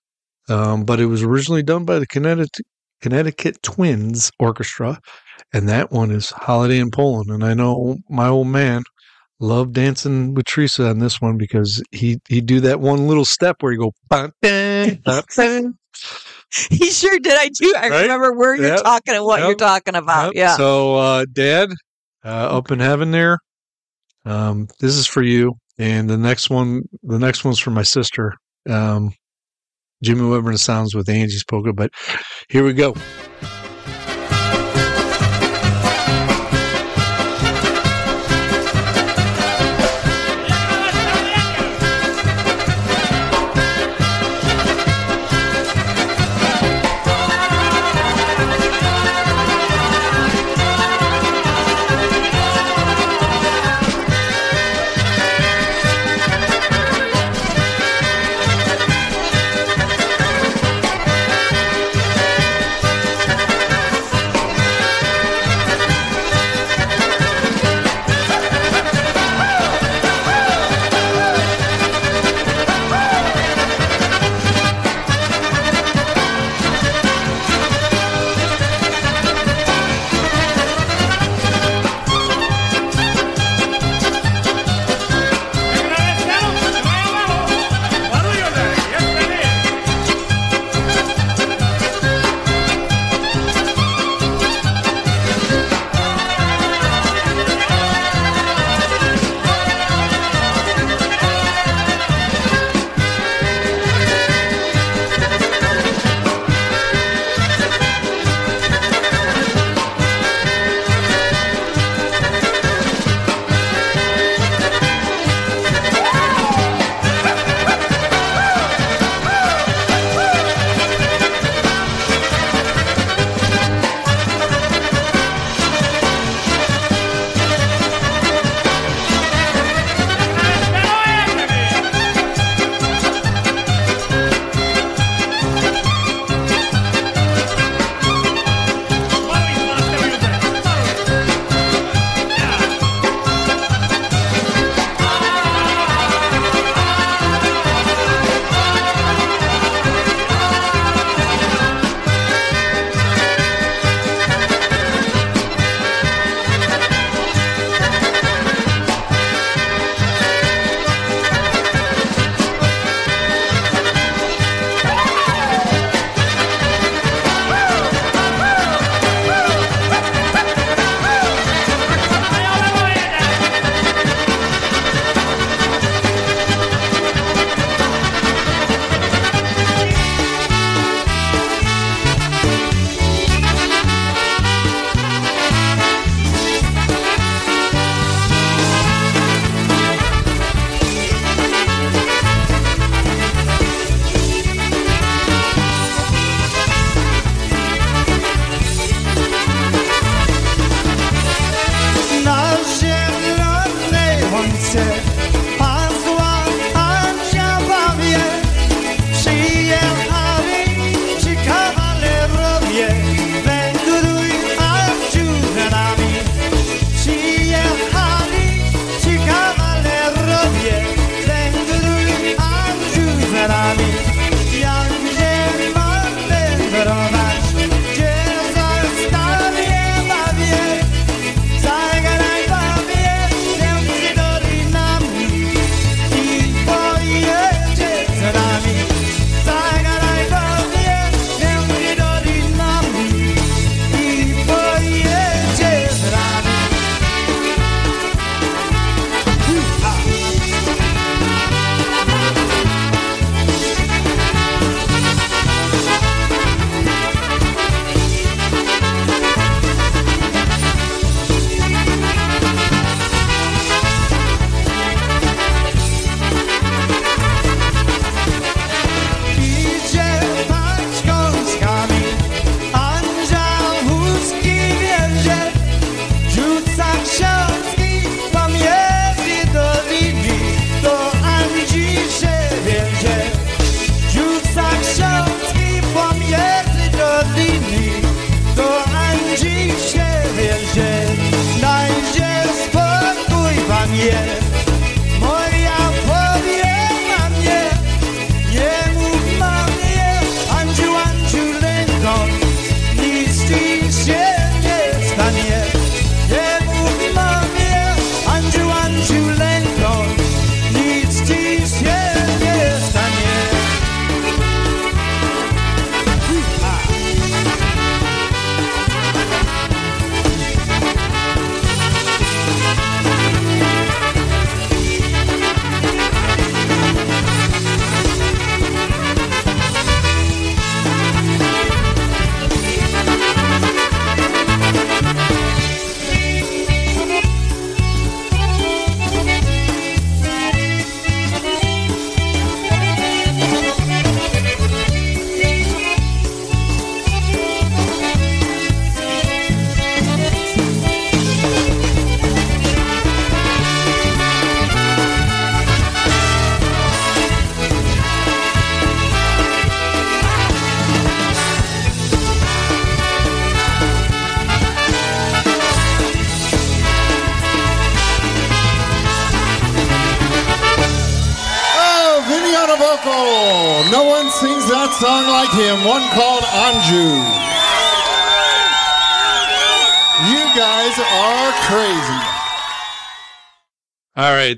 um, 0.50 0.84
but 0.84 1.00
it 1.00 1.06
was 1.06 1.24
originally 1.24 1.64
done 1.64 1.86
by 1.86 2.00
the 2.00 2.08
Connecticut, 2.08 2.66
Connecticut 3.02 3.62
Twins 3.64 4.32
Orchestra, 4.40 5.00
and 5.54 5.68
that 5.70 5.92
one 5.92 6.12
is 6.12 6.30
Holiday 6.30 6.80
in 6.80 6.92
Poland. 6.92 7.30
And 7.30 7.44
I 7.44 7.54
know 7.54 7.98
my 8.10 8.28
old 8.28 8.48
man 8.48 8.84
loved 9.42 9.74
dancing 9.74 10.34
with 10.34 10.46
Teresa 10.46 10.88
on 10.90 11.00
this 11.00 11.20
one 11.20 11.38
because 11.38 11.84
he 11.92 12.20
he'd 12.30 12.46
do 12.46 12.60
that 12.62 12.80
one 12.80 13.08
little 13.08 13.26
step 13.26 13.58
where 13.60 13.72
you 13.74 13.80
go. 13.80 13.92
"Bum, 14.10 14.32
dun, 14.42 15.02
bum, 15.04 15.24
dun." 15.36 15.78
He 16.70 16.92
sure 16.92 17.18
did. 17.20 17.34
I 17.38 17.48
do. 17.50 17.74
I 17.78 17.88
Right? 17.90 18.02
remember 18.02 18.34
where 18.34 18.56
you're 18.56 18.78
talking 18.78 19.16
and 19.16 19.24
what 19.24 19.40
Yep. 19.40 19.48
you're 19.48 19.56
talking 19.56 19.96
about. 19.96 20.26
Yep. 20.28 20.36
Yeah. 20.36 20.58
So, 20.58 20.96
uh, 20.96 21.26
Dad, 21.32 21.70
uh, 22.26 22.28
up 22.58 22.72
in 22.72 22.80
heaven 22.80 23.12
there, 23.12 23.38
um, 24.26 24.68
this 24.82 24.96
is 24.96 25.08
for 25.08 25.22
you. 25.22 25.54
And 25.78 26.10
the 26.10 26.18
next 26.18 26.50
one, 26.50 26.82
the 27.04 27.18
next 27.18 27.46
one's 27.46 27.58
for 27.60 27.72
my 27.72 27.84
sister, 27.84 28.34
um, 28.70 29.14
Jimmy 30.04 30.28
Weber 30.30 30.50
and 30.50 30.60
Sounds 30.60 30.94
with 30.94 31.08
Angie's 31.08 31.44
Polka. 31.46 31.72
But 31.74 31.92
here 32.50 32.64
we 32.66 32.74
go. 32.74 32.94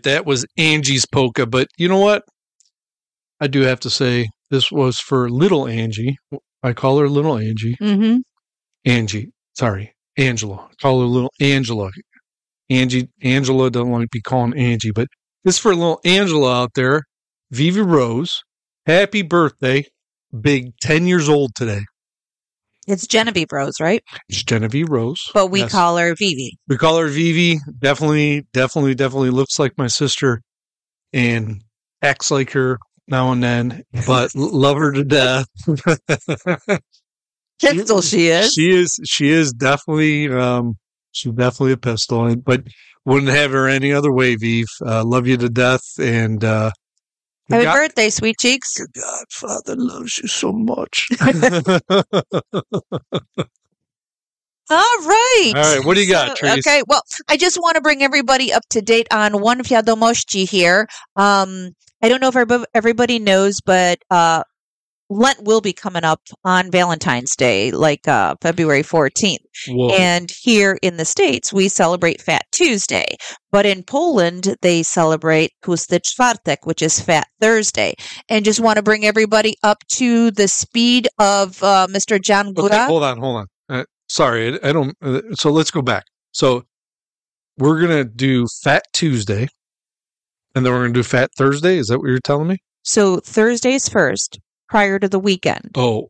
Right, 0.06 0.14
that 0.14 0.26
was 0.26 0.46
Angie's 0.58 1.06
polka, 1.06 1.46
but 1.46 1.68
you 1.78 1.88
know 1.88 2.00
what? 2.00 2.24
I 3.40 3.48
do 3.48 3.62
have 3.62 3.80
to 3.82 3.90
say 3.90 4.30
this 4.50 4.72
was 4.72 5.00
for 5.00 5.30
little 5.30 5.68
Angie. 5.68 6.18
I 6.62 6.74
call 6.74 7.00
her 7.00 7.10
little 7.10 7.38
Angie. 7.38 7.76
Mm-hmm. 7.82 8.18
Angie, 8.86 9.32
sorry, 9.58 9.94
Angela. 10.18 10.68
I 10.72 10.74
call 10.82 11.02
her 11.02 11.08
little 11.08 11.32
Angela. 11.42 11.90
Angie, 12.70 13.10
Angela 13.22 13.70
doesn't 13.70 13.92
like 13.92 14.04
to 14.04 14.08
be 14.12 14.22
calling 14.22 14.58
Angie, 14.58 14.92
but 14.92 15.08
this 15.44 15.56
is 15.56 15.60
for 15.60 15.76
little 15.76 16.00
Angela 16.06 16.64
out 16.64 16.72
there. 16.76 17.04
Vivi 17.52 17.82
Rose, 17.82 18.42
happy 18.86 19.22
birthday. 19.22 19.86
Big 20.42 20.72
10 20.82 21.06
years 21.06 21.30
old 21.30 21.54
today. 21.54 21.82
It's 22.88 23.08
Genevieve 23.08 23.48
Rose, 23.52 23.80
right? 23.80 24.04
It's 24.30 24.44
Genevieve 24.44 24.90
Rose. 24.90 25.30
But 25.34 25.48
we 25.48 25.62
Yes. 25.62 25.72
call 25.72 25.98
her 25.98 26.16
Vivi. 26.16 26.58
We 26.68 26.78
call 26.78 26.98
her 26.98 27.08
Vivi. 27.08 27.60
Definitely, 27.80 28.46
definitely, 28.52 28.96
definitely 28.96 29.30
looks 29.30 29.58
like 29.60 29.78
my 29.78 29.88
sister 29.88 30.42
and 31.14 31.64
acts 32.02 32.30
like 32.32 32.52
her 32.52 32.78
now 33.08 33.32
and 33.32 33.44
then, 33.44 33.84
but 34.08 34.34
love 34.36 34.78
her 34.78 34.92
to 34.92 35.04
death. 35.04 35.46
Pistol 37.62 38.02
she 38.02 38.28
is. 38.28 38.52
She 38.52 38.70
is, 38.72 39.00
she 39.06 39.30
is 39.30 39.54
definitely, 39.54 40.30
um, 40.30 40.76
she's 41.12 41.32
definitely 41.34 41.74
a 41.74 41.78
pistol, 41.78 42.36
but 42.36 42.64
wouldn't 43.06 43.32
have 43.32 43.52
her 43.52 43.68
any 43.68 43.94
other 43.94 44.12
way, 44.12 44.36
Viv. 44.36 44.66
Uh, 44.86 45.04
love 45.06 45.28
you 45.28 45.38
to 45.38 45.50
death. 45.50 45.82
And, 46.00 46.44
uh, 46.44 46.72
Happy 47.50 47.64
God- 47.64 47.74
birthday, 47.74 48.10
sweet 48.10 48.38
cheeks. 48.40 48.78
Your 48.78 48.88
Godfather 48.94 49.76
loves 49.76 50.18
you 50.18 50.28
so 50.28 50.52
much. 50.52 51.10
All 54.70 54.98
right. 55.06 55.54
All 55.56 55.62
right, 55.62 55.86
what 55.86 55.96
do 55.96 56.02
you 56.02 56.10
got, 56.12 56.30
So, 56.30 56.36
Trace? 56.36 56.66
Okay, 56.66 56.82
well, 56.88 57.02
I 57.30 57.38
just 57.38 57.58
want 57.58 57.76
to 57.76 57.82
bring 57.82 58.02
everybody 58.02 58.54
up 58.54 58.64
to 58.70 58.82
date 58.82 59.08
on 59.12 59.42
one 59.42 59.62
Wiadomości 59.62 60.50
here. 60.50 60.88
Um, 61.16 61.74
I 62.02 62.10
don't 62.10 62.22
know 62.22 62.32
if 62.34 62.66
everybody 62.74 63.20
knows, 63.20 63.60
but 63.62 64.00
uh, 64.10 64.44
Lent 65.10 65.44
will 65.44 65.62
be 65.62 65.74
coming 65.74 66.04
up 66.04 66.22
on 66.44 66.72
Valentine's 66.72 67.36
Day, 67.36 67.72
like 67.72 68.08
uh, 68.08 68.36
February 68.42 68.84
14th. 68.84 69.38
Whoa. 69.68 69.90
And 69.92 70.32
here 70.32 70.80
in 70.82 70.98
the 70.98 71.06
States, 71.06 71.54
we 71.54 71.68
celebrate 71.68 72.22
Fat 72.22 72.46
Tuesday. 72.52 73.18
But 73.52 73.66
in 73.66 73.84
Poland, 73.84 74.56
they 74.62 74.82
celebrate 74.82 75.52
Tłusty 75.64 76.00
Czwartek, 76.00 76.58
which 76.64 76.82
is 76.82 77.00
Fat 77.00 77.28
Thursday. 77.40 77.96
And 78.30 78.46
just 78.46 78.60
want 78.60 78.78
to 78.78 78.84
bring 78.84 79.06
everybody 79.06 79.56
up 79.64 79.84
to 79.90 80.32
the 80.32 80.48
speed 80.48 81.08
of 81.20 81.62
uh, 81.62 81.88
Mr. 81.90 82.22
John 82.22 82.54
Okay, 82.58 82.86
hold 82.86 83.04
on, 83.04 83.18
hold 83.20 83.38
on. 83.38 83.48
Uh, 83.70 83.84
sorry, 84.08 84.60
I, 84.60 84.70
I 84.70 84.74
don't. 84.74 84.96
Uh, 85.02 85.22
so 85.34 85.52
let's 85.52 85.72
go 85.72 85.82
back. 85.82 86.06
So 86.32 86.64
we're 87.58 87.80
gonna 87.80 88.04
do 88.04 88.48
Fat 88.64 88.84
Tuesday, 88.94 89.48
and 90.56 90.66
then 90.66 90.74
we're 90.74 90.82
gonna 90.82 90.94
do 90.94 91.04
Fat 91.04 91.32
Thursday. 91.38 91.78
Is 91.78 91.88
that 91.88 92.00
what 92.00 92.08
you're 92.08 92.20
telling 92.20 92.48
me? 92.48 92.58
So 92.84 93.20
Thursdays 93.20 93.88
first, 93.88 94.40
prior 94.70 95.00
to 95.00 95.08
the 95.08 95.20
weekend. 95.20 95.72
Oh, 95.76 96.10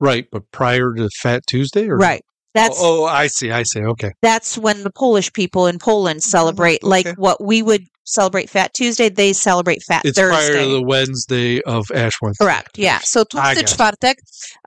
right. 0.00 0.26
But 0.30 0.50
prior 0.50 0.94
to 0.94 1.08
Fat 1.20 1.42
Tuesday, 1.46 1.88
or 1.88 1.96
Right. 1.96 2.22
That's 2.54 2.78
Oh, 2.80 3.02
oh, 3.02 3.04
I 3.04 3.26
see. 3.26 3.50
I 3.50 3.64
see. 3.64 3.80
Okay. 3.80 4.12
that's 4.22 4.56
when 4.56 4.82
the 4.82 4.90
Polish 4.90 5.30
people 5.34 5.66
in 5.66 5.78
Poland 5.78 6.22
celebrate 6.22 6.82
like 6.82 7.06
what 7.18 7.44
we 7.44 7.60
would 7.60 7.82
celebrate 8.04 8.48
Fat 8.48 8.72
Tuesday, 8.72 9.10
they 9.10 9.34
celebrate 9.34 9.82
Fat 9.82 10.02
It's 10.06 10.16
Thursday. 10.18 10.52
prior 10.52 10.62
to 10.64 10.68
the 10.70 10.82
Wednesday 10.82 11.60
of 11.62 11.84
Ash 11.94 12.14
Wednesday. 12.22 12.42
Correct. 12.44 12.78
Yeah. 12.78 13.00
So 13.00 13.22
I 13.34 13.54
Tłusty 13.54 13.76
got 13.76 13.98
Czwartek, 14.00 14.14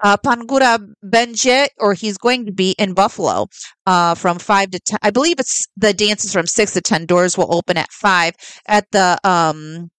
uh, 0.03 0.17
Pan 0.17 0.45
Góra 0.45 0.77
będzie, 1.03 1.67
or 1.79 1.93
he's 1.95 2.17
going 2.19 2.45
to 2.45 2.51
be 2.51 2.75
in 2.77 2.93
Buffalo 2.93 3.47
uh, 3.87 4.13
from 4.13 4.37
5 4.37 4.71
to 4.71 4.79
10. 4.79 4.99
I 5.01 5.09
believe 5.09 5.39
it's 5.39 5.65
the 5.75 5.93
dances 5.93 6.31
from 6.31 6.45
6 6.45 6.73
to 6.73 6.81
10. 6.81 7.07
Doors 7.07 7.37
will 7.39 7.51
open 7.55 7.75
at 7.77 7.91
5 7.91 8.33
at 8.67 8.85
the 8.91 9.17
um, 9.23 9.89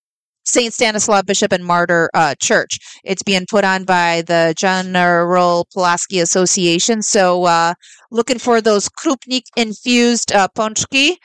St. 0.45 0.73
Stanislaw 0.73 1.23
Bishop 1.23 1.53
and 1.53 1.65
Martyr 1.65 2.09
uh, 2.15 2.35
Church. 2.41 2.79
It's 3.05 3.23
being 3.23 3.47
put 3.47 3.65
on 3.65 3.85
by 3.85 4.23
the 4.27 4.55
General 4.57 5.67
Pulaski 5.73 6.21
Association. 6.21 7.03
So 7.03 7.45
uh, 7.45 7.75
looking 8.11 8.39
for 8.39 8.61
those 8.61 8.89
krupnik 8.89 9.45
infused 9.57 10.33
uh, 10.33 10.49
pączki. 10.49 11.19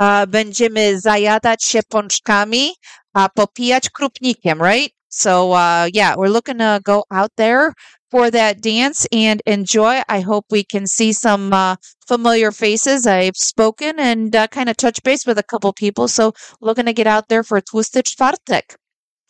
Uh, 0.00 0.26
będziemy 0.26 1.00
zajadać 1.00 1.64
się 1.64 1.80
pączkami, 1.88 2.72
a 3.14 3.28
popijać 3.28 3.90
krupnikiem, 3.90 4.62
right? 4.62 4.94
So 5.12 5.52
uh, 5.52 5.88
yeah, 5.92 6.14
we're 6.16 6.28
looking 6.28 6.58
to 6.58 6.80
go 6.82 7.04
out 7.10 7.30
there 7.36 7.74
for 8.10 8.30
that 8.30 8.60
dance 8.62 9.06
and 9.12 9.42
enjoy. 9.46 10.02
I 10.08 10.20
hope 10.20 10.46
we 10.50 10.64
can 10.64 10.86
see 10.86 11.12
some 11.12 11.52
uh, 11.52 11.76
familiar 12.06 12.50
faces. 12.50 13.06
I've 13.06 13.36
spoken 13.36 14.00
and 14.00 14.34
uh, 14.34 14.46
kind 14.48 14.68
of 14.68 14.76
touch 14.76 15.02
base 15.02 15.26
with 15.26 15.38
a 15.38 15.42
couple 15.42 15.72
people. 15.72 16.08
So 16.08 16.32
looking 16.60 16.86
to 16.86 16.92
get 16.92 17.06
out 17.06 17.28
there 17.28 17.42
for 17.42 17.60
Tłusty 17.60 18.02
Czwartek. 18.02 18.74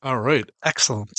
All 0.03 0.21
right. 0.21 0.49
Excellent. 0.65 1.13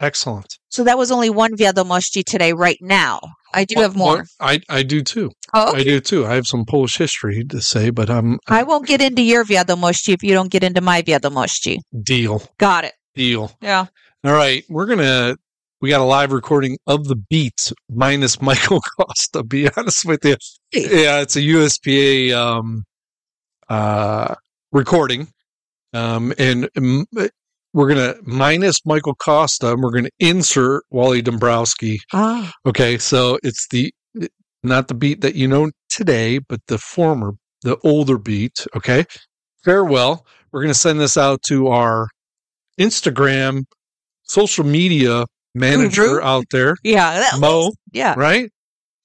Excellent. 0.00 0.58
So 0.70 0.84
that 0.84 0.98
was 0.98 1.10
only 1.12 1.30
one 1.30 1.56
Wiadomości 1.56 2.24
today, 2.24 2.52
right 2.52 2.78
now. 2.80 3.20
I 3.54 3.64
do 3.64 3.80
have 3.80 3.94
more. 3.96 4.16
Well, 4.16 4.24
I 4.40 4.60
I 4.68 4.82
do 4.82 5.02
too. 5.02 5.30
Oh, 5.52 5.72
I 5.74 5.84
do 5.84 6.00
too. 6.00 6.26
I 6.26 6.34
have 6.34 6.46
some 6.46 6.64
Polish 6.64 6.96
history 6.98 7.44
to 7.44 7.60
say, 7.60 7.90
but 7.90 8.10
I'm 8.10 8.38
I 8.48 8.64
won't 8.64 8.86
get 8.88 9.00
into 9.00 9.22
your 9.22 9.44
Wiadomości 9.44 10.12
if 10.14 10.22
you 10.24 10.34
don't 10.34 10.50
get 10.50 10.64
into 10.64 10.80
my 10.80 11.02
Wiadomości. 11.02 11.78
deal 12.02 12.42
Got 12.58 12.84
it. 12.84 12.94
deal. 13.14 13.52
Yeah. 13.60 13.86
All 14.24 14.32
right, 14.32 14.64
we're 14.70 14.86
gonna. 14.86 15.36
We 15.82 15.90
got 15.90 16.00
a 16.00 16.04
live 16.04 16.32
recording 16.32 16.78
of 16.86 17.08
the 17.08 17.16
beat 17.16 17.74
minus 17.90 18.40
Michael 18.40 18.80
Costa. 18.98 19.42
Be 19.42 19.68
honest 19.76 20.06
with 20.06 20.24
you, 20.24 20.36
yeah, 20.72 21.20
it's 21.20 21.36
a 21.36 21.40
USPA 21.40 22.32
um, 22.32 22.84
uh, 23.68 24.34
recording, 24.72 25.28
um, 25.92 26.32
and 26.38 26.70
um, 26.74 27.04
we're 27.74 27.88
gonna 27.88 28.14
minus 28.22 28.80
Michael 28.86 29.14
Costa, 29.14 29.72
and 29.72 29.82
we're 29.82 29.90
gonna 29.90 30.08
insert 30.18 30.84
Wally 30.88 31.20
Dombrowski. 31.20 32.00
Ah. 32.14 32.50
Okay, 32.64 32.96
so 32.96 33.38
it's 33.42 33.68
the 33.68 33.92
not 34.62 34.88
the 34.88 34.94
beat 34.94 35.20
that 35.20 35.34
you 35.34 35.46
know 35.46 35.70
today, 35.90 36.38
but 36.38 36.60
the 36.68 36.78
former, 36.78 37.34
the 37.60 37.76
older 37.84 38.16
beat. 38.16 38.66
Okay, 38.74 39.04
farewell. 39.66 40.24
We're 40.50 40.62
gonna 40.62 40.72
send 40.72 40.98
this 40.98 41.18
out 41.18 41.42
to 41.48 41.66
our 41.66 42.08
Instagram, 42.80 43.64
social 44.24 44.64
media 44.64 45.24
manager 45.54 46.20
out 46.22 46.44
there, 46.50 46.76
Yeah. 46.84 47.18
that 47.20 47.38
Mo. 47.38 47.66
was- 47.66 47.76
yeah. 47.92 48.14
right. 48.16 48.50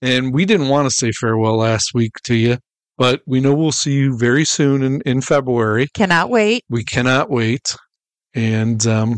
And 0.02 0.34
we 0.34 0.46
didn't 0.46 0.70
want 0.70 0.88
to 0.88 0.92
say 0.96 1.12
farewell 1.12 1.58
last 1.58 1.92
week 1.94 2.14
to 2.24 2.36
you. 2.36 2.58
but 2.98 3.22
we 3.28 3.40
know 3.40 3.54
we'll 3.54 3.72
see 3.72 3.94
you 3.94 4.18
very 4.18 4.44
soon 4.46 4.82
in, 4.84 5.02
in 5.06 5.22
February. 5.22 5.88
Cannot 5.94 6.30
wait. 6.30 6.64
We 6.70 6.84
cannot 6.84 7.30
wait. 7.30 7.76
And 8.34 8.86
um, 8.88 9.16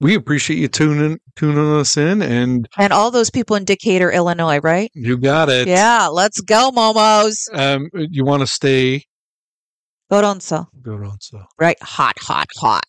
we 0.00 0.14
appreciate 0.14 0.58
you 0.58 0.68
tuning 0.68 1.18
tuning 1.36 1.72
us 1.80 1.96
in 1.96 2.20
and 2.22 2.66
And 2.78 2.92
all 2.92 3.10
those 3.10 3.30
people 3.30 3.56
in 3.56 3.64
Decatur, 3.64 4.10
Illinois, 4.12 4.60
right? 4.60 4.90
you 4.94 5.16
got 5.18 5.48
it. 5.48 5.66
Yeah, 5.68 6.06
let's 6.08 6.40
go, 6.40 6.70
Momos. 6.70 7.34
Um, 7.52 7.88
you 7.94 8.24
want 8.24 8.40
to 8.42 8.46
stay 8.46 9.02
Gorąco. 10.12 10.66
Gorąco. 10.82 11.44
Right? 11.58 11.76
Hot, 11.82 12.14
hot, 12.20 12.46
hot. 12.58 12.84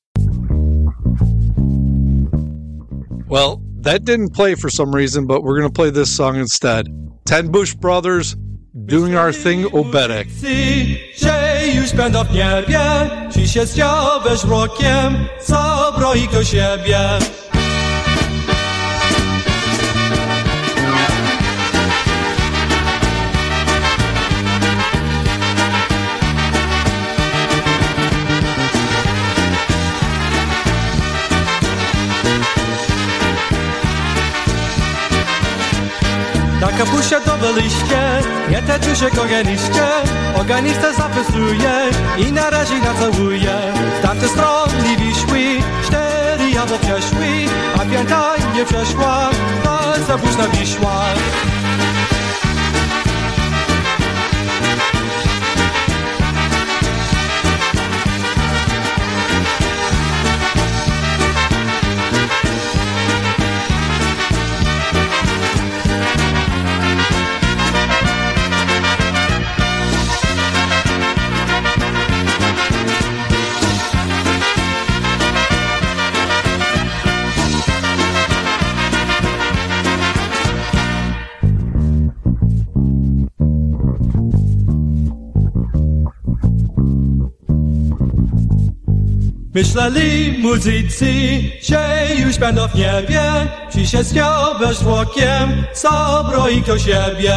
Well, 3.28 3.62
that 3.82 4.06
didn't 4.06 4.30
play 4.30 4.56
for 4.56 4.70
some 4.70 4.94
reason, 4.94 5.26
but 5.26 5.44
we're 5.44 5.58
going 5.60 5.70
to 5.70 5.74
play 5.74 5.90
this 5.90 6.16
song 6.16 6.36
instead. 6.36 6.88
Ten 7.26 7.50
Bush 7.52 7.74
Brothers 7.74 8.36
doing 8.86 9.16
our 9.16 9.32
thing 9.32 9.64
Obedek. 9.64 10.28
kapusia 36.78 37.20
dobyliście, 37.20 38.02
nie 38.50 38.62
teczuje 38.62 39.12
koreniście, 39.12 39.88
oganista 40.36 40.94
zapisuje 40.94 41.74
i 42.18 42.32
na 42.32 42.50
razie 42.50 42.80
nacałuje. 42.80 43.74
Z 44.00 44.02
tamtej 44.02 44.30
strony 44.30 44.98
wyszły, 44.98 45.64
cztery 45.86 46.50
jabłka 46.52 47.02
szły, 47.02 47.46
a 47.76 47.80
piąta 47.80 48.34
nie 48.56 48.66
przeszła, 48.66 49.30
palca 49.64 50.18
późna 50.18 50.48
wyszła. 50.48 51.06
Myśleli 89.56 90.38
muzycy, 90.40 91.06
że 91.62 92.08
już 92.18 92.38
będą 92.38 92.68
w 92.68 92.76
niebie. 92.76 93.22
Ci 93.74 93.88
się 93.88 94.04
zdziałeś 94.04 94.82
rokiem, 94.82 95.64
zabroi 95.74 96.62
do 96.62 96.80
siebie 96.80 97.36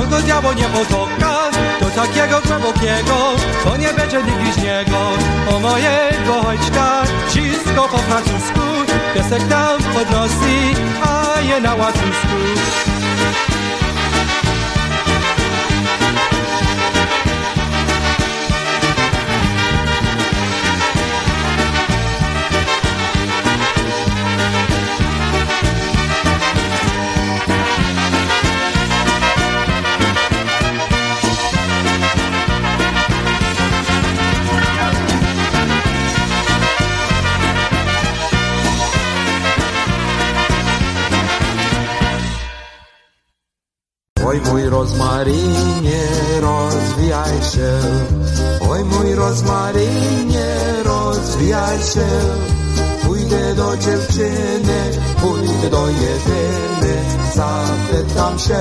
do 0.00 0.22
diabła 0.22 0.54
nie 0.54 0.64
potoka 0.64 1.50
Do 1.80 1.90
takiego 1.90 2.40
głębokiego, 2.46 3.16
to 3.64 3.76
nie 3.76 3.92
będzie 3.94 4.22
nigdy 4.22 4.52
z 4.52 4.56
niego. 4.64 4.98
O 5.50 5.60
mojego 5.60 6.48
ojczka, 6.48 7.02
wszystko 7.28 7.88
po 7.88 7.98
francusku 7.98 8.60
Piesek 9.14 9.48
tam 9.48 9.78
pod 9.78 10.10
Rosji, 10.10 10.74
a 11.02 11.40
je 11.40 11.60
na 11.60 11.74
łatusku 11.74 12.85
Oj 44.36 44.42
mój 44.50 44.68
rozmarynie, 44.68 46.02
rozwijaj 46.40 47.42
się. 47.42 47.72
Oj 48.70 48.84
mój 48.84 49.14
rozmarynie, 49.14 50.46
rozwijaj 50.84 51.78
się. 51.78 52.06
Pójdę 53.04 53.54
do 53.54 53.76
dziewczyny, 53.76 54.90
pójdę 55.20 55.70
do 55.70 55.86
jedyny, 55.88 56.94
zapytam 57.34 58.38
się. 58.38 58.58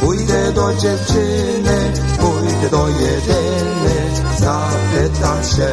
Pójdę 0.00 0.52
do 0.52 0.74
dziewczyny, 0.74 1.92
pójdę 2.20 2.68
do 2.70 2.88
jedyny, 2.88 3.94
zapytam 4.38 5.44
się. 5.44 5.72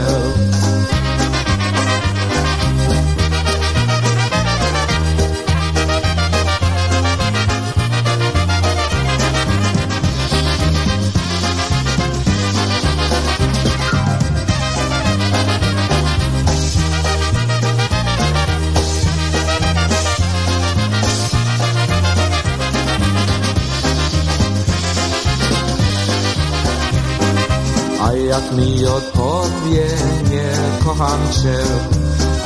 Jak 28.51 28.59
mi 28.59 28.85
odpowie, 28.85 29.87
nie 30.31 30.51
kocham 30.85 31.19
cię. 31.31 31.57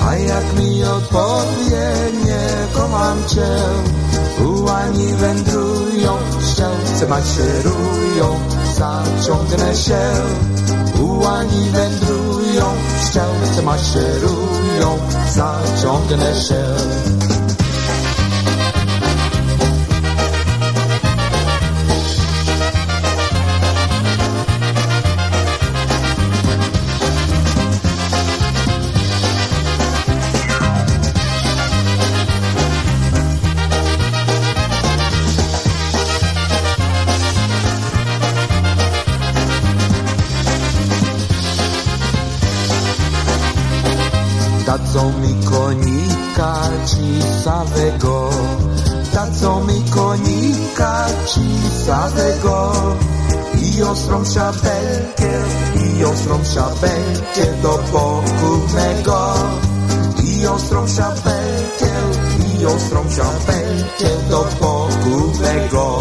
A 0.07 0.15
jak 0.15 0.59
mi 0.59 0.83
odpowie, 0.83 1.93
nie 2.25 2.47
kocham 2.73 3.17
cię. 3.27 3.47
Ułani 4.45 5.13
wędrują, 5.13 6.17
szczęce 6.41 7.07
maszerują, 7.07 8.39
zaciągnę 8.75 9.75
się. 9.75 9.99
Ułani 11.01 11.69
wędrują, 11.69 12.65
szczęce 13.01 13.61
maszerują, 13.61 14.97
zaciągnę 15.33 16.35
się. 16.35 17.24
ci 46.85 47.21
samego. 47.43 48.29
Ta 49.11 49.27
co 49.39 49.59
mi 49.59 49.83
konika 49.89 51.05
ci 51.25 51.47
samego. 51.85 52.71
I 53.55 53.83
ostrą 53.83 54.25
szabelkę, 54.25 55.31
i 55.75 56.03
ostrą 56.05 56.43
szabelkę 56.43 57.45
do 57.61 57.79
pokurnego 57.91 59.33
I 60.23 60.47
ostrą 60.47 60.87
szabelkę, 60.87 61.91
i 62.59 62.65
ostrą 62.65 63.03
szabelkę 63.09 64.29
do 64.29 64.45
pokurnego 64.59 65.99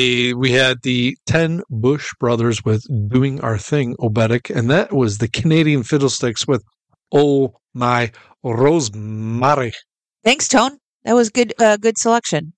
We 0.00 0.52
had 0.52 0.78
the 0.82 1.16
10 1.26 1.62
Bush 1.68 2.10
brothers 2.18 2.64
with 2.64 2.82
Doing 3.08 3.40
Our 3.42 3.58
Thing, 3.58 3.96
Obetic, 3.96 4.54
and 4.54 4.70
that 4.70 4.92
was 4.92 5.18
the 5.18 5.28
Canadian 5.28 5.82
Fiddlesticks 5.82 6.46
with 6.46 6.64
Oh 7.12 7.54
My 7.74 8.10
Rosemary. 8.42 9.72
Thanks, 10.24 10.48
Tone. 10.48 10.78
That 11.04 11.14
was 11.14 11.28
good. 11.28 11.52
Uh, 11.58 11.76
good 11.76 11.98
selection. 11.98 12.54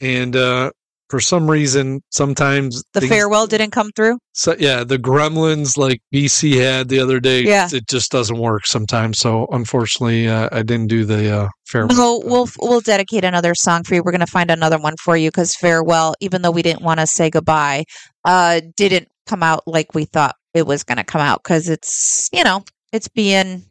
And 0.00 0.36
uh, 0.36 0.70
for 1.08 1.20
some 1.20 1.50
reason, 1.50 2.00
sometimes 2.10 2.82
The 2.92 3.00
things- 3.00 3.10
farewell 3.12 3.46
didn't 3.46 3.70
come 3.70 3.90
through. 3.94 4.18
So 4.32 4.56
yeah, 4.58 4.84
the 4.84 4.98
Gremlins 4.98 5.76
like 5.78 6.00
BC 6.12 6.56
had 6.56 6.88
the 6.88 6.98
other 6.98 7.20
day. 7.20 7.42
Yeah. 7.42 7.68
it 7.72 7.86
just 7.88 8.10
doesn't 8.10 8.36
work 8.38 8.66
sometimes. 8.66 9.18
So 9.18 9.46
unfortunately, 9.52 10.28
uh, 10.28 10.48
I 10.52 10.62
didn't 10.62 10.88
do 10.88 11.04
the 11.04 11.30
uh, 11.42 11.48
farewell. 11.66 11.96
No, 11.96 12.22
we'll 12.24 12.48
we'll 12.60 12.80
dedicate 12.80 13.24
another 13.24 13.54
song 13.54 13.84
for 13.84 13.94
you. 13.94 14.02
We're 14.04 14.12
going 14.12 14.20
to 14.20 14.26
find 14.26 14.50
another 14.50 14.78
one 14.78 14.94
for 15.02 15.16
you 15.16 15.30
because 15.30 15.54
farewell, 15.54 16.14
even 16.20 16.42
though 16.42 16.50
we 16.50 16.62
didn't 16.62 16.82
want 16.82 17.00
to 17.00 17.06
say 17.06 17.30
goodbye, 17.30 17.84
uh, 18.24 18.60
didn't 18.76 19.08
come 19.26 19.42
out 19.42 19.62
like 19.66 19.94
we 19.94 20.04
thought 20.04 20.34
it 20.54 20.66
was 20.66 20.84
going 20.84 20.98
to 20.98 21.04
come 21.04 21.20
out 21.20 21.42
because 21.42 21.68
it's 21.68 22.28
you 22.32 22.42
know 22.44 22.64
it's 22.92 23.08
being 23.08 23.64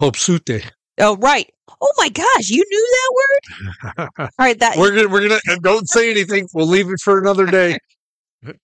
Hope 0.00 0.16
Sute. 0.16 0.72
Oh 0.98 1.16
right. 1.16 1.50
Oh 1.80 1.92
my 1.98 2.08
gosh, 2.08 2.48
you 2.48 2.64
knew 2.68 2.88
that 2.92 3.14
word. 3.16 4.08
All 4.18 4.28
right, 4.38 4.58
that 4.60 4.76
we're 4.76 4.94
gonna 4.94 5.08
we're 5.08 5.28
gonna 5.28 5.40
and 5.46 5.62
don't 5.62 5.88
say 5.88 6.10
anything. 6.10 6.48
We'll 6.54 6.66
leave 6.66 6.88
it 6.88 7.00
for 7.02 7.18
another 7.18 7.46
day. 7.46 7.78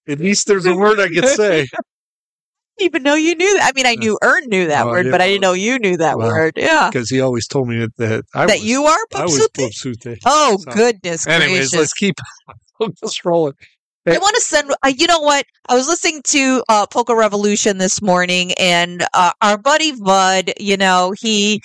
At 0.08 0.20
least 0.20 0.46
there's 0.46 0.66
a 0.66 0.74
word 0.74 1.00
I 1.00 1.08
could 1.08 1.28
say. 1.28 1.66
even 2.78 3.02
know 3.02 3.14
you 3.14 3.34
knew 3.34 3.58
that. 3.58 3.68
I 3.68 3.72
mean, 3.74 3.86
I 3.86 3.94
knew 3.96 4.18
Ern 4.22 4.46
knew 4.46 4.66
that 4.68 4.84
Well, 4.84 4.94
word, 4.94 5.06
yeah. 5.06 5.12
but 5.12 5.20
I 5.20 5.28
didn't 5.28 5.42
know 5.42 5.52
you 5.52 5.78
knew 5.78 5.96
that 5.98 6.16
Well, 6.18 6.28
word. 6.28 6.54
Yeah, 6.56 6.88
because 6.90 7.10
he 7.10 7.20
always 7.20 7.46
told 7.46 7.68
me 7.68 7.78
that 7.78 7.96
that, 7.96 8.24
I 8.34 8.46
that 8.46 8.58
was, 8.58 8.64
you 8.64 8.84
are 8.84 8.98
Popsute? 9.12 10.18
Oh 10.24 10.58
So, 10.58 10.72
goodness 10.72 11.26
Anyways, 11.26 11.70
gracious! 11.70 11.74
let's 11.74 11.92
keep 11.92 12.14
let's 12.80 13.24
roll 13.24 13.48
it. 13.48 13.56
I 14.04 14.18
want 14.18 14.34
to 14.34 14.42
send. 14.42 14.72
Uh, 14.82 14.88
you 14.88 15.06
know 15.06 15.20
what? 15.20 15.46
I 15.68 15.74
was 15.76 15.86
listening 15.86 16.22
to 16.24 16.64
uh, 16.68 16.86
Polka 16.88 17.14
Revolution 17.14 17.78
this 17.78 18.02
morning, 18.02 18.52
and 18.58 19.04
uh, 19.14 19.30
our 19.40 19.56
buddy 19.56 19.92
Bud, 19.92 20.52
you 20.58 20.76
know, 20.76 21.14
he 21.20 21.62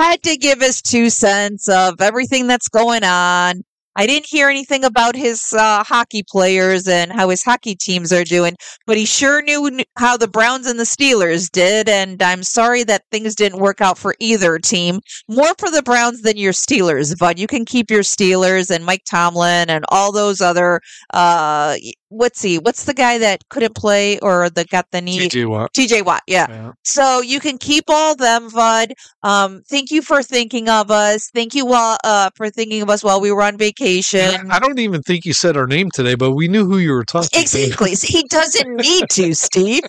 had 0.00 0.22
to 0.22 0.36
give 0.36 0.60
his 0.60 0.80
two 0.82 1.10
cents 1.10 1.68
of 1.68 2.00
everything 2.00 2.46
that's 2.46 2.68
going 2.68 3.04
on. 3.04 3.62
I 3.96 4.06
didn't 4.06 4.26
hear 4.26 4.48
anything 4.48 4.84
about 4.84 5.16
his 5.16 5.52
uh, 5.52 5.82
hockey 5.82 6.22
players 6.22 6.86
and 6.86 7.12
how 7.12 7.28
his 7.28 7.42
hockey 7.42 7.74
teams 7.74 8.12
are 8.12 8.24
doing, 8.24 8.54
but 8.86 8.96
he 8.96 9.04
sure 9.04 9.42
knew 9.42 9.80
how 9.98 10.16
the 10.16 10.28
Browns 10.28 10.66
and 10.66 10.78
the 10.78 10.84
Steelers 10.84 11.50
did. 11.50 11.88
And 11.88 12.22
I'm 12.22 12.44
sorry 12.44 12.84
that 12.84 13.02
things 13.10 13.34
didn't 13.34 13.58
work 13.58 13.80
out 13.80 13.98
for 13.98 14.14
either 14.20 14.58
team. 14.58 15.00
More 15.28 15.54
for 15.58 15.70
the 15.70 15.82
Browns 15.82 16.22
than 16.22 16.36
your 16.36 16.52
Steelers, 16.52 17.18
but 17.18 17.36
you 17.36 17.48
can 17.48 17.64
keep 17.64 17.90
your 17.90 18.02
Steelers 18.02 18.70
and 18.74 18.86
Mike 18.86 19.02
Tomlin 19.04 19.68
and 19.68 19.84
all 19.88 20.12
those 20.12 20.40
other. 20.40 20.80
Uh, 21.12 21.76
what's 22.10 22.42
he? 22.42 22.58
What's 22.58 22.84
the 22.84 22.92
guy 22.92 23.18
that 23.18 23.48
couldn't 23.48 23.74
play 23.74 24.18
or 24.18 24.50
that 24.50 24.68
got 24.68 24.86
the 24.90 25.00
knee? 25.00 25.28
TJ 25.28 25.48
Watt. 25.48 25.72
TJ 25.72 26.04
Watt, 26.04 26.22
yeah. 26.26 26.46
Yeah. 26.48 26.72
So 26.84 27.20
you 27.22 27.40
can 27.40 27.56
keep 27.56 27.84
all 27.88 28.14
them, 28.14 28.50
Bud. 28.50 28.92
Um, 29.22 29.62
thank 29.68 29.90
you 29.90 30.02
for 30.02 30.22
thinking 30.22 30.68
of 30.68 30.90
us. 30.90 31.30
Thank 31.32 31.54
you 31.54 31.72
uh, 31.72 31.96
uh, 32.04 32.30
for 32.34 32.50
thinking 32.50 32.82
of 32.82 32.90
us 32.90 33.02
while 33.02 33.20
we 33.20 33.32
were 33.32 33.42
on 33.42 33.56
vacation. 33.56 34.50
I 34.50 34.58
don't 34.58 34.78
even 34.78 35.02
think 35.02 35.24
you 35.24 35.32
said 35.32 35.56
our 35.56 35.66
name 35.66 35.88
today, 35.94 36.16
but 36.16 36.32
we 36.32 36.48
knew 36.48 36.66
who 36.66 36.78
you 36.78 36.92
were 36.92 37.04
talking 37.04 37.28
to. 37.30 37.40
Exactly. 37.40 37.94
He 38.10 38.24
doesn't 38.24 38.76
need 38.76 39.08
to, 39.10 39.34
Steve. 39.34 39.82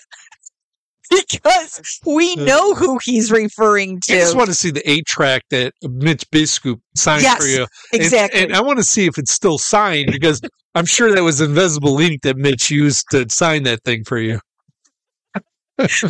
Because 1.12 2.00
we 2.06 2.36
know 2.38 2.74
who 2.74 2.98
he's 3.04 3.32
referring 3.32 4.00
to. 4.02 4.14
I 4.14 4.20
just 4.20 4.36
want 4.36 4.48
to 4.48 4.56
see 4.56 4.72
the 4.72 4.90
eight 4.90 5.06
track 5.06 5.44
that 5.50 5.74
Mitch 5.84 6.30
Biscoop 6.32 6.80
signed 6.96 7.24
Yes, 7.24 7.38
for 7.38 7.48
you. 7.48 7.68
And- 7.92 8.02
exactly. 8.02 8.42
And, 8.42 8.56
I 8.56 8.62
want 8.62 8.80
to 8.80 8.84
see 8.84 9.06
if 9.06 9.18
it's 9.18 9.32
still 9.34 9.58
signed 9.58 10.12
because 10.12 10.42
I'm 10.74 10.86
sure 10.86 11.14
that 11.14 11.22
was 11.22 11.42
invisible 11.42 12.00
ink 12.00 12.22
that 12.24 12.38
Mitch 12.38 12.72
used 12.72 13.06
to 13.12 13.30
sign 13.30 13.64
that 13.64 13.84
thing 13.84 14.04
for 14.06 14.18
you. 14.18 14.40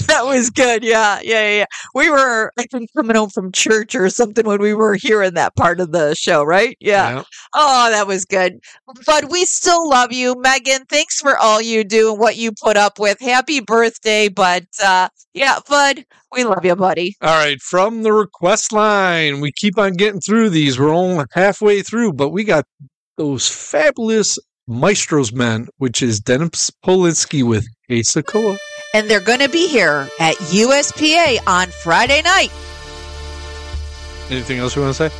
That 0.08 0.26
was 0.26 0.50
good. 0.50 0.84
Yeah, 0.84 1.20
yeah, 1.24 1.58
yeah. 1.58 1.66
We 1.94 2.10
were, 2.10 2.52
I 2.58 2.64
think, 2.64 2.90
coming 2.96 3.16
home 3.16 3.30
from 3.30 3.52
church 3.52 3.96
or 3.96 4.10
something 4.10 4.46
when 4.46 4.62
we 4.62 4.74
were 4.74 4.96
hearing 4.96 5.34
that 5.36 5.56
part 5.56 5.80
of 5.80 5.92
the 5.92 6.16
show, 6.16 6.44
right? 6.44 6.76
Yeah. 6.80 7.16
Yeah. 7.16 7.24
Oh, 7.54 7.90
that 7.90 8.08
was 8.08 8.26
good. 8.26 8.60
But 9.06 9.30
we 9.30 9.46
still 9.46 9.90
love 9.90 10.12
you, 10.12 10.36
Megan. 10.40 10.86
Thanks 10.90 11.20
for 11.20 11.38
all 11.38 11.62
you 11.62 11.84
do 11.84 12.12
and 12.12 12.20
what 12.20 12.38
you 12.38 12.52
put 12.52 12.78
up 12.78 13.00
with. 13.00 13.20
Happy 13.20 13.60
birthday. 13.60 14.28
But 14.30 14.66
uh, 14.84 15.10
yeah, 15.34 15.60
Bud, 15.68 16.06
we 16.32 16.44
love 16.44 16.66
you, 16.66 16.76
buddy. 16.76 17.16
All 17.22 17.38
right, 17.38 17.62
from 17.62 18.04
the 18.04 18.14
request 18.14 18.72
line, 18.72 19.42
we 19.42 19.52
keep 19.52 19.78
on 19.78 19.94
getting 19.94 20.22
through 20.22 20.50
these. 20.50 20.80
We're 20.80 20.90
only 20.94 21.26
halfway 21.32 21.82
through, 21.82 22.14
but 22.14 22.30
we 22.30 22.44
got 22.44 22.66
those 23.18 23.48
fabulous 23.48 24.38
Maestros 24.68 25.34
men, 25.34 25.68
which 25.78 26.02
is 26.02 26.20
Dennis 26.20 26.72
Polisky 26.86 27.44
with 27.44 27.68
Asakoa. 27.90 28.58
And 28.94 29.10
they're 29.10 29.22
going 29.22 29.40
to 29.40 29.48
be 29.48 29.70
here 29.70 30.10
at 30.20 30.36
USPA 30.36 31.38
on 31.48 31.68
Friday 31.68 32.22
night. 32.24 32.52
Anything 34.30 34.60
else 34.60 34.76
you 34.76 34.82
want 34.82 34.96
to 34.98 35.10
say? 35.10 35.16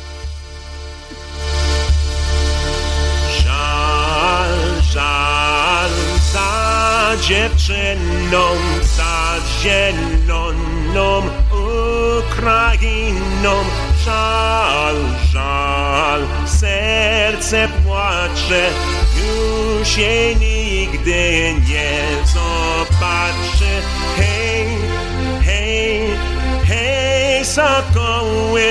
Żal, 3.40 4.82
żal 4.82 5.90
za 6.32 7.16
dziewczyną, 7.22 8.56
za 8.82 9.36
zieloną 9.62 11.22
Ukrainą. 12.28 13.64
Żal, 14.04 14.96
żal, 15.32 16.26
serce 16.46 17.68
płacze, 17.84 18.70
już 19.16 19.96
jej 19.96 20.36
nigdy 20.36 21.54
nie 21.68 22.02
zobaczy. 23.72 23.82
Hej, 24.16 24.66
hej, 25.44 26.00
hej, 26.64 27.44
sokoły, 27.44 28.64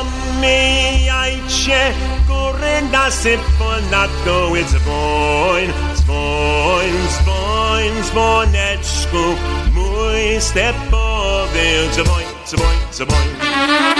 omijajcie 0.00 1.92
góry 2.28 2.82
nasy 2.92 3.38
ponad 3.58 4.10
doły 4.24 4.64
dzwoń, 4.64 5.72
dzwoń, 5.94 6.90
dzwoń, 7.08 8.02
dzwoneczku, 8.02 9.36
mój 9.72 10.40
stepowy 10.40 11.88
dzwoń, 11.92 12.24
dzwoń, 12.46 12.76
dzwoń. 12.92 13.91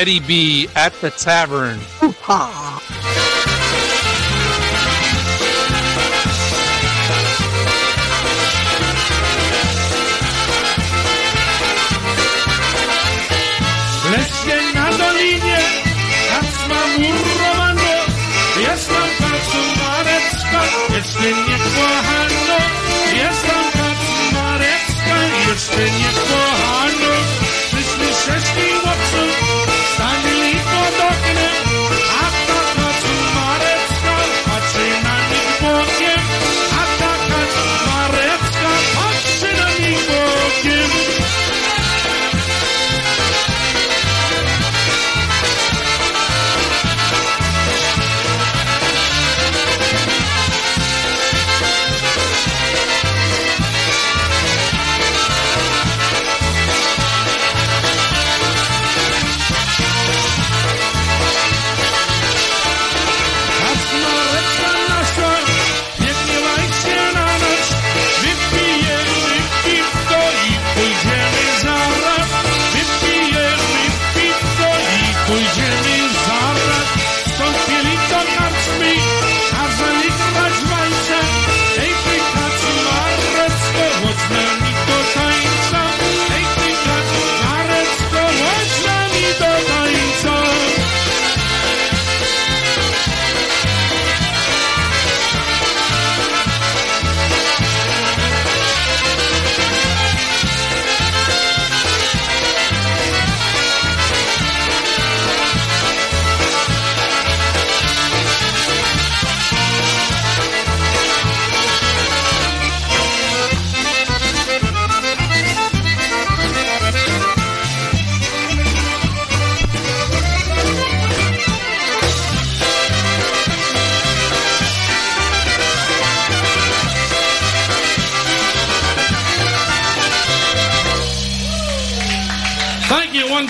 Eddie 0.00 0.20
B 0.20 0.66
at 0.76 0.94
the 1.02 1.10
tavern. 1.10 1.78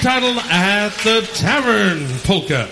Titled 0.03 0.39
At 0.49 0.91
the 1.05 1.29
Tavern 1.35 2.07
Polka. 2.25 2.69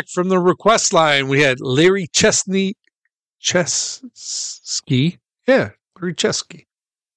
Back 0.00 0.08
from 0.08 0.28
the 0.30 0.38
request 0.38 0.92
line, 0.94 1.28
we 1.28 1.42
had 1.42 1.60
Larry 1.60 2.06
Chesney 2.12 2.74
Chesky. 3.42 5.18
Yeah, 5.46 5.70
Larry 6.00 6.14
Chesky. 6.14 6.64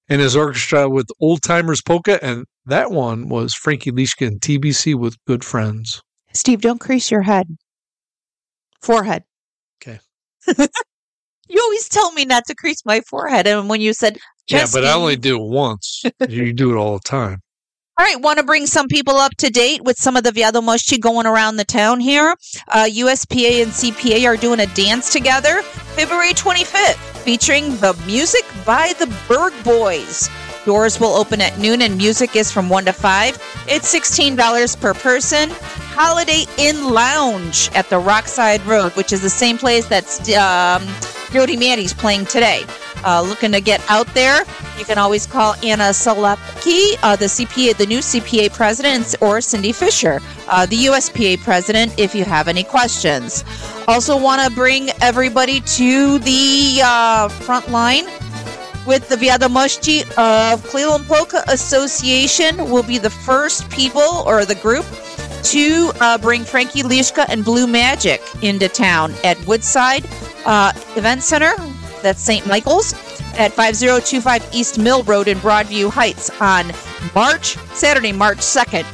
And 0.09 0.19
his 0.19 0.35
orchestra 0.35 0.89
with 0.89 1.07
Old 1.21 1.41
Timers 1.41 1.81
Polka, 1.81 2.21
and 2.21 2.45
that 2.65 2.91
one 2.91 3.29
was 3.29 3.53
Frankie 3.53 3.91
Leishka 3.91 4.25
and 4.25 4.41
TBC 4.41 4.95
with 4.95 5.15
Good 5.25 5.45
Friends. 5.45 6.01
Steve, 6.33 6.59
don't 6.61 6.79
crease 6.79 7.09
your 7.09 7.21
head. 7.21 7.57
Forehead. 8.81 9.23
Okay. 9.81 9.99
You 11.49 11.59
always 11.61 11.87
tell 11.89 12.11
me 12.13 12.25
not 12.25 12.45
to 12.47 12.55
crease 12.55 12.83
my 12.85 13.01
forehead. 13.01 13.45
And 13.45 13.69
when 13.69 13.79
you 13.79 13.93
said 13.93 14.17
Yeah, 14.49 14.65
but 14.73 14.85
I 14.85 14.93
only 14.93 15.17
do 15.17 15.35
it 15.35 15.43
once. 15.43 16.03
you 16.27 16.51
do 16.51 16.71
it 16.71 16.77
all 16.77 16.93
the 16.93 17.03
time. 17.03 17.42
All 17.99 18.03
right, 18.07 18.19
want 18.19 18.39
to 18.39 18.43
bring 18.43 18.65
some 18.65 18.87
people 18.87 19.17
up 19.17 19.35
to 19.37 19.51
date 19.51 19.83
with 19.83 19.99
some 19.99 20.17
of 20.17 20.23
the 20.23 20.31
Wiadomości 20.31 20.99
going 20.99 21.27
around 21.27 21.57
the 21.57 21.63
town 21.63 21.99
here. 21.99 22.35
Uh, 22.67 22.87
USPA 22.89 23.61
and 23.61 23.71
CPA 23.71 24.27
are 24.27 24.35
doing 24.35 24.59
a 24.61 24.65
dance 24.65 25.13
together 25.13 25.61
February 25.61 26.33
25th, 26.33 26.95
featuring 27.23 27.77
the 27.77 27.93
music 28.07 28.43
by 28.65 28.93
the 28.97 29.05
Berg 29.27 29.53
Boys. 29.63 30.27
Doors 30.65 30.99
will 30.99 31.13
open 31.13 31.39
at 31.39 31.59
noon 31.59 31.83
and 31.83 31.95
music 31.95 32.35
is 32.35 32.51
from 32.51 32.67
1 32.67 32.85
to 32.85 32.93
5. 32.93 33.65
It's 33.67 33.93
$16 33.93 34.81
per 34.81 34.95
person. 34.95 35.51
Holiday 35.51 36.45
Inn 36.57 36.89
Lounge 36.89 37.69
at 37.75 37.91
the 37.91 37.97
Rockside 37.97 38.65
Road, 38.65 38.93
which 38.93 39.13
is 39.13 39.21
the 39.21 39.29
same 39.29 39.59
place 39.59 39.87
that's 39.87 40.35
um, 40.35 40.83
Jody 41.31 41.57
Manny's 41.57 41.93
playing 41.93 42.25
today. 42.25 42.63
Uh, 43.03 43.21
looking 43.21 43.51
to 43.51 43.61
get 43.61 43.81
out 43.89 44.07
there, 44.13 44.43
you 44.77 44.85
can 44.85 44.97
always 44.97 45.25
call 45.25 45.55
Anna 45.63 45.89
Solepki, 45.91 46.97
uh, 47.03 47.15
the 47.15 47.25
CPA, 47.25 47.77
the 47.77 47.85
new 47.85 47.99
CPA 47.99 48.53
president, 48.53 49.15
or 49.21 49.41
Cindy 49.41 49.71
Fisher, 49.71 50.21
uh, 50.47 50.65
the 50.65 50.85
USPA 50.85 51.41
president, 51.43 51.93
if 51.99 52.15
you 52.15 52.25
have 52.25 52.47
any 52.47 52.63
questions. 52.63 53.43
Also, 53.87 54.17
want 54.17 54.41
to 54.41 54.49
bring 54.55 54.89
everybody 55.01 55.61
to 55.61 56.19
the 56.19 56.81
uh, 56.83 57.27
front 57.29 57.69
line 57.69 58.05
with 58.85 59.07
the 59.07 59.15
Wiadomości 59.15 60.01
of 60.17 60.63
Cleveland 60.65 61.05
Polka 61.05 61.43
Association 61.47 62.69
will 62.69 62.83
be 62.83 62.97
the 62.97 63.09
first 63.09 63.69
people 63.69 64.23
or 64.25 64.45
the 64.45 64.55
group 64.55 64.85
to 65.43 65.91
uh, 65.99 66.17
bring 66.17 66.43
Frankie 66.43 66.83
Lishka 66.83 67.25
and 67.29 67.43
Blue 67.43 67.67
Magic 67.67 68.21
into 68.41 68.67
town 68.67 69.13
at 69.23 69.37
Woodside 69.45 70.05
uh, 70.45 70.71
Event 70.95 71.23
Center. 71.23 71.53
That's 72.03 72.21
St. 72.21 72.45
Michael's 72.45 72.93
at 73.37 73.51
5025 73.53 74.49
East 74.53 74.77
Mill 74.77 75.03
Road 75.03 75.27
in 75.27 75.37
Broadview 75.39 75.89
Heights 75.89 76.29
on 76.41 76.71
March, 77.15 77.57
Saturday, 77.73 78.11
March 78.11 78.39
2nd. 78.39 78.85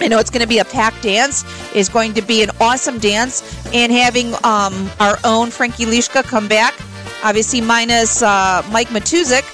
I 0.00 0.08
know 0.08 0.18
it's 0.18 0.30
going 0.30 0.42
to 0.42 0.48
be 0.48 0.58
a 0.58 0.64
packed 0.64 1.02
dance. 1.02 1.44
It's 1.74 1.88
going 1.88 2.14
to 2.14 2.22
be 2.22 2.42
an 2.42 2.50
awesome 2.60 2.98
dance, 2.98 3.42
and 3.74 3.92
having 3.92 4.32
um, 4.44 4.90
our 5.00 5.18
own 5.24 5.50
Frankie 5.50 5.84
Lishka 5.84 6.24
come 6.24 6.48
back, 6.48 6.74
obviously 7.22 7.60
minus 7.60 8.22
uh, 8.22 8.62
Mike 8.70 8.88
Matuzik, 8.88 9.44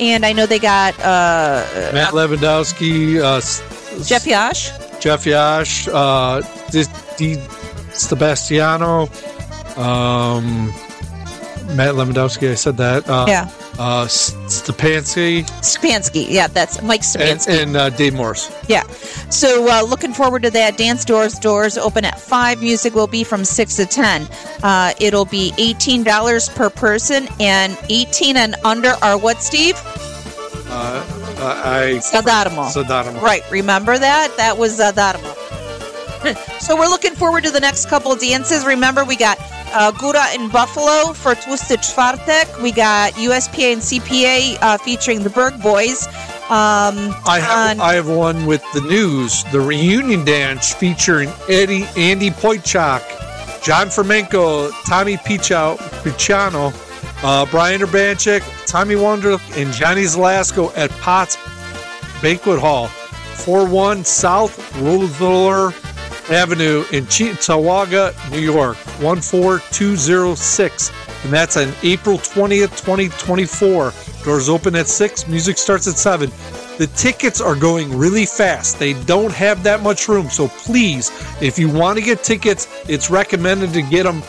and 0.00 0.24
I 0.24 0.32
know 0.32 0.46
they 0.46 0.58
got 0.58 0.94
uh, 1.00 1.64
Matt 1.92 2.12
Lewandowski, 2.12 3.20
uh, 3.20 4.04
Jeff 4.04 4.26
Yash. 4.26 4.70
Jeff 5.00 5.26
Yash, 5.26 5.88
uh, 5.88 6.42
Di, 6.70 6.84
Di 7.16 7.36
Sebastiano, 7.92 9.08
um, 9.76 10.72
Matt 11.74 11.94
Lewandowski. 11.94 12.50
I 12.50 12.54
said 12.54 12.76
that. 12.76 13.08
Uh, 13.08 13.26
Yeah. 13.28 13.48
Uh, 13.78 14.06
Stepansky 14.06 15.44
Stepansky. 15.60 16.26
Yeah, 16.28 16.46
that's 16.46 16.80
Mike 16.82 17.00
and, 17.18 17.38
Stepansky. 17.40 17.62
and 17.62 17.76
uh, 17.76 17.90
Dave 17.90 18.14
Morris. 18.14 18.50
Yeah. 18.68 18.82
So 19.30 19.68
uh, 19.68 19.82
looking 19.82 20.12
forward 20.12 20.42
to 20.44 20.50
that. 20.50 20.76
Dance 20.76 21.04
doors 21.04 21.38
doors 21.38 21.76
open 21.76 22.04
at 22.04 22.20
five. 22.20 22.60
Music 22.60 22.94
will 22.94 23.08
be 23.08 23.24
from 23.24 23.44
six 23.44 23.74
to 23.76 23.86
ten. 23.86 24.28
Uh, 24.62 24.92
it'll 25.00 25.24
be 25.24 25.52
eighteen 25.58 26.04
dollars 26.04 26.48
per 26.50 26.70
person, 26.70 27.26
and 27.40 27.76
eighteen 27.88 28.36
and 28.36 28.54
under 28.64 28.90
are 29.02 29.18
what, 29.18 29.42
Steve? 29.42 29.74
Uh, 30.66 31.04
uh, 31.38 31.62
I 31.64 32.00
Sadarmo. 32.00 32.68
Sadarmo. 32.70 33.20
Right. 33.20 33.42
Remember 33.50 33.98
that? 33.98 34.36
That 34.36 34.56
was 34.56 34.78
Zadarmo. 34.78 35.34
so 36.60 36.76
we're 36.76 36.86
looking 36.88 37.14
forward 37.14 37.44
to 37.44 37.50
the 37.50 37.60
next 37.60 37.86
couple 37.88 38.12
of 38.12 38.20
dances. 38.20 38.64
Remember, 38.64 39.04
we 39.04 39.16
got 39.16 39.38
uh, 39.74 39.90
Gora 39.92 40.24
in 40.34 40.48
Buffalo 40.48 41.12
for 41.12 41.34
Tłusty 41.34 41.76
Czwartek. 41.76 42.62
We 42.62 42.72
got 42.72 43.12
USPA 43.14 43.72
and 43.74 43.82
CPA 43.82 44.58
uh, 44.62 44.78
featuring 44.78 45.22
the 45.22 45.30
Berg 45.30 45.60
Boys. 45.62 46.06
Um, 46.50 47.14
I 47.26 47.40
have 47.40 47.78
on- 47.80 47.80
I 47.80 47.94
have 47.94 48.08
one 48.08 48.46
with 48.46 48.62
the 48.74 48.80
news. 48.82 49.44
The 49.52 49.60
reunion 49.60 50.24
dance 50.24 50.72
featuring 50.74 51.30
Eddie 51.48 51.86
Andy 51.96 52.30
Poitchak, 52.30 53.02
John 53.62 53.88
Fermenko, 53.88 54.70
Tommy 54.86 55.16
Pichau, 55.16 55.76
Pichano, 56.02 56.72
uh, 57.24 57.46
Brian 57.50 57.80
Urbanchik, 57.80 58.42
Tommy 58.66 58.96
Wonder, 58.96 59.38
and 59.56 59.72
Johnny 59.72 60.02
Zalasko 60.04 60.70
at 60.76 60.90
Potts 61.00 61.36
Banquet 62.20 62.58
Hall, 62.60 62.88
4-1 63.44 64.04
South 64.04 64.58
Roosevelt 64.80 65.74
Avenue 66.30 66.84
in 66.92 67.04
Cheektowaga, 67.04 68.14
New 68.30 68.40
York, 68.40 68.76
14206. 68.76 70.92
And 71.24 71.32
that's 71.32 71.56
on 71.56 71.72
April 71.82 72.18
20th, 72.18 72.78
2024. 72.84 73.92
Doors 74.24 74.48
open 74.48 74.74
at 74.74 74.86
6, 74.86 75.28
music 75.28 75.58
starts 75.58 75.86
at 75.86 75.96
7. 75.96 76.30
The 76.78 76.90
tickets 76.96 77.40
are 77.40 77.54
going 77.54 77.96
really 77.96 78.26
fast. 78.26 78.78
They 78.78 78.94
don't 79.04 79.32
have 79.32 79.62
that 79.62 79.82
much 79.82 80.08
room. 80.08 80.28
So 80.28 80.48
please, 80.48 81.10
if 81.40 81.58
you 81.58 81.68
want 81.68 81.98
to 81.98 82.04
get 82.04 82.24
tickets, 82.24 82.66
it's 82.88 83.10
recommended 83.10 83.72
to 83.74 83.82
get 83.82 84.04
them 84.04 84.22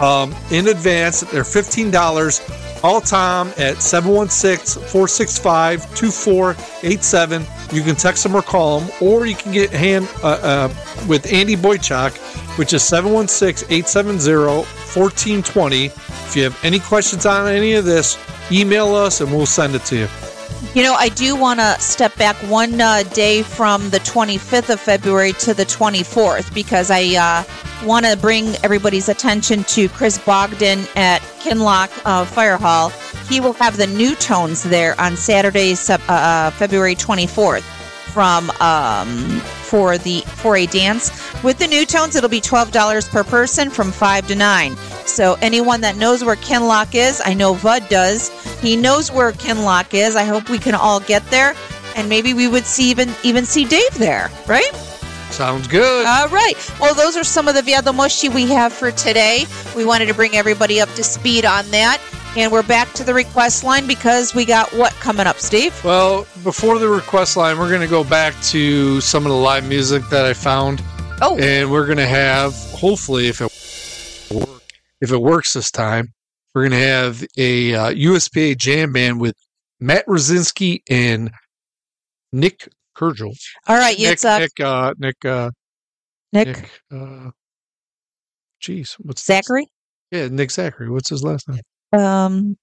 um, 0.00 0.34
in 0.50 0.68
advance. 0.68 1.20
They're 1.20 1.42
$15. 1.42 2.61
Call 2.82 3.00
Tom 3.00 3.46
at 3.58 3.80
716 3.80 4.82
465 4.88 5.94
2487. 5.94 7.46
You 7.72 7.82
can 7.84 7.94
text 7.94 8.26
him 8.26 8.34
or 8.34 8.42
call 8.42 8.80
him, 8.80 8.90
or 9.00 9.24
you 9.24 9.36
can 9.36 9.52
get 9.52 9.70
hand 9.70 10.08
uh, 10.24 10.30
uh, 10.42 10.74
with 11.06 11.32
Andy 11.32 11.54
Boychuk, 11.54 12.10
which 12.58 12.72
is 12.72 12.82
716 12.82 13.70
870 13.70 14.66
1420. 14.66 15.84
If 15.84 16.34
you 16.34 16.42
have 16.42 16.58
any 16.64 16.80
questions 16.80 17.24
on 17.24 17.46
any 17.46 17.74
of 17.74 17.84
this, 17.84 18.18
email 18.50 18.96
us 18.96 19.20
and 19.20 19.30
we'll 19.30 19.46
send 19.46 19.76
it 19.76 19.84
to 19.84 19.98
you. 19.98 20.08
You 20.74 20.82
know, 20.82 20.94
I 20.94 21.10
do 21.10 21.36
want 21.36 21.60
to 21.60 21.78
step 21.80 22.16
back 22.16 22.34
one 22.48 22.80
uh, 22.80 23.02
day 23.12 23.42
from 23.42 23.90
the 23.90 23.98
25th 23.98 24.70
of 24.70 24.80
February 24.80 25.34
to 25.34 25.52
the 25.52 25.66
24th 25.66 26.54
because 26.54 26.90
I 26.90 27.14
uh, 27.14 27.86
want 27.86 28.06
to 28.06 28.16
bring 28.16 28.56
everybody's 28.64 29.10
attention 29.10 29.64
to 29.64 29.90
Chris 29.90 30.16
Bogdan 30.16 30.86
at 30.96 31.20
Kinlock 31.40 31.90
uh, 32.06 32.24
Fire 32.24 32.56
Hall. 32.56 32.88
He 33.28 33.38
will 33.38 33.52
have 33.52 33.76
the 33.76 33.86
new 33.86 34.14
tones 34.14 34.62
there 34.62 34.98
on 34.98 35.14
Saturday, 35.14 35.74
uh, 35.90 35.98
uh, 36.08 36.50
February 36.52 36.94
24th 36.94 37.64
from 38.12 38.50
um, 38.60 39.40
for 39.40 39.96
the 39.98 40.20
for 40.20 40.56
a 40.56 40.66
dance 40.66 41.10
with 41.42 41.58
the 41.58 41.66
new 41.66 41.86
tones. 41.86 42.14
It'll 42.14 42.28
be 42.28 42.42
twelve 42.42 42.70
dollars 42.72 43.08
per 43.08 43.24
person 43.24 43.70
from 43.70 43.90
five 43.90 44.26
to 44.28 44.34
nine. 44.34 44.76
So 45.06 45.36
anyone 45.42 45.80
that 45.82 45.96
knows 45.96 46.24
where 46.24 46.36
Kinlock 46.36 46.94
is, 46.94 47.20
I 47.24 47.34
know 47.34 47.54
Bud 47.56 47.88
does. 47.88 48.30
He 48.60 48.76
knows 48.76 49.10
where 49.10 49.32
Kinlock 49.32 49.94
is. 49.94 50.16
I 50.16 50.24
hope 50.24 50.48
we 50.48 50.58
can 50.58 50.74
all 50.74 51.00
get 51.00 51.24
there, 51.30 51.54
and 51.96 52.08
maybe 52.08 52.34
we 52.34 52.48
would 52.48 52.64
see 52.64 52.90
even 52.90 53.12
even 53.22 53.44
see 53.44 53.64
Dave 53.64 53.94
there, 53.98 54.30
right? 54.46 54.72
Sounds 55.30 55.66
good. 55.66 56.06
All 56.06 56.28
right. 56.28 56.54
Well, 56.78 56.94
those 56.94 57.16
are 57.16 57.24
some 57.24 57.48
of 57.48 57.54
the 57.54 57.62
Wiadomości 57.62 58.32
we 58.32 58.46
have 58.48 58.72
for 58.72 58.92
today. 58.92 59.46
We 59.74 59.84
wanted 59.84 60.06
to 60.06 60.14
bring 60.14 60.36
everybody 60.36 60.80
up 60.80 60.90
to 60.90 61.02
speed 61.02 61.44
on 61.46 61.70
that. 61.70 62.00
And 62.34 62.50
we're 62.50 62.62
back 62.62 62.92
to 62.94 63.04
the 63.04 63.12
request 63.12 63.62
line 63.62 63.86
because 63.86 64.34
we 64.34 64.46
got 64.46 64.72
what 64.72 64.92
coming 64.94 65.26
up, 65.26 65.38
Steve? 65.38 65.78
Well, 65.84 66.26
before 66.42 66.78
the 66.78 66.88
request 66.88 67.36
line, 67.36 67.58
we're 67.58 67.68
going 67.68 67.82
to 67.82 67.86
go 67.86 68.04
back 68.04 68.38
to 68.44 69.02
some 69.02 69.26
of 69.26 69.30
the 69.30 69.36
live 69.36 69.68
music 69.68 70.02
that 70.08 70.24
I 70.24 70.32
found. 70.32 70.82
Oh. 71.20 71.38
And 71.38 71.70
we're 71.70 71.84
going 71.84 71.98
to 71.98 72.06
have, 72.06 72.54
hopefully, 72.72 73.28
if 73.28 73.42
it 73.42 73.51
if 75.02 75.10
it 75.10 75.20
works 75.20 75.52
this 75.52 75.70
time, 75.70 76.14
we're 76.54 76.62
going 76.68 76.80
to 76.80 76.86
have 76.86 77.24
a 77.36 77.74
uh, 77.74 77.90
USPA 77.90 78.56
jam 78.56 78.92
band 78.92 79.20
with 79.20 79.34
Matt 79.80 80.06
Rosinski 80.06 80.82
and 80.88 81.32
Nick 82.32 82.68
Kurgel. 82.96 83.36
All 83.66 83.76
right, 83.76 83.98
Nick, 83.98 84.12
it's 84.12 84.24
uh, 84.24 84.38
Nick, 84.38 84.60
uh, 84.60 84.94
Nick, 84.98 85.24
uh, 85.24 85.50
Nick, 86.32 86.46
Nick, 86.46 86.70
uh, 86.92 87.30
geez, 88.60 88.96
what's 89.00 89.24
Zachary, 89.24 89.66
yeah, 90.12 90.28
Nick 90.28 90.52
Zachary. 90.52 90.88
What's 90.88 91.10
his 91.10 91.24
last 91.24 91.48
name? 91.48 91.62
um, 91.92 92.56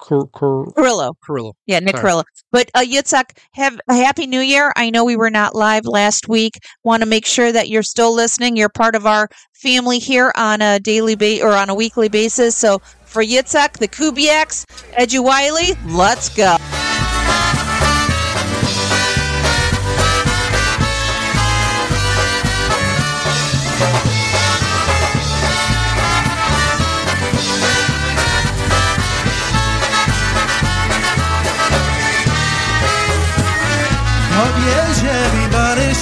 Cor, 0.00 0.26
Cor, 0.28 0.72
Carrillo. 0.72 1.12
Carrillo. 1.24 1.54
Yeah, 1.66 1.78
Nick 1.80 1.96
Sorry. 1.96 2.02
Carrillo. 2.02 2.24
But 2.52 2.70
uh, 2.74 2.80
Yitzhak, 2.80 3.36
have 3.54 3.78
a 3.88 3.94
happy 3.94 4.26
New 4.26 4.40
Year. 4.40 4.72
I 4.76 4.90
know 4.90 5.04
we 5.04 5.16
were 5.16 5.30
not 5.30 5.54
live 5.54 5.84
last 5.84 6.28
week. 6.28 6.54
Want 6.84 7.02
to 7.02 7.06
make 7.08 7.26
sure 7.26 7.52
that 7.52 7.68
you're 7.68 7.82
still 7.82 8.14
listening. 8.14 8.56
You're 8.56 8.68
part 8.68 8.94
of 8.94 9.06
our 9.06 9.28
family 9.54 9.98
here 9.98 10.32
on 10.36 10.62
a 10.62 10.80
daily 10.80 11.14
ba- 11.14 11.42
or 11.42 11.52
on 11.52 11.68
a 11.70 11.74
weekly 11.74 12.08
basis. 12.08 12.56
So 12.56 12.80
for 13.04 13.22
Yitzhak, 13.22 13.78
the 13.78 13.88
Kubiaks, 13.88 14.64
Edgy 14.94 15.18
Wiley, 15.18 15.74
let's 15.86 16.28
go. 16.28 16.56
Odjedzie 34.42 35.18
mi 35.36 35.48
Maryś, 35.56 35.98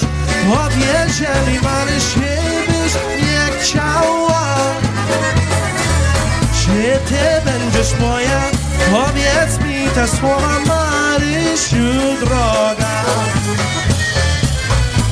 odjedzie 0.64 1.50
mi 1.50 1.60
Maryś 1.60 2.04
Gdybyś 2.16 2.92
nie 3.22 3.60
chciała 3.60 4.56
Czy 6.60 6.98
ty 7.08 7.50
będziesz 7.50 8.00
moja? 8.00 8.42
Powiedz 8.90 9.58
mi 9.64 9.88
te 9.94 10.08
słowa 10.08 10.60
Marysiu 10.66 12.24
droga. 12.24 13.04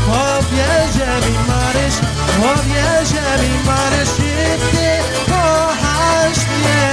Odjedzie 0.09 1.29
mi 1.29 1.39
Maryś, 1.49 1.95
odjedzie 2.53 3.27
mi 3.43 3.65
Maryś 3.67 4.09
I 4.19 4.77
ty 4.77 4.89
kochasz 5.33 6.39
mnie. 6.39 6.91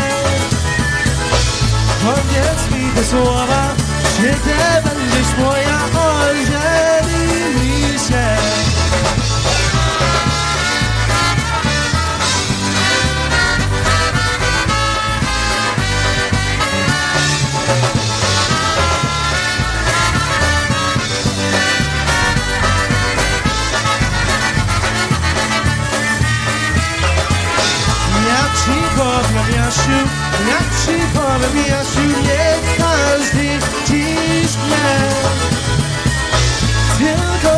Powiedz 2.04 2.72
mi 2.72 2.92
te 2.92 3.04
słowa 3.04 3.93
شتابا 4.18 4.94
لشمو 5.12 5.52
يا 5.52 5.78
حجاني 5.94 7.28
ميشان 7.56 8.44
Cheap 28.64 28.98
się 29.74 29.98
Jak 30.50 30.68
ci 30.82 30.96
powiem 31.14 31.58
Jasiu, 31.58 31.62
jak 31.62 31.64
ci 31.64 31.64
powiem 31.64 31.68
Jasiu, 31.68 32.08
nie 32.24 32.46
każdy 32.78 33.60
dziś 33.88 34.56
mnie 34.56 34.98
Tylko 36.98 37.54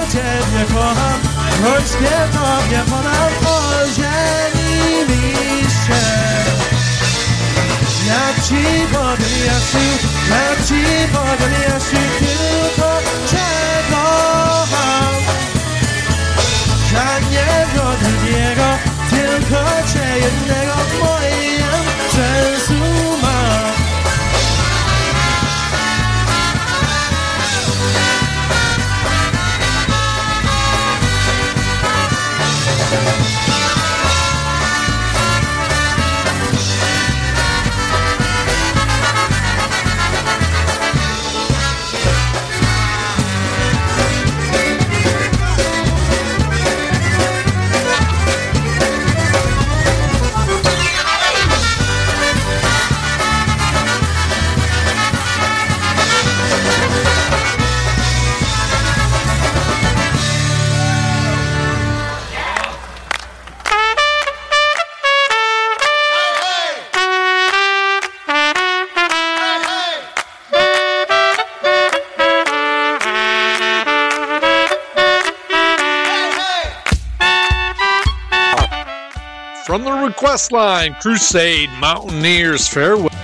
Jak 8.08 8.46
ci 8.46 8.64
powiem 8.92 9.46
Jasiu, 9.46 10.08
jak 10.30 10.68
ci 10.68 10.84
powiem 11.14 11.25
From 80.26 80.30
the 80.30 80.34
request 80.34 80.52
line, 80.52 80.96
Crusade 80.96 81.70
Mountaineers 81.80 82.68
Farewell. 82.68 83.15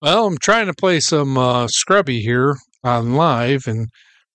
Well, 0.00 0.26
I'm 0.26 0.38
trying 0.38 0.66
to 0.66 0.74
play 0.74 1.00
some 1.00 1.36
uh, 1.36 1.66
Scrubby 1.66 2.20
here 2.20 2.56
on 2.84 3.14
live, 3.14 3.66
and 3.66 3.88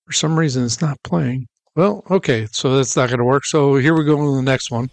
for 0.06 0.12
some 0.12 0.38
reason 0.38 0.66
it's 0.66 0.82
not 0.82 0.98
playing. 1.04 1.48
Well, 1.76 2.04
okay, 2.12 2.48
so 2.52 2.76
that's 2.76 2.98
not 2.98 3.08
going 3.08 3.20
to 3.20 3.26
work. 3.26 3.46
So 3.46 3.76
here 3.76 3.96
we 3.96 4.04
go 4.04 4.18
to 4.18 4.36
the 4.36 4.42
next 4.42 4.72
one. 4.72 4.90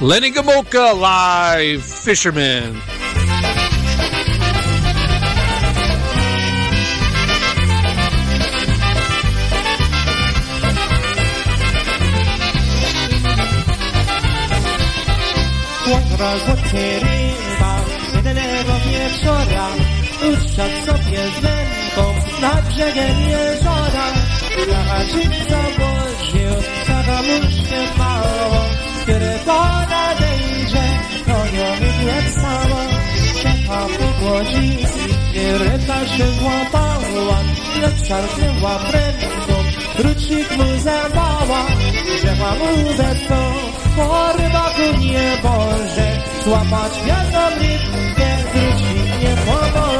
Lenny 0.00 0.32
Gomulka 0.32 0.98
live, 0.98 1.84
Fisherman. 1.84 2.80
Łotra 15.86 16.38
złotyrywa, 16.38 16.74
jedynego 16.74 17.03
wieczora 19.24 19.68
Uszczać 20.28 20.72
sobie 20.86 21.18
wędką 21.42 22.14
nad 22.40 22.68
brzegiem 22.68 23.20
jeziora. 23.20 24.06
Zahaczyca 24.68 25.60
Bożniu, 25.78 26.50
zagamuszkę 26.86 27.98
mało 27.98 28.64
Który 29.02 29.38
podejrze, 29.46 30.84
konią 31.26 31.68
mi 31.80 32.06
jak 32.06 32.30
samo 32.30 32.80
Czeka 33.42 33.86
po 33.98 34.24
głodzicy, 34.24 34.98
ryba 35.58 36.06
się 36.06 36.26
złapała 36.26 37.38
Lecz 37.82 38.08
szarpnęła 38.08 38.78
prędką, 38.78 39.54
kruczyk 39.96 40.56
mu 40.56 40.78
zawała 40.78 41.66
Rzekła 42.22 42.50
mu 42.50 42.92
ze 42.92 43.14
swą, 43.24 43.52
po 43.96 44.32
rybaku 44.32 45.00
nie 45.00 45.38
Boże 45.42 46.22
Złapać 46.44 46.92
wiadomo 47.06 47.56
rybkę 47.56 48.33
Quando 49.44 49.93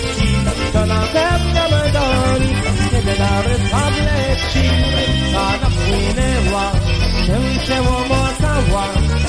bliski, 0.00 0.72
to 0.72 0.86
nade 0.86 1.38
mnie 1.44 1.92
doli, 1.92 2.54
kiedy 2.90 3.14
damy 3.18 3.54
spadle 3.66 4.36
ci, 4.52 4.66
a 5.36 5.52
napłynęła, 5.62 6.72
się 7.26 7.60
przełomotała, 7.62 8.84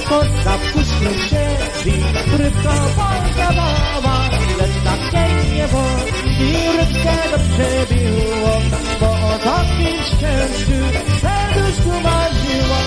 kosa 0.10 0.58
wpuścił 0.58 1.14
się, 1.30 1.46
i 1.86 2.04
rybka 2.38 2.74
pozdawała, 2.98 4.30
lecz 4.60 4.84
tak 4.84 5.00
pięknie 5.12 5.68
wodzi, 5.68 6.54
rybkę 6.78 7.16
dobrze 7.32 7.96
biło, 7.96 8.62
bo 9.00 9.12
o 9.12 9.38
takim 9.44 9.98
szczęściu 10.04 10.80
serduszku 11.22 12.02
marzyła. 12.04 12.82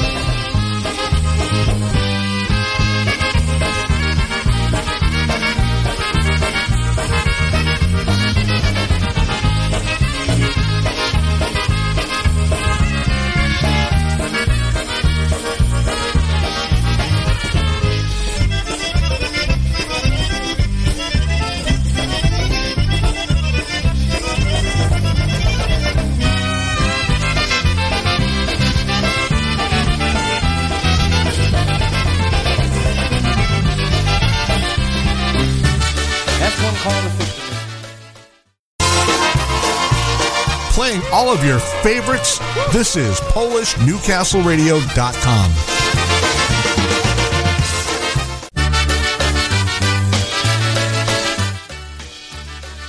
All 41.15 41.33
of 41.33 41.43
your 41.45 41.61
favorites. 41.61 42.41
This 42.73 42.97
is 42.97 43.21
PolishNewcastleRadio.com. 43.21 45.51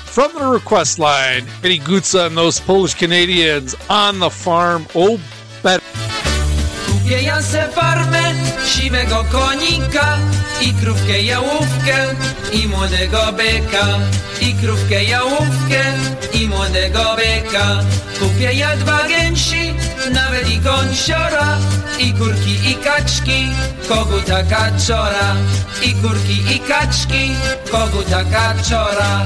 From 0.08 0.34
the 0.34 0.48
request 0.48 0.98
line, 0.98 1.46
Eddie 1.64 1.78
Guca 1.78 2.26
and 2.26 2.36
those 2.36 2.60
Polish 2.60 2.96
Canadians 2.96 3.76
on 3.92 4.18
the 4.18 4.32
farm. 4.32 4.88
Oh, 4.96 5.22
better. 5.62 5.84
Siwego 8.66 9.26
konika 9.32 10.18
I 10.62 10.74
krówkę 10.74 11.22
jałówkę, 11.22 11.96
i 12.52 12.68
młodego 12.68 13.34
byka 13.34 13.86
I 14.42 14.54
krówkę 14.54 15.04
jałówkę, 15.04 15.84
i 16.34 16.48
młodego 16.48 17.16
byka 17.16 17.80
Kupię 18.20 18.54
ja 18.54 18.78
dwa 18.78 19.08
gęsi, 19.08 19.74
nawet 20.12 20.50
i 20.50 20.60
gąsiora 20.60 21.58
I 22.00 22.14
kurki 22.14 22.72
i 22.72 22.76
kaczki, 22.76 23.48
koguta 23.90 24.44
kaczora 24.44 25.36
I 25.84 25.94
kurki 25.94 26.56
i 26.56 26.60
kaczki, 26.60 27.36
koguta 27.72 28.24
kaczora 28.24 29.26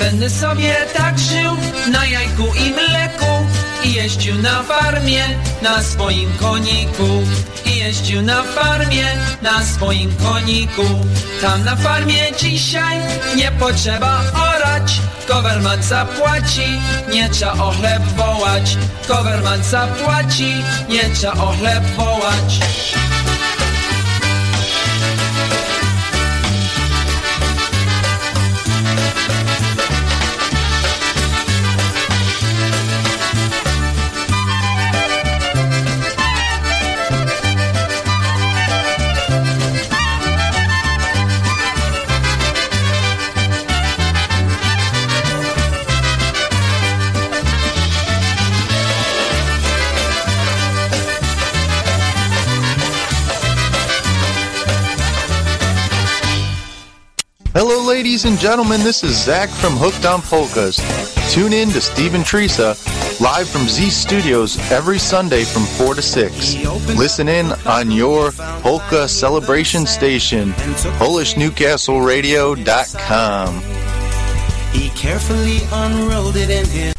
Będę 0.00 0.30
sobie 0.30 0.76
tak 0.96 1.18
żył 1.18 1.56
na 1.92 2.06
jajku 2.06 2.42
i 2.42 2.70
mleku 2.70 3.46
I 3.84 3.92
jeździł 3.92 4.34
na 4.34 4.62
farmie 4.62 5.24
na 5.62 5.82
swoim 5.82 6.32
koniku. 6.40 7.22
I 7.66 7.76
jeździł 7.76 8.22
na 8.22 8.42
farmie 8.42 9.04
na 9.42 9.64
swoim 9.64 10.16
koniku. 10.16 10.82
Tam 11.40 11.64
na 11.64 11.76
farmie 11.76 12.32
dzisiaj 12.38 12.98
nie 13.36 13.52
potrzeba 13.52 14.22
orać 14.54 15.00
Kowerman 15.28 15.82
zapłaci, 15.82 16.80
nie 17.12 17.28
trzeba 17.28 17.52
o 17.52 17.70
chleb 17.70 18.02
wołać. 18.02 18.76
Kowerman 19.08 19.62
zapłaci, 19.64 20.54
nie 20.88 21.10
trzeba 21.14 21.32
o 21.32 21.52
chleb 21.52 21.84
wołać 21.96 22.60
Hello, 57.62 57.78
ladies 57.86 58.24
and 58.24 58.38
gentlemen. 58.38 58.80
This 58.80 59.04
is 59.04 59.22
Zach 59.22 59.50
from 59.50 59.74
Hooked 59.74 60.06
on 60.06 60.22
Polkas. 60.22 60.80
Tune 61.30 61.52
in 61.52 61.68
to 61.68 61.82
Stephen 61.82 62.24
Teresa 62.24 62.74
live 63.20 63.50
from 63.50 63.68
Z 63.68 63.90
Studios 63.90 64.56
every 64.70 64.98
Sunday 64.98 65.44
from 65.44 65.66
4 65.66 65.96
to 65.96 66.00
6. 66.00 66.54
Listen 66.96 67.28
in 67.28 67.52
on 67.66 67.90
your 67.90 68.32
polka 68.62 69.06
celebration 69.06 69.84
station, 69.84 70.52
PolishNewcastleRadio.com. 71.02 73.60
He 74.72 74.88
carefully 74.96 75.58
unrolled 75.70 76.36
it 76.36 76.48
in 76.48 76.64
his. 76.64 76.94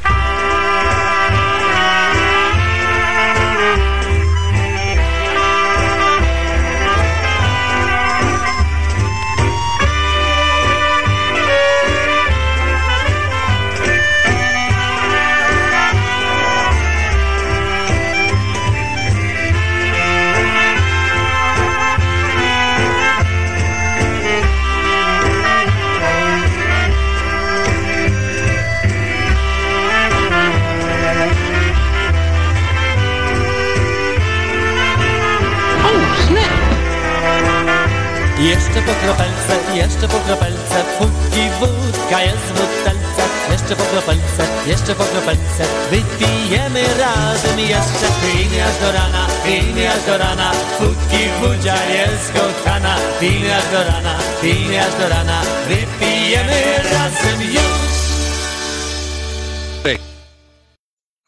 Jeszcze 38.41 38.81
po 38.81 38.93
kropelce, 39.03 39.75
jeszcze 39.75 40.07
po 40.07 40.19
kropelce, 40.19 40.83
póki 40.99 41.43
wódka 41.59 42.21
jest 42.21 42.37
w 42.37 42.53
butelce. 42.53 43.23
Jeszcze 43.51 43.75
po 43.75 43.83
kropelce, 43.83 44.43
jeszcze 44.67 44.95
po 44.95 45.03
kropelce, 45.03 45.63
wypijemy 45.91 46.83
razem 46.99 47.59
jeszcze. 47.59 48.07
Pijmy 48.21 48.65
aż 48.65 48.79
do 48.79 48.91
rana, 48.91 49.27
pijmy 49.45 49.89
aż 49.89 50.05
do 50.05 50.17
rana, 50.17 50.51
póki 50.77 51.23
wódzia 51.41 51.85
jest 51.85 52.33
kochana. 52.33 52.95
Pijmy 53.19 53.55
aż 53.55 53.71
do 53.71 53.83
rana, 53.83 54.15
pijmy 54.41 54.85
aż 54.85 54.95
do 54.95 55.09
rana, 55.09 55.41
wypijemy 55.67 56.61
razem 56.91 57.41
już. 57.41 57.91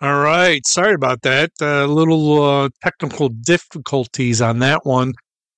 All 0.01 0.19
right. 0.19 0.67
Sorry 0.67 0.95
about 0.95 1.21
that. 1.21 1.51
A 1.61 1.87
little 1.87 2.43
uh, 2.43 2.69
technical 2.83 3.29
difficulties 3.29 4.41
on 4.41 4.59
that 4.59 4.85
one. 4.85 5.13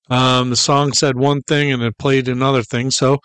Um, 0.08 0.50
the 0.50 0.56
song 0.56 0.92
said 0.92 1.16
one 1.16 1.42
thing 1.42 1.72
and 1.72 1.82
it 1.82 1.98
played 1.98 2.28
another 2.28 2.62
thing. 2.62 2.90
So, 2.90 3.18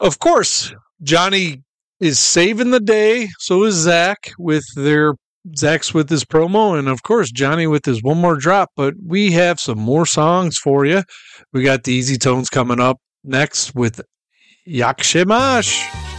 of 0.00 0.18
course, 0.18 0.72
Johnny 1.02 1.62
is 2.00 2.18
saving 2.18 2.70
the 2.70 2.80
day. 2.80 3.28
So 3.38 3.64
is 3.64 3.74
Zach 3.74 4.32
with 4.38 4.64
their 4.76 5.14
Zach's 5.56 5.94
with 5.94 6.10
his 6.10 6.24
promo, 6.24 6.78
and 6.78 6.88
of 6.88 7.02
course 7.02 7.30
Johnny 7.30 7.66
with 7.66 7.84
his 7.84 8.02
one 8.02 8.18
more 8.18 8.36
drop. 8.36 8.70
But 8.76 8.94
we 9.04 9.32
have 9.32 9.58
some 9.58 9.78
more 9.78 10.06
songs 10.06 10.58
for 10.58 10.84
you. 10.84 11.02
We 11.52 11.62
got 11.62 11.84
the 11.84 11.92
Easy 11.92 12.18
Tones 12.18 12.50
coming 12.50 12.80
up 12.80 12.98
next 13.24 13.74
with 13.74 14.00
Jak 14.66 15.02
Się 15.02 15.24
Masz. 15.26 16.17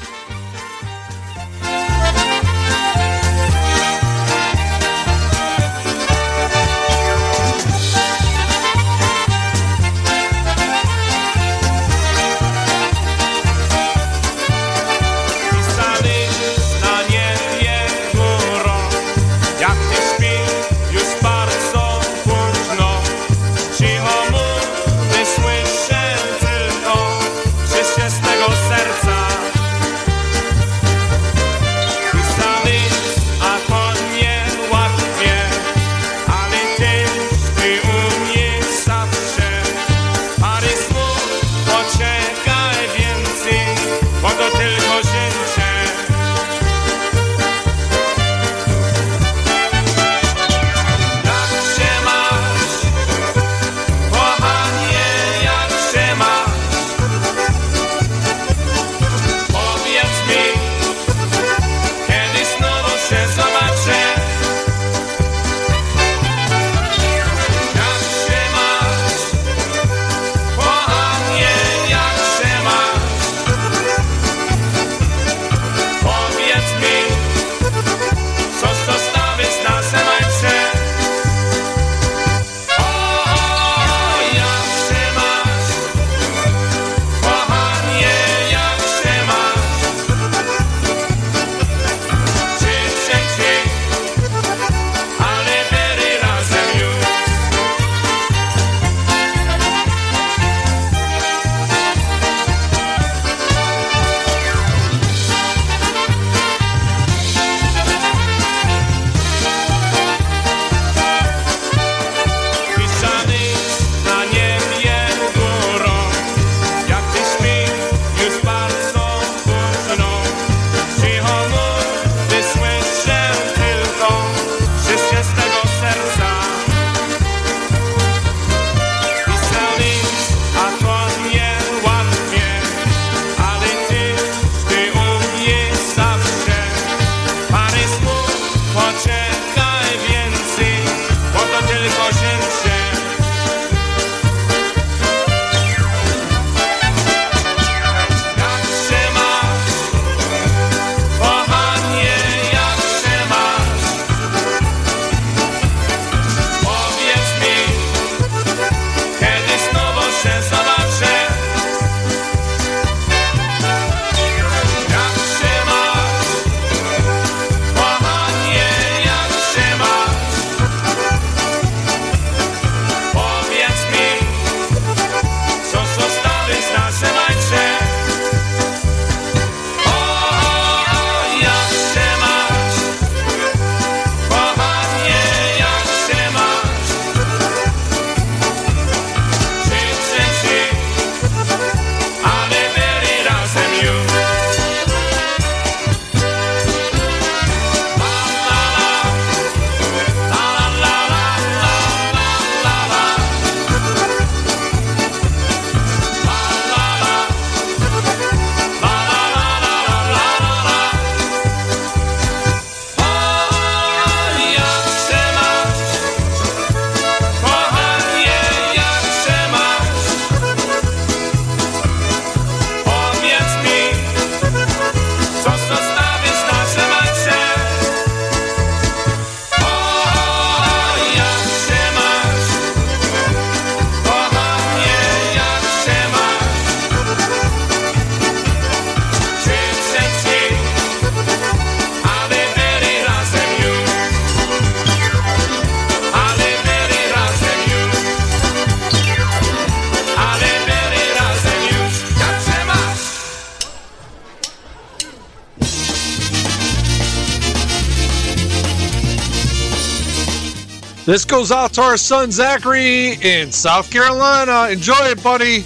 This 261.10 261.26
goes 261.26 261.52
out 261.52 261.74
to 261.74 261.82
our 261.82 261.98
son 261.98 262.32
Zachary 262.32 263.14
in 263.24 263.52
South 263.52 263.90
Carolina. 263.90 264.72
Enjoy 264.72 264.94
it, 265.06 265.24
buddy. 265.24 265.64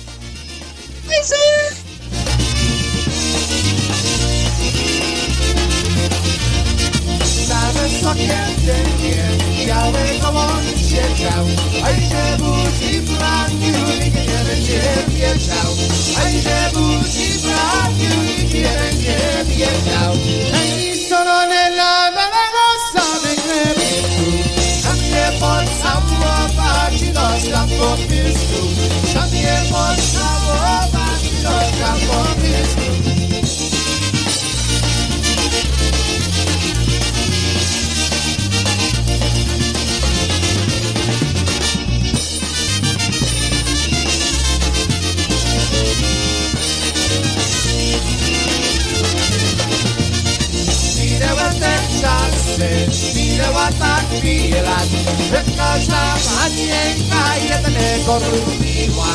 pilat, 54.22 54.88
żegnasz 55.32 55.88
nam, 55.88 56.18
Anienka, 56.44 57.24
jednego 57.50 58.20
lubiła. 58.20 59.14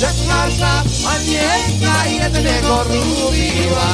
Żegnasz 0.00 0.58
nam, 0.58 0.86
Anienka, 1.14 2.06
jednego 2.06 2.84
lubiła. 2.84 3.88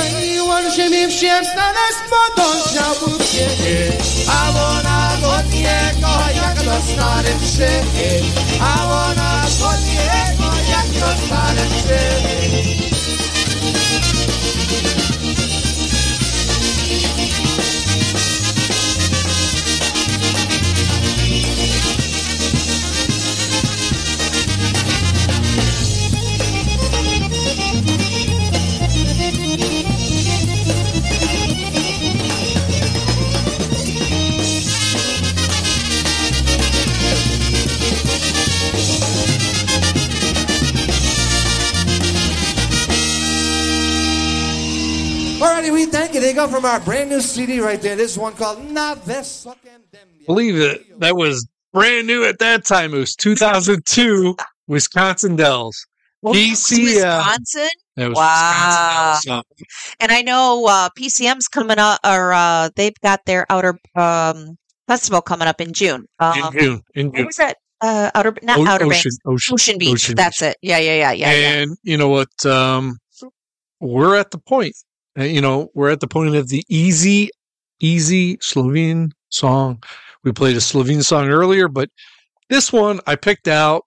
Anyone 0.00 0.76
się 0.76 0.90
mi 0.90 1.08
wsiewsta 1.08 1.72
nas 1.72 1.96
podążał 2.10 3.18
w 3.18 3.32
ciebie, 3.32 3.92
a 4.28 4.50
ona 4.50 5.10
od 5.38 5.52
niego 5.52 6.08
jak 6.34 6.56
dostanie 6.56 7.34
krzywy, 7.40 8.22
a 8.60 8.84
ona 8.84 9.42
od 9.44 9.86
niego 9.86 10.50
jak 10.70 10.86
dostanie 10.86 11.62
krzywy. 11.70 12.99
We 46.30 46.36
thank. 46.36 46.50
They 46.50 46.54
go 46.54 46.60
from 46.60 46.64
our 46.64 46.80
brand 46.80 47.10
new 47.10 47.20
CD 47.20 47.60
right 47.60 47.80
there. 47.80 47.96
This 47.96 48.16
one 48.16 48.32
called 48.34 48.62
Na 48.70 48.94
Ves 48.94 49.46
Believe 50.26 50.56
it. 50.56 51.00
That 51.00 51.16
was 51.16 51.46
brand 51.72 52.06
new 52.06 52.24
at 52.24 52.38
that 52.38 52.64
time. 52.64 52.94
It 52.94 52.98
was 52.98 53.14
2002 53.14 54.36
Wisconsin 54.66 55.36
Dells. 55.36 55.86
PCM. 56.24 56.84
Wisconsin? 56.84 57.68
That 57.96 58.08
was 58.08 58.16
Wow. 58.16 59.12
Wisconsin 59.16 59.30
Dells. 59.30 59.44
And 60.00 60.12
I 60.12 60.22
know 60.22 60.66
uh, 60.68 60.88
PCM's 60.98 61.48
coming 61.48 61.78
up, 61.78 62.00
or 62.04 62.32
uh, 62.32 62.68
they've 62.76 62.98
got 63.02 63.24
their 63.26 63.46
outer 63.50 63.78
um, 63.96 64.56
festival 64.86 65.22
coming 65.22 65.48
up 65.48 65.60
in 65.60 65.72
June. 65.72 66.06
Um, 66.18 66.52
In 66.54 66.60
June. 66.60 66.82
In 66.94 67.06
What 67.08 67.16
June. 67.16 67.26
was 67.26 67.36
that? 67.36 67.56
Uh, 67.82 68.10
outer, 68.14 68.34
not 68.42 68.58
O- 68.58 68.66
Outer 68.66 68.84
Ocean- 68.84 69.10
Banks, 69.24 69.48
Ocean- 69.48 69.78
Beach. 69.78 69.92
Ocean 69.94 70.14
That's 70.14 70.42
it. 70.42 70.58
Yeah, 70.60 70.76
yeah, 70.78 70.96
yeah, 70.96 71.12
yeah. 71.12 71.32
yeah. 71.32 71.48
and 71.62 71.78
you 71.82 71.96
know 71.96 72.10
what? 72.10 72.28
Um, 72.44 72.98
we're 73.80 74.16
at 74.16 74.30
the 74.32 74.38
point. 74.38 74.74
Uh, 75.18 75.24
You 75.24 75.40
know, 75.40 75.70
we're 75.74 75.90
at 75.90 76.00
the 76.00 76.08
point 76.08 76.34
of 76.34 76.48
the 76.48 76.64
easy, 76.68 77.30
easy 77.80 78.38
Slovene 78.40 79.12
song. 79.30 79.82
We 80.24 80.32
played 80.32 80.56
a 80.56 80.60
Slovene 80.60 81.02
song 81.02 81.28
earlier, 81.28 81.68
but 81.68 81.88
this 82.48 82.72
one 82.72 83.00
I 83.06 83.16
picked 83.16 83.48
out. 83.48 83.84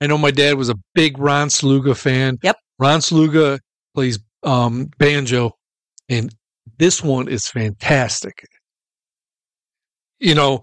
I 0.00 0.06
know 0.06 0.18
my 0.18 0.30
dad 0.30 0.56
was 0.56 0.68
a 0.68 0.76
big 0.94 1.18
Ron 1.18 1.48
Sluga 1.48 1.96
fan. 1.96 2.38
Yep. 2.42 2.56
Ron 2.78 3.00
Sluga 3.00 3.58
plays 3.94 4.18
um, 4.42 4.90
banjo, 4.98 5.52
and 6.08 6.34
this 6.78 7.02
one 7.02 7.28
is 7.28 7.48
fantastic. 7.48 8.46
You 10.20 10.34
know, 10.34 10.60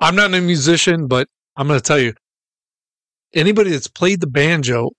I'm 0.00 0.16
not 0.16 0.32
a 0.34 0.40
musician, 0.40 1.08
but 1.08 1.28
I'm 1.56 1.66
going 1.66 1.80
to 1.80 1.84
tell 1.84 1.98
you, 1.98 2.14
anybody 3.34 3.70
that's 3.70 3.88
played 3.88 4.20
the 4.20 4.26
banjo, 4.26 4.90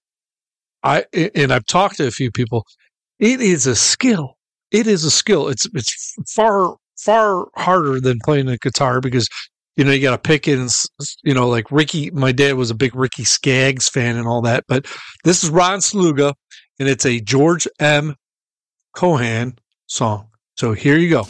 I 0.83 1.05
and 1.13 1.51
I've 1.51 1.65
talked 1.65 1.97
to 1.97 2.07
a 2.07 2.11
few 2.11 2.31
people. 2.31 2.65
It 3.19 3.41
is 3.41 3.67
a 3.67 3.75
skill. 3.75 4.37
It 4.71 4.87
is 4.87 5.03
a 5.03 5.11
skill. 5.11 5.49
It's 5.49 5.67
it's 5.73 6.15
far 6.27 6.77
far 6.97 7.47
harder 7.55 7.99
than 7.99 8.19
playing 8.23 8.45
the 8.45 8.57
guitar 8.57 9.01
because 9.01 9.27
you 9.75 9.83
know 9.83 9.91
you 9.91 10.01
got 10.01 10.11
to 10.11 10.17
pick 10.17 10.47
it 10.47 10.57
and 10.57 10.69
you 11.23 11.33
know 11.33 11.47
like 11.47 11.71
Ricky. 11.71 12.11
My 12.11 12.31
dad 12.31 12.53
was 12.53 12.71
a 12.71 12.75
big 12.75 12.95
Ricky 12.95 13.23
Skaggs 13.23 13.89
fan 13.89 14.15
and 14.15 14.27
all 14.27 14.41
that. 14.43 14.63
But 14.67 14.85
this 15.23 15.43
is 15.43 15.49
Ron 15.49 15.79
Sluga, 15.79 16.33
and 16.79 16.87
it's 16.87 17.05
a 17.05 17.19
George 17.19 17.67
M. 17.79 18.15
Cohan 18.95 19.57
song. 19.87 20.27
So 20.55 20.73
here 20.73 20.97
you 20.97 21.09
go. 21.09 21.27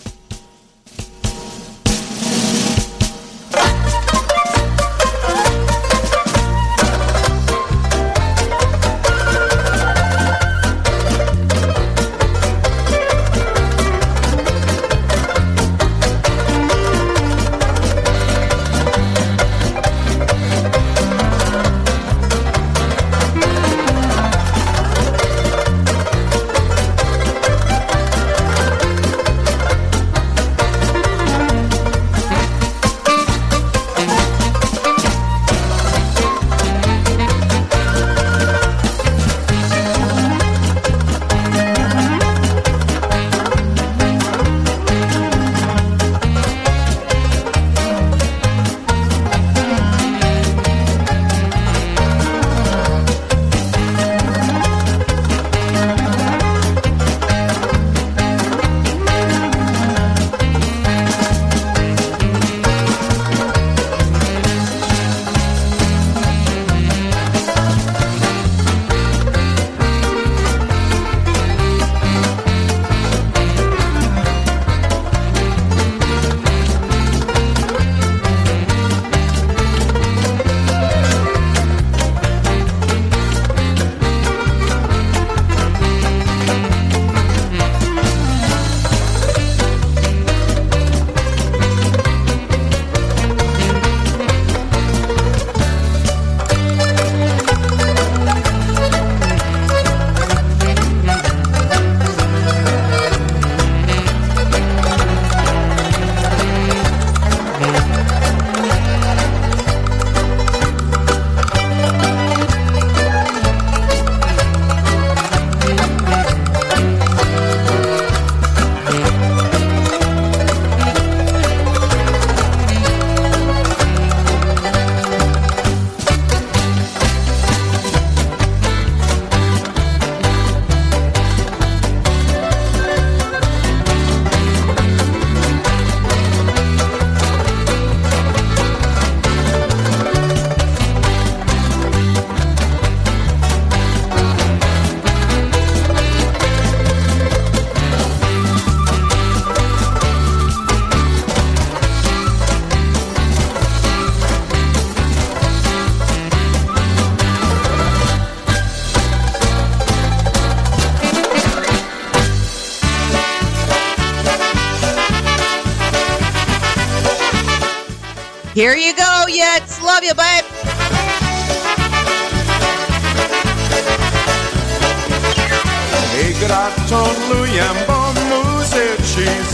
Here 168.53 168.75
you 168.75 168.95
go, 168.95 169.25
Yets. 169.27 169.81
Love 169.81 170.03
you, 170.03 170.15
babe. 170.15 170.45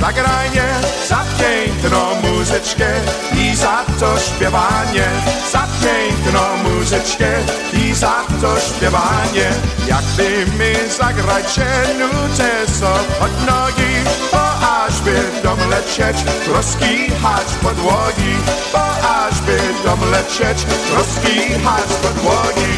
Zagranie 0.05 0.67
Za 1.07 1.26
piękną 1.39 2.15
muzyczkę 2.22 2.93
i 3.38 3.55
za 3.55 3.85
to 3.99 4.19
śpiewanie. 4.19 5.07
Za 5.51 5.67
piękną 5.81 6.41
muzyczkę 6.63 7.31
i 7.73 7.93
za 7.93 8.23
to 8.41 8.59
śpiewanie. 8.59 9.49
Jakby 9.88 10.51
my 10.57 10.73
zagrajcie 10.97 11.65
nutę 11.99 12.49
so 12.80 12.99
pod 13.19 13.45
nogi 13.45 13.93
Bo 14.31 14.67
aż 14.67 15.01
będą 15.01 15.69
lecieć, 15.69 16.17
rozkichać 16.47 17.47
podłogi 17.63 18.35
Bo 18.76 19.10
aż 19.10 19.41
będą 19.41 20.06
lecieć, 20.11 20.65
rozkichać 20.97 21.88
podłogi 22.03 22.76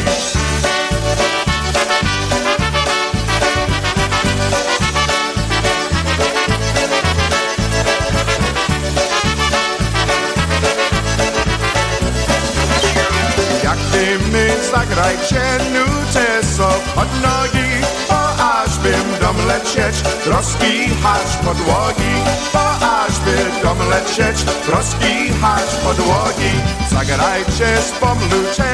Jak 13.64 13.78
my 14.32 14.48
zagrajcie 14.72 15.40
nutę 15.72 16.46
so 16.56 16.68
pod 16.94 17.08
nogi 17.22 17.68
Bo 18.08 18.44
aż 18.44 18.78
będą 18.78 19.46
lecieć, 19.46 20.02
rozkichać 20.26 21.36
podłogi 21.44 22.67
Będą 23.28 23.88
lecieć, 23.88 24.44
rozkichać 24.68 25.70
podłogi. 25.84 26.52
Zagrajcie 26.90 27.82
z 27.82 27.90
pomlucie, 27.90 28.64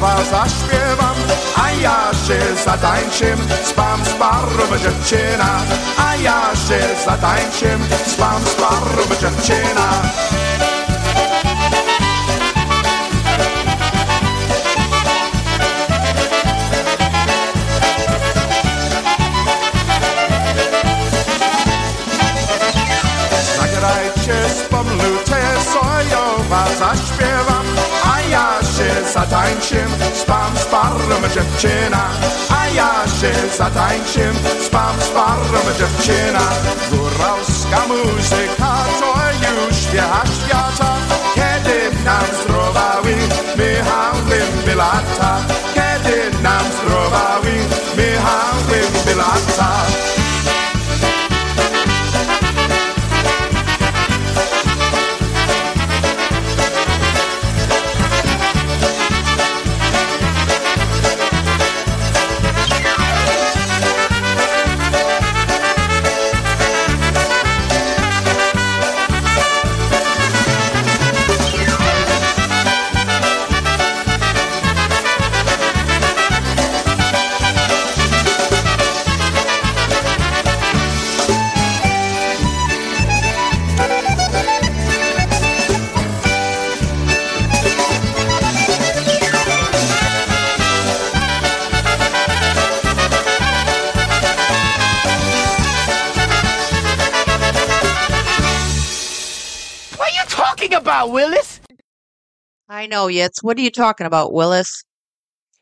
was 0.00 0.30
zaśpiewam. 0.30 1.16
A 1.56 1.70
ja 1.70 2.10
się 2.26 2.62
zatańczym, 2.64 3.38
spam 3.64 4.04
z 4.04 4.08
parą 4.08 4.78
dziewczyna. 4.82 5.60
A 5.98 6.16
ja 6.16 6.42
się 6.68 7.04
zatańczym, 7.04 7.80
spam 8.06 8.42
z 8.42 8.54
parą 8.54 9.02
dziewczyna 9.20 10.47
zatańczym, 29.30 29.88
spam 30.14 30.56
z 30.56 30.64
parą 30.64 31.28
dziewczyna 31.34 32.10
A 32.50 32.68
ja 32.68 32.92
się 33.20 33.56
zatańczym, 33.56 34.34
spam 34.66 35.00
z 35.00 35.08
parą 35.08 35.60
dziewczyna 35.78 36.40
Góralska 36.90 37.86
muzyka 37.88 38.84
to 39.00 39.14
już 39.50 39.76
świat 39.76 40.28
świata 40.46 40.96
Kiedy 41.34 42.04
nam 42.04 42.24
zdrowały, 42.44 43.14
my 43.56 43.84
hałbym 43.84 44.76
lata 44.76 45.57
know, 102.88 103.06
Yitz. 103.06 103.42
What 103.42 103.58
are 103.58 103.62
you 103.62 103.70
talking 103.70 104.06
about, 104.06 104.32
Willis? 104.32 104.84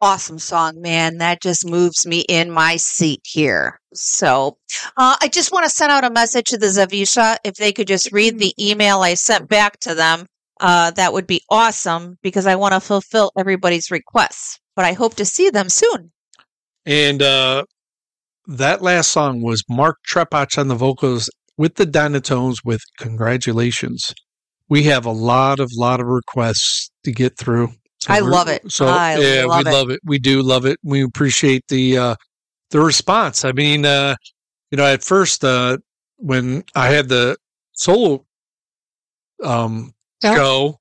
Awesome 0.01 0.39
song, 0.39 0.81
man. 0.81 1.19
That 1.19 1.41
just 1.41 1.67
moves 1.67 2.07
me 2.07 2.21
in 2.29 2.51
my 2.51 2.77
seat 2.77 3.23
here. 3.25 3.81
So, 3.95 4.59
uh, 4.97 5.17
I 5.21 5.29
just 5.29 5.53
want 5.53 5.65
to 5.65 5.71
send 5.71 5.91
out 5.91 6.05
a 6.05 6.11
message 6.11 6.47
to 6.51 6.59
the 6.59 6.67
Zavisha. 6.67 7.37
If 7.45 7.55
they 7.55 7.73
could 7.73 7.87
just 7.87 8.13
read 8.13 8.39
the 8.39 8.55
email 8.61 9.01
I 9.01 9.15
sent 9.15 9.49
back 9.49 9.81
to 9.81 9.95
them, 9.95 10.27
uh, 10.61 10.91
that 10.93 11.13
would 11.13 11.27
be 11.27 11.43
awesome 11.51 12.19
because 12.23 12.47
I 12.47 12.57
want 12.57 12.75
to 12.75 12.81
fulfill 12.81 13.33
everybody's 13.39 13.91
requests. 13.91 14.59
But 14.75 14.85
I 14.85 14.93
hope 14.93 15.15
to 15.15 15.25
see 15.25 15.49
them 15.49 15.69
soon. 15.69 16.13
And 16.85 17.23
uh, 17.23 17.65
that 18.47 18.83
last 18.83 19.11
song 19.11 19.43
was 19.43 19.65
Mark 19.69 19.97
Trepach 20.09 20.59
on 20.59 20.69
the 20.69 20.75
vocals 20.75 21.31
with 21.57 21.77
the 21.77 21.87
Dynatones 21.87 22.59
with 22.65 22.83
Congratulations. 22.99 24.15
We 24.69 24.83
have 24.85 25.07
a 25.07 25.13
lot 25.13 25.61
of 25.61 25.71
lot 25.75 26.01
of 26.01 26.07
requests 26.07 26.91
to 27.05 27.13
get 27.13 27.37
through. 27.37 27.73
I 28.09 28.21
love 28.21 28.49
it. 28.49 28.71
So 28.71 28.87
I 28.87 29.19
yeah, 29.19 29.45
love 29.45 29.65
we 29.65 29.71
it. 29.71 29.75
love 29.75 29.91
it. 29.91 30.01
We 30.05 30.19
do 30.19 30.43
love 30.43 30.67
it. 30.67 30.79
We 30.83 31.03
appreciate 31.03 31.65
the 31.69 31.99
uh 31.99 32.15
the 32.71 32.81
response. 32.81 33.45
I 33.45 33.53
mean, 33.53 33.85
uh, 33.85 34.17
you 34.71 34.79
know, 34.79 34.87
at 34.87 35.03
first 35.03 35.45
uh 35.45 35.79
when 36.17 36.65
I 36.75 36.89
had 36.89 37.09
the 37.09 37.37
solo 37.73 38.25
um 39.43 39.93
go, 40.23 40.79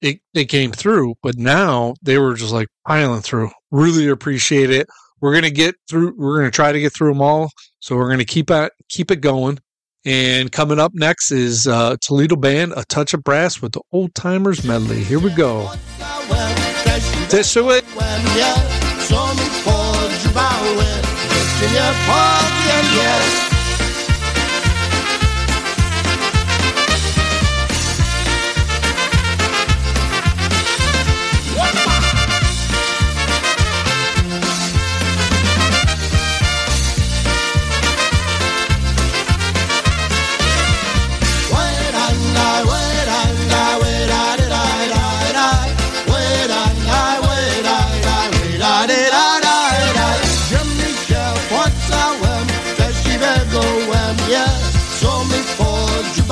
it 0.00 0.20
it 0.34 0.46
came 0.46 0.72
through, 0.72 1.14
but 1.22 1.36
now 1.36 1.94
they 2.02 2.18
were 2.18 2.34
just 2.34 2.52
like 2.52 2.68
piling 2.86 3.22
through. 3.22 3.50
Really 3.70 4.08
appreciate 4.08 4.70
it. 4.70 4.86
We're 5.20 5.34
gonna 5.34 5.50
get 5.50 5.74
through. 5.88 6.14
We're 6.16 6.38
gonna 6.38 6.50
try 6.50 6.72
to 6.72 6.80
get 6.80 6.92
through 6.92 7.12
them 7.12 7.22
all. 7.22 7.50
So 7.80 7.96
we're 7.96 8.10
gonna 8.10 8.24
keep 8.24 8.50
it 8.50 8.72
keep 8.88 9.10
it 9.10 9.20
going. 9.20 9.58
And 10.06 10.52
coming 10.52 10.78
up 10.78 10.92
next 10.94 11.30
is 11.30 11.66
uh, 11.66 11.96
Toledo 12.00 12.36
band, 12.36 12.74
a 12.76 12.84
touch 12.84 13.14
of 13.14 13.24
brass 13.24 13.62
with 13.62 13.72
the 13.72 13.80
old 13.90 14.14
timers 14.14 14.62
medley. 14.62 15.02
Here 15.02 15.18
we 15.18 15.30
go. 15.30 15.70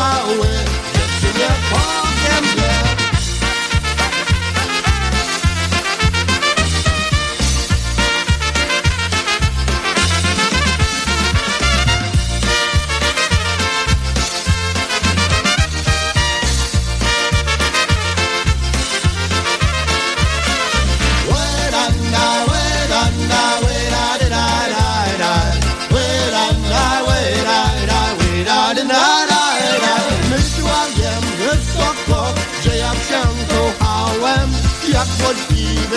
Czy 0.02 0.41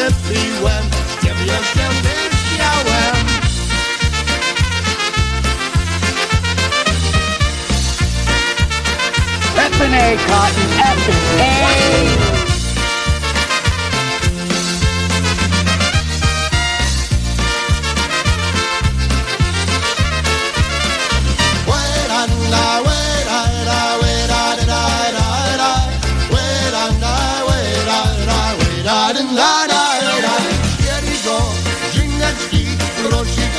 możliwe 0.05 0.11
piłem 0.29 0.89
Ciebie 1.21 1.51
się 1.51 1.89
wyśmiałem 2.03 3.25
F&A, 9.57 10.17
Cotton, 10.27 10.75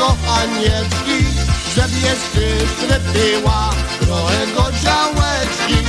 kochanieczki, 0.07 1.19
żeby 1.75 2.01
je 2.01 2.17
skrypy 2.17 3.01
była, 3.13 3.71
trochę 4.01 4.47
go 4.47 4.63
działeczki. 4.83 5.86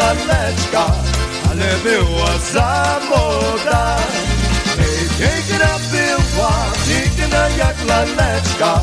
Laleczka 0.00 0.84
Ale 1.50 1.68
była 1.84 2.32
za 2.52 3.00
młoda. 3.08 3.96
I 4.78 5.08
piękna 5.18 5.72
była, 5.92 6.52
piękna 6.86 7.48
jak 7.48 7.76
laleczka 7.88 8.80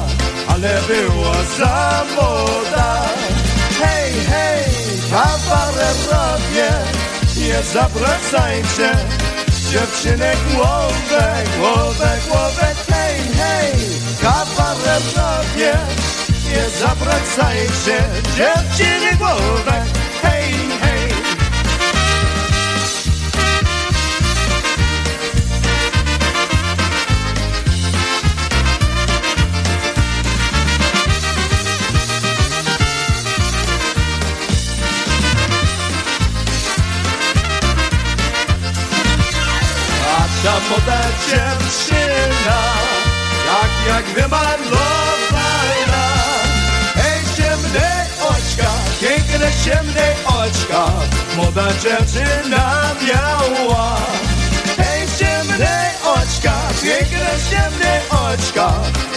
Ale 0.47 0.81
była 0.87 1.35
za 1.57 2.03
młoda. 2.15 3.05
Hej, 3.81 4.13
hej, 4.31 4.63
kawarerowie 5.11 6.69
Nie 7.37 7.63
zawracajcie. 7.73 8.89
Dziewczyny 9.71 10.31
głowę, 10.53 11.33
głowę, 11.59 12.09
głowę, 12.27 12.67
hej, 12.89 13.19
hej, 13.37 13.73
kawarerowie, 14.21 15.73
nie 16.49 16.69
zawracajcie, 16.79 18.03
dziewczyny 18.37 19.15
głowę, 19.17 19.85
młoda 40.69 41.01
dziewczyna, 41.27 42.59
tak 43.47 43.71
jak 43.87 44.05
wymalowana. 44.05 46.03
Ej, 46.95 47.21
ciemne 47.37 48.05
oczka, 48.21 48.71
piękne 49.01 49.51
ciemne 49.65 50.15
oczka, 50.25 50.85
młoda 51.35 51.67
dziewczyna 51.73 52.95
miała. 53.07 53.97
Ej, 54.77 55.07
ciemne 55.19 55.91
oczka, 56.03 56.53
piękne 56.83 57.31
ciemne 57.49 58.01
oczka, 58.09 58.73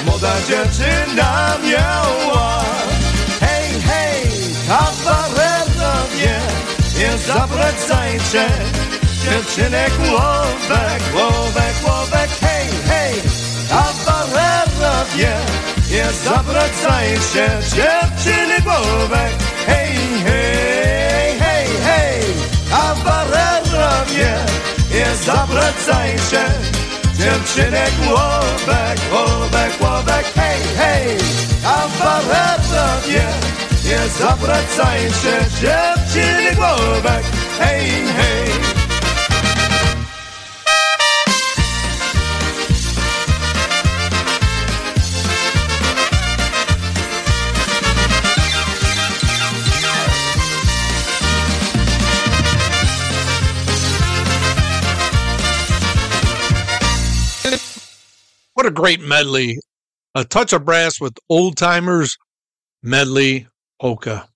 młoda 0.07 0.33
dziewczyna 0.49 1.57
miała. 1.71 2.65
Hej, 3.41 3.83
hej, 3.83 4.31
kawarerowie, 4.69 6.41
nie 6.99 7.19
zawracajcie, 7.19 8.49
Dziewczynek 9.25 9.93
łowek, 10.13 11.03
łowek, 11.15 11.75
łowek, 11.87 12.31
hej, 12.41 12.67
hej. 12.89 13.15
Kawarerowie, 13.69 15.33
nie 15.91 16.07
zawracaj 16.25 17.09
się. 17.33 17.47
Dziewczyny 17.77 18.57
łowek, 18.67 19.33
hej, 19.67 19.97
hej, 20.27 21.39
hej, 21.41 21.69
hej. 21.85 22.23
Kawarerowie, 22.71 24.35
nie 24.95 25.17
zawracaj 25.27 26.11
się. 26.31 26.45
Dziewczynek 27.19 27.93
łowek, 28.07 28.99
łowek, 29.13 29.73
łowek, 29.81 30.27
hej, 30.37 30.61
hej. 30.79 31.19
Kawarerowie, 31.63 33.25
nie 33.85 34.09
zawracaj 34.21 35.01
się. 35.01 35.37
Dziewczyny 35.61 36.61
łowek, 36.61 37.25
hej, 37.59 37.87
hej. 38.17 38.50
What 58.61 58.67
a 58.67 58.71
great 58.71 59.01
medley. 59.01 59.59
A 60.15 60.23
touch 60.23 60.53
of 60.53 60.67
brass 60.67 61.01
with 61.01 61.17
old 61.31 61.57
timers 61.57 62.19
medley 62.83 63.47
polka. 63.81 64.29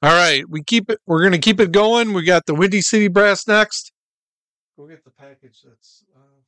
All 0.00 0.12
right, 0.12 0.48
we 0.48 0.62
keep 0.62 0.88
it 0.88 1.00
we're 1.04 1.24
gonna 1.24 1.40
keep 1.40 1.58
it 1.58 1.72
going. 1.72 2.12
We 2.12 2.22
got 2.22 2.46
the 2.46 2.54
Windy 2.54 2.80
City 2.80 3.08
Brass 3.08 3.48
next. 3.48 3.90
Go 4.78 4.86
get 4.86 5.02
the 5.02 5.10
package 5.10 5.64
that's 5.66 6.04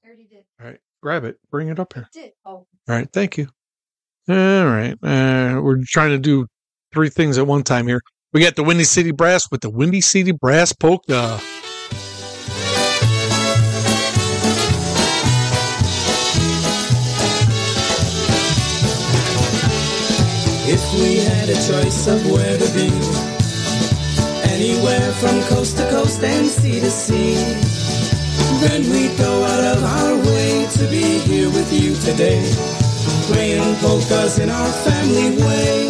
already 0.06 0.28
did. 0.30 0.44
all 0.60 0.66
right. 0.66 0.78
Grab 1.02 1.24
it. 1.24 1.40
Bring 1.50 1.66
it 1.66 1.80
up 1.80 1.92
here. 1.92 2.08
Did. 2.12 2.34
Oh. 2.46 2.52
All 2.52 2.66
right, 2.86 3.08
thank 3.12 3.36
you. 3.36 3.48
All 4.28 4.36
right. 4.36 4.96
Uh, 5.02 5.60
we're 5.60 5.82
trying 5.84 6.10
to 6.10 6.18
do 6.18 6.46
three 6.94 7.08
things 7.08 7.36
at 7.36 7.48
one 7.48 7.64
time 7.64 7.88
here. 7.88 8.00
We 8.32 8.40
got 8.42 8.54
the 8.54 8.62
Windy 8.62 8.84
City 8.84 9.10
Brass 9.10 9.50
with 9.50 9.62
the 9.62 9.70
Windy 9.70 10.02
City 10.02 10.30
Brass 10.30 10.72
polka. 10.72 11.40
Had 21.48 21.56
a 21.56 21.82
choice 21.82 22.06
of 22.08 22.30
where 22.30 22.58
to 22.58 22.68
be, 22.74 22.88
anywhere 24.52 25.12
from 25.12 25.40
coast 25.44 25.76
to 25.78 25.88
coast 25.90 26.22
and 26.22 26.46
sea 26.46 26.80
to 26.80 26.90
sea, 26.90 27.34
then 28.60 28.82
we'd 28.90 29.16
go 29.16 29.44
out 29.44 29.76
of 29.76 29.82
our 29.82 30.16
way 30.26 30.66
to 30.70 30.84
be 30.90 31.18
here 31.20 31.48
with 31.48 31.72
you 31.72 31.94
today, 32.04 32.42
playing 33.32 33.74
polkas 33.76 34.38
in 34.38 34.50
our 34.50 34.72
family 34.84 35.36
way. 35.40 35.88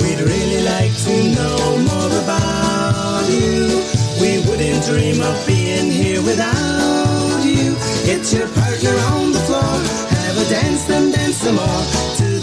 We'd 0.00 0.20
really 0.20 0.62
like 0.64 0.94
to 1.08 1.14
know 1.36 1.78
more 1.90 2.12
about 2.24 3.28
you. 3.28 3.82
We 4.20 4.40
wouldn't 4.48 4.84
dream 4.86 5.20
of 5.20 5.46
being 5.46 5.90
here 5.90 6.22
without 6.22 7.42
you. 7.44 7.76
Get 8.06 8.32
your 8.32 8.48
partner 8.48 8.96
on 9.12 9.32
the 9.32 9.40
floor, 9.40 9.74
have 10.16 10.38
a 10.38 10.48
dance, 10.48 10.84
then 10.84 11.10
dance 11.10 11.36
some 11.36 11.56
more 11.56 11.91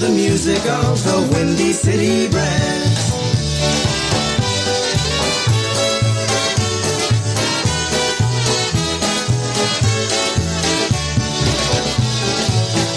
the 0.09 0.15
music 0.15 0.65
of 0.65 1.03
the 1.03 1.29
Windy 1.33 1.71
City 1.71 2.27
Brass. 2.29 3.11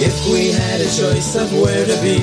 If 0.00 0.26
we 0.32 0.52
had 0.52 0.80
a 0.80 0.84
choice 0.84 1.36
of 1.36 1.52
where 1.60 1.84
to 1.86 1.96
be, 2.02 2.18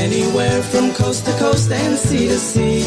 anywhere 0.00 0.62
from 0.62 0.92
coast 0.94 1.26
to 1.26 1.32
coast 1.32 1.70
and 1.70 1.98
sea 1.98 2.28
to 2.28 2.38
sea, 2.38 2.82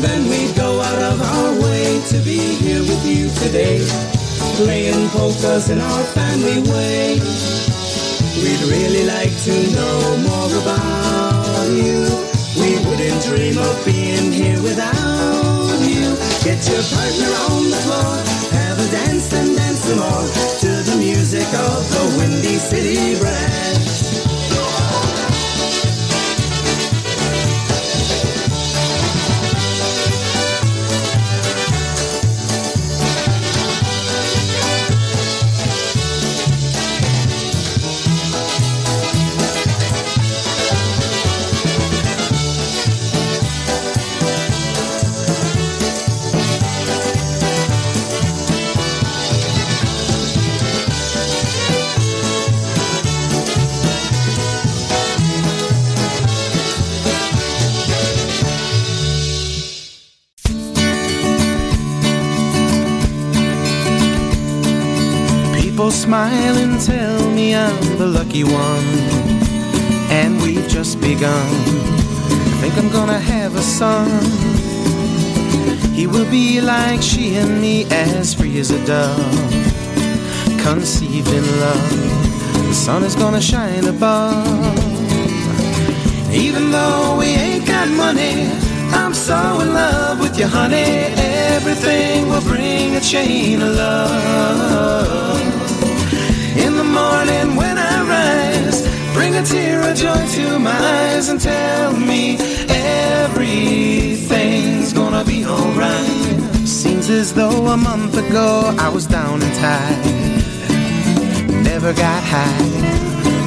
then 0.00 0.28
we'd 0.28 0.54
go 0.56 0.80
out 0.80 1.02
of 1.12 1.20
our 1.22 1.60
way 1.62 2.02
to 2.08 2.18
be 2.20 2.38
here 2.56 2.80
with 2.80 3.04
you 3.06 3.30
today, 3.44 3.80
playing 4.56 5.08
polkas 5.10 5.70
in 5.70 5.80
our 5.80 6.04
family 6.04 6.60
way. 6.70 7.81
We'd 8.40 8.62
really 8.62 9.04
like 9.04 9.34
to 9.44 9.54
know 9.76 10.16
more 10.28 10.52
about 10.62 11.68
you. 11.68 12.08
We 12.56 12.78
wouldn't 12.86 13.22
dream 13.24 13.58
of 13.58 13.84
being 13.84 14.32
here 14.32 14.60
without 14.62 15.78
you. 15.84 16.16
Get 16.42 16.60
your 16.68 16.82
partner 16.82 17.30
on 17.50 17.70
the 17.70 17.80
floor, 17.84 18.12
have 18.58 18.78
a 18.80 18.90
dance 18.90 19.32
and 19.32 19.56
dance 19.56 19.80
some 19.80 19.98
more 19.98 20.26
to 20.64 20.70
the 20.90 20.96
music 20.98 21.46
of 21.46 21.80
the 21.90 22.14
Windy 22.18 22.56
City 22.58 23.18
Brass. 23.20 23.91
People 65.82 65.90
smile 65.90 66.56
and 66.58 66.80
tell 66.80 67.28
me 67.32 67.56
I'm 67.56 67.98
the 67.98 68.06
lucky 68.06 68.44
one, 68.44 68.86
and 70.12 70.40
we've 70.40 70.68
just 70.68 71.00
begun. 71.00 71.48
I 72.52 72.56
think 72.60 72.78
I'm 72.78 72.88
gonna 72.92 73.18
have 73.18 73.56
a 73.56 73.62
son. 73.62 74.08
He 75.92 76.06
will 76.06 76.30
be 76.30 76.60
like 76.60 77.02
she 77.02 77.34
and 77.34 77.60
me, 77.60 77.86
as 77.90 78.32
free 78.32 78.60
as 78.60 78.70
a 78.70 78.78
dove, 78.86 79.18
conceived 80.62 81.26
in 81.26 81.44
love. 81.58 81.90
The 82.68 82.74
sun 82.74 83.02
is 83.02 83.16
gonna 83.16 83.40
shine 83.40 83.84
above. 83.88 84.46
Even 86.32 86.70
though 86.70 87.16
we 87.18 87.26
ain't 87.26 87.66
got 87.66 87.88
money, 87.88 88.46
I'm 88.92 89.12
so 89.12 89.58
in 89.58 89.74
love 89.74 90.20
with 90.20 90.38
you, 90.38 90.46
honey. 90.46 91.10
Everything 91.56 92.28
will 92.28 92.42
bring 92.42 92.94
a 92.94 93.00
chain 93.00 93.60
of 93.60 93.74
love. 93.74 95.51
In 97.22 97.28
morning 97.28 97.54
when 97.56 97.78
I 97.78 98.02
rise, 98.02 98.82
bring 99.14 99.36
a 99.36 99.44
tear 99.44 99.80
of 99.88 99.96
joy 99.96 100.26
to 100.26 100.58
my 100.58 100.76
eyes 100.76 101.28
and 101.28 101.40
tell 101.40 101.96
me 101.96 102.36
everything's 102.68 104.92
gonna 104.92 105.22
be 105.24 105.46
alright. 105.46 106.66
Seems 106.66 107.08
as 107.10 107.32
though 107.32 107.68
a 107.68 107.76
month 107.76 108.16
ago 108.16 108.74
I 108.76 108.88
was 108.88 109.06
down 109.06 109.40
and 109.40 109.54
tired, 109.54 110.04
never 111.62 111.92
got 111.92 112.24
high. 112.24 112.58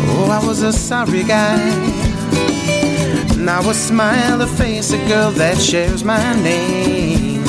Oh, 0.07 0.29
I 0.31 0.39
was 0.45 0.61
a 0.61 0.71
sorry 0.71 1.23
guy. 1.23 1.57
Now 3.37 3.59
a 3.69 3.73
smile 3.73 4.39
to 4.39 4.47
face 4.47 4.93
a 4.93 4.97
girl 5.09 5.31
that 5.31 5.57
shares 5.57 6.05
my 6.05 6.33
name. 6.41 7.43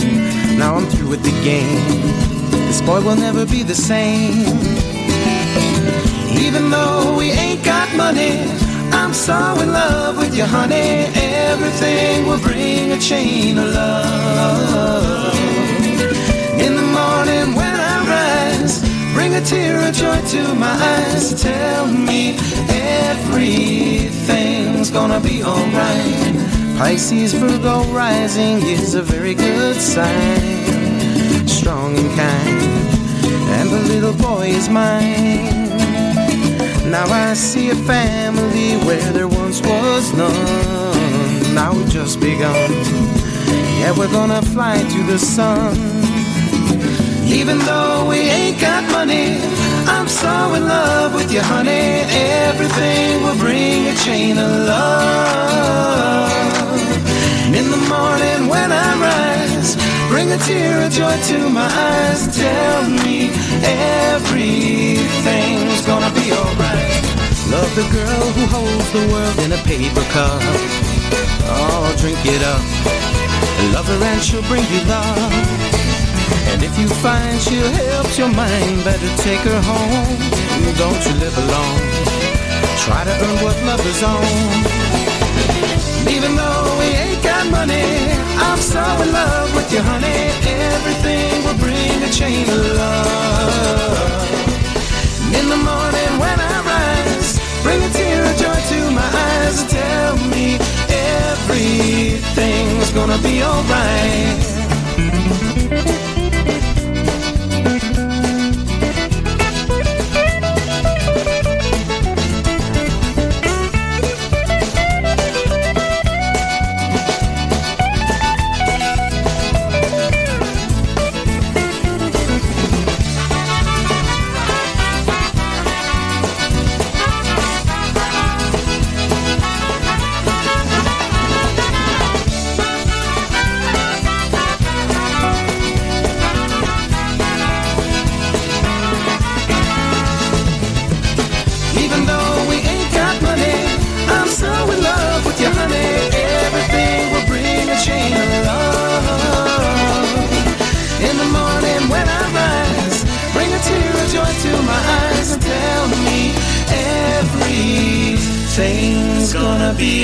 Now 0.59 0.75
I'm 0.75 0.87
through 0.87 1.11
with 1.11 1.23
the 1.23 1.31
game. 1.45 1.87
This 2.67 2.81
boy 2.81 3.01
will 3.01 3.15
never 3.15 3.47
be 3.47 3.63
the 3.63 3.77
same. 3.77 4.86
Even 6.39 6.71
though 6.71 7.15
we 7.17 7.31
ain't 7.31 7.65
got 7.65 7.95
money, 7.97 8.45
I'm 8.93 9.13
so 9.15 9.59
in 9.61 9.73
love 9.73 10.17
with 10.19 10.35
you, 10.37 10.45
honey. 10.45 11.07
Everything 11.15 12.27
will 12.27 12.41
bring 12.41 12.93
a 12.93 12.99
chain 12.99 13.59
of 13.59 13.73
love. 13.75 15.35
In 16.59 16.75
the 16.77 16.83
morning 16.83 17.55
when 17.55 17.75
I 17.75 18.05
rise, 18.15 18.83
bring 19.15 19.35
a 19.35 19.41
tear 19.41 19.89
of 19.89 19.95
joy 19.95 20.21
to 20.35 20.55
my 20.55 20.73
eyes. 20.73 21.35
Tell 21.41 21.87
me 21.87 22.37
everything's 23.09 24.91
gonna 24.91 25.21
be 25.21 25.43
alright. 25.43 26.35
Pisces 26.79 27.33
Virgo 27.33 27.85
rising 27.85 28.63
is 28.63 28.95
a 28.95 29.03
very 29.03 29.35
good 29.35 29.77
sign. 29.77 31.49
Strong 31.49 31.97
and 31.99 32.11
kind, 32.17 32.63
and 33.57 33.71
the 33.71 33.81
little 33.93 34.13
boy 34.15 34.49
is 34.49 34.69
mine. 34.69 35.66
Now 36.91 37.07
I 37.07 37.35
see 37.35 37.71
a 37.71 37.75
family 37.75 38.77
where 38.87 39.13
there 39.13 39.27
once 39.27 39.61
was 39.61 40.13
none. 40.15 41.55
Now 41.55 41.73
we've 41.75 41.89
just 41.89 42.21
begun. 42.21 42.71
Yeah, 43.81 43.93
we're 43.99 44.13
gonna 44.13 44.41
fly 44.41 44.79
to 44.79 45.03
the 45.03 45.19
sun. 45.19 45.77
Even 47.27 47.59
though 47.59 48.07
we 48.09 48.19
ain't 48.19 48.61
got 48.61 48.85
money, 48.93 49.37
I'm 49.89 50.07
so 50.07 50.55
in 50.55 50.63
love 50.69 51.13
with 51.13 51.33
you, 51.33 51.41
honey. 51.41 52.05
Everything 52.49 53.23
will 53.25 53.39
bring 53.39 53.89
a 53.89 53.95
chain 54.05 54.39
of 54.39 54.51
love. 54.73 56.31
In 57.53 57.71
the 57.71 57.83
morning 57.95 58.49
when 58.49 58.71
I 58.71 58.89
rise, 59.07 59.46
bring 60.09 60.33
a 60.33 60.39
tear 60.39 60.83
of 60.85 60.93
joy 60.93 61.17
to 61.31 61.49
my 61.49 61.67
eyes 61.67 62.27
tell 62.37 62.89
me 62.89 63.31
everything's 64.15 65.83
gonna 65.87 66.11
be 66.15 66.33
alright. 66.33 67.03
Love 67.51 67.73
the 67.75 67.87
girl 67.95 68.33
who 68.37 68.47
holds 68.47 68.91
the 68.93 69.07
world 69.13 69.39
in 69.45 69.53
a 69.53 69.59
paper 69.63 70.05
cup. 70.11 70.43
Oh, 71.49 71.95
drink 71.99 72.19
it 72.25 72.43
up. 72.43 72.63
Love 73.73 73.87
her 73.87 74.03
and 74.05 74.23
she'll 74.23 74.43
bring 74.51 74.65
you 74.73 74.81
love. 74.85 75.33
And 76.51 76.63
if 76.63 76.79
you 76.79 76.89
find 76.89 77.41
she'll 77.41 77.71
help 77.71 78.19
your 78.19 78.29
mind, 78.29 78.85
better 78.85 79.11
take 79.23 79.41
her 79.41 79.61
home. 79.63 80.19
Don't 80.77 81.03
you 81.07 81.15
live 81.23 81.37
alone. 81.39 81.81
Try 82.85 83.05
to 83.05 83.13
earn 83.25 83.39
what 83.45 83.57
love 83.65 83.85
is 83.87 84.03
on. 84.03 84.25
Even 86.09 86.37
though 86.37 86.77
we 86.79 86.87
ain't 86.87 87.23
got 87.23 87.51
money, 87.51 88.16
I'm 88.39 88.59
so 88.59 88.83
in 89.03 89.13
love 89.13 89.55
with 89.55 89.73
you, 89.73 89.81
honey. 89.81 90.31
Everything 90.75 91.45
will 91.45 91.59
bring 91.59 92.03
a 92.03 92.11
chain 92.11 92.49
of 92.49 92.61
love. 92.77 94.31
In 95.39 95.49
the 95.49 95.57
morning 95.57 96.19
when 96.23 96.39
I 96.41 96.57
rise, 96.73 97.39
bring 97.63 97.83
a 97.83 97.91
tear 97.91 98.25
of 98.25 98.37
joy 98.37 98.61
to 98.73 98.91
my 98.91 99.09
eyes 99.29 99.61
and 99.63 99.71
tell 99.71 100.17
me 100.29 100.59
everything's 101.29 102.91
gonna 102.93 103.19
be 103.19 103.43
alright. 103.43 104.66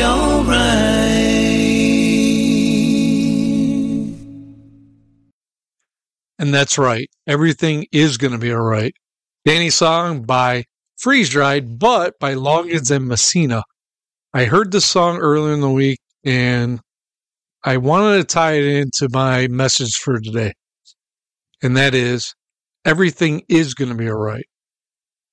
Alright. 0.00 1.02
And 6.38 6.54
that's 6.54 6.78
right. 6.78 7.08
Everything 7.26 7.86
is 7.92 8.16
going 8.16 8.32
to 8.32 8.38
be 8.38 8.52
all 8.52 8.62
right. 8.62 8.94
Danny 9.44 9.70
song 9.70 10.22
by 10.22 10.64
Freeze 10.98 11.30
Dried, 11.30 11.78
but 11.78 12.18
by 12.20 12.34
Loggins 12.34 12.90
and 12.94 13.06
Messina. 13.08 13.62
I 14.32 14.44
heard 14.44 14.72
this 14.72 14.86
song 14.86 15.18
earlier 15.18 15.52
in 15.52 15.60
the 15.60 15.70
week 15.70 15.98
and 16.24 16.80
I 17.64 17.76
wanted 17.76 18.18
to 18.18 18.24
tie 18.24 18.54
it 18.54 18.64
into 18.64 19.08
my 19.10 19.46
message 19.48 19.96
for 19.96 20.18
today. 20.18 20.52
And 21.62 21.76
that 21.76 21.94
is 21.94 22.34
everything 22.84 23.42
is 23.48 23.74
going 23.74 23.90
to 23.90 23.96
be 23.96 24.08
all 24.08 24.18
right. 24.18 24.46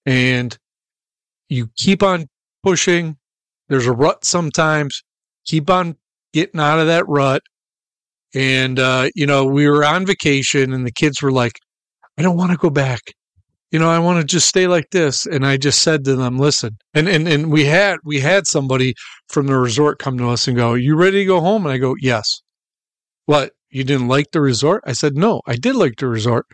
And 0.05 0.57
you 1.49 1.69
keep 1.75 2.03
on 2.03 2.27
pushing. 2.63 3.17
There's 3.69 3.87
a 3.87 3.93
rut 3.93 4.25
sometimes. 4.25 5.01
Keep 5.45 5.69
on 5.69 5.95
getting 6.33 6.59
out 6.59 6.79
of 6.79 6.87
that 6.87 7.07
rut. 7.07 7.41
And, 8.35 8.77
uh, 8.77 9.09
you 9.15 9.25
know, 9.25 9.45
we 9.45 9.67
were 9.67 9.85
on 9.85 10.05
vacation 10.05 10.73
and 10.73 10.85
the 10.85 10.91
kids 10.91 11.21
were 11.21 11.31
like, 11.31 11.53
I 12.17 12.21
don't 12.21 12.37
want 12.37 12.51
to 12.51 12.57
go 12.57 12.69
back. 12.69 13.01
you 13.71 13.77
know, 13.77 13.89
I 13.89 13.99
want 13.99 14.19
to 14.19 14.25
just 14.25 14.47
stay 14.47 14.67
like 14.67 14.89
this. 14.91 15.25
And 15.25 15.45
I 15.45 15.57
just 15.57 15.81
said 15.81 16.03
to 16.05 16.15
them, 16.15 16.37
listen, 16.37 16.77
and, 16.93 17.07
and, 17.07 17.27
and 17.27 17.51
we 17.51 17.65
had, 17.65 17.97
we 18.03 18.19
had 18.19 18.47
somebody 18.47 18.95
from 19.27 19.47
the 19.47 19.57
resort 19.57 19.99
come 19.99 20.17
to 20.17 20.29
us 20.29 20.47
and 20.47 20.57
go, 20.57 20.73
you 20.73 20.95
ready 20.95 21.19
to 21.19 21.25
go 21.25 21.39
home? 21.39 21.65
And 21.65 21.73
I 21.73 21.77
go, 21.77 21.95
yes. 21.99 22.41
What? 23.25 23.51
You 23.69 23.83
didn't 23.83 24.07
like 24.07 24.31
the 24.31 24.41
resort? 24.41 24.83
I 24.87 24.93
said, 24.93 25.15
no, 25.15 25.41
I 25.45 25.55
did 25.55 25.75
like 25.75 25.97
the 25.97 26.07
resort, 26.07 26.47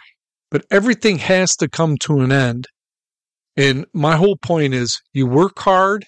but 0.51 0.65
everything 0.69 1.17
has 1.19 1.55
to 1.57 1.69
come 1.69 1.97
to 1.99 2.19
an 2.19 2.33
end. 2.33 2.67
And 3.55 3.85
my 3.93 4.17
whole 4.17 4.35
point 4.35 4.73
is 4.73 5.01
you 5.13 5.25
work 5.25 5.57
hard, 5.59 6.05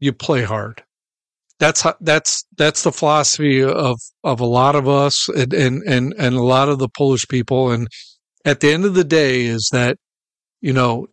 you 0.00 0.12
play 0.12 0.42
hard. 0.42 0.82
That's 1.58 1.80
how, 1.80 1.94
that's 2.00 2.44
that's 2.58 2.82
the 2.82 2.92
philosophy 2.92 3.62
of 3.62 3.98
of 4.22 4.40
a 4.40 4.46
lot 4.46 4.76
of 4.76 4.88
us 4.88 5.28
and, 5.28 5.54
and 5.54 5.82
and 5.84 6.14
and 6.18 6.34
a 6.36 6.42
lot 6.42 6.68
of 6.68 6.78
the 6.78 6.88
Polish 6.88 7.26
people. 7.28 7.70
And 7.70 7.88
at 8.44 8.60
the 8.60 8.72
end 8.72 8.84
of 8.84 8.94
the 8.94 9.04
day, 9.04 9.46
is 9.46 9.70
that 9.72 9.96
you 10.60 10.72
know 10.72 11.06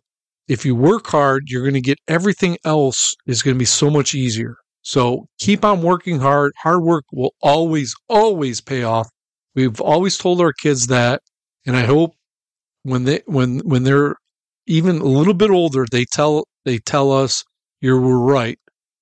if 0.48 0.64
you 0.66 0.74
work 0.74 1.06
hard, 1.06 1.44
you're 1.46 1.62
going 1.62 1.74
to 1.74 1.80
get 1.80 1.98
everything 2.08 2.58
else 2.64 3.14
is 3.26 3.42
going 3.42 3.54
to 3.54 3.58
be 3.58 3.64
so 3.64 3.90
much 3.90 4.14
easier. 4.14 4.56
So 4.82 5.26
keep 5.38 5.64
on 5.64 5.80
working 5.80 6.20
hard. 6.20 6.52
Hard 6.62 6.82
work 6.82 7.04
will 7.12 7.34
always 7.42 7.94
always 8.08 8.60
pay 8.60 8.82
off. 8.82 9.08
We've 9.54 9.80
always 9.80 10.18
told 10.18 10.40
our 10.40 10.52
kids 10.52 10.88
that, 10.88 11.22
and 11.66 11.76
I 11.76 11.84
hope 11.84 12.14
when 12.82 13.04
they 13.04 13.22
when 13.26 13.60
when 13.60 13.84
they're 13.84 14.16
even 14.66 14.98
a 14.98 15.04
little 15.04 15.34
bit 15.34 15.50
older, 15.50 15.86
they 15.90 16.04
tell 16.04 16.44
they 16.66 16.78
tell 16.78 17.12
us 17.12 17.44
you 17.80 17.98
were 17.98 18.18
right. 18.18 18.58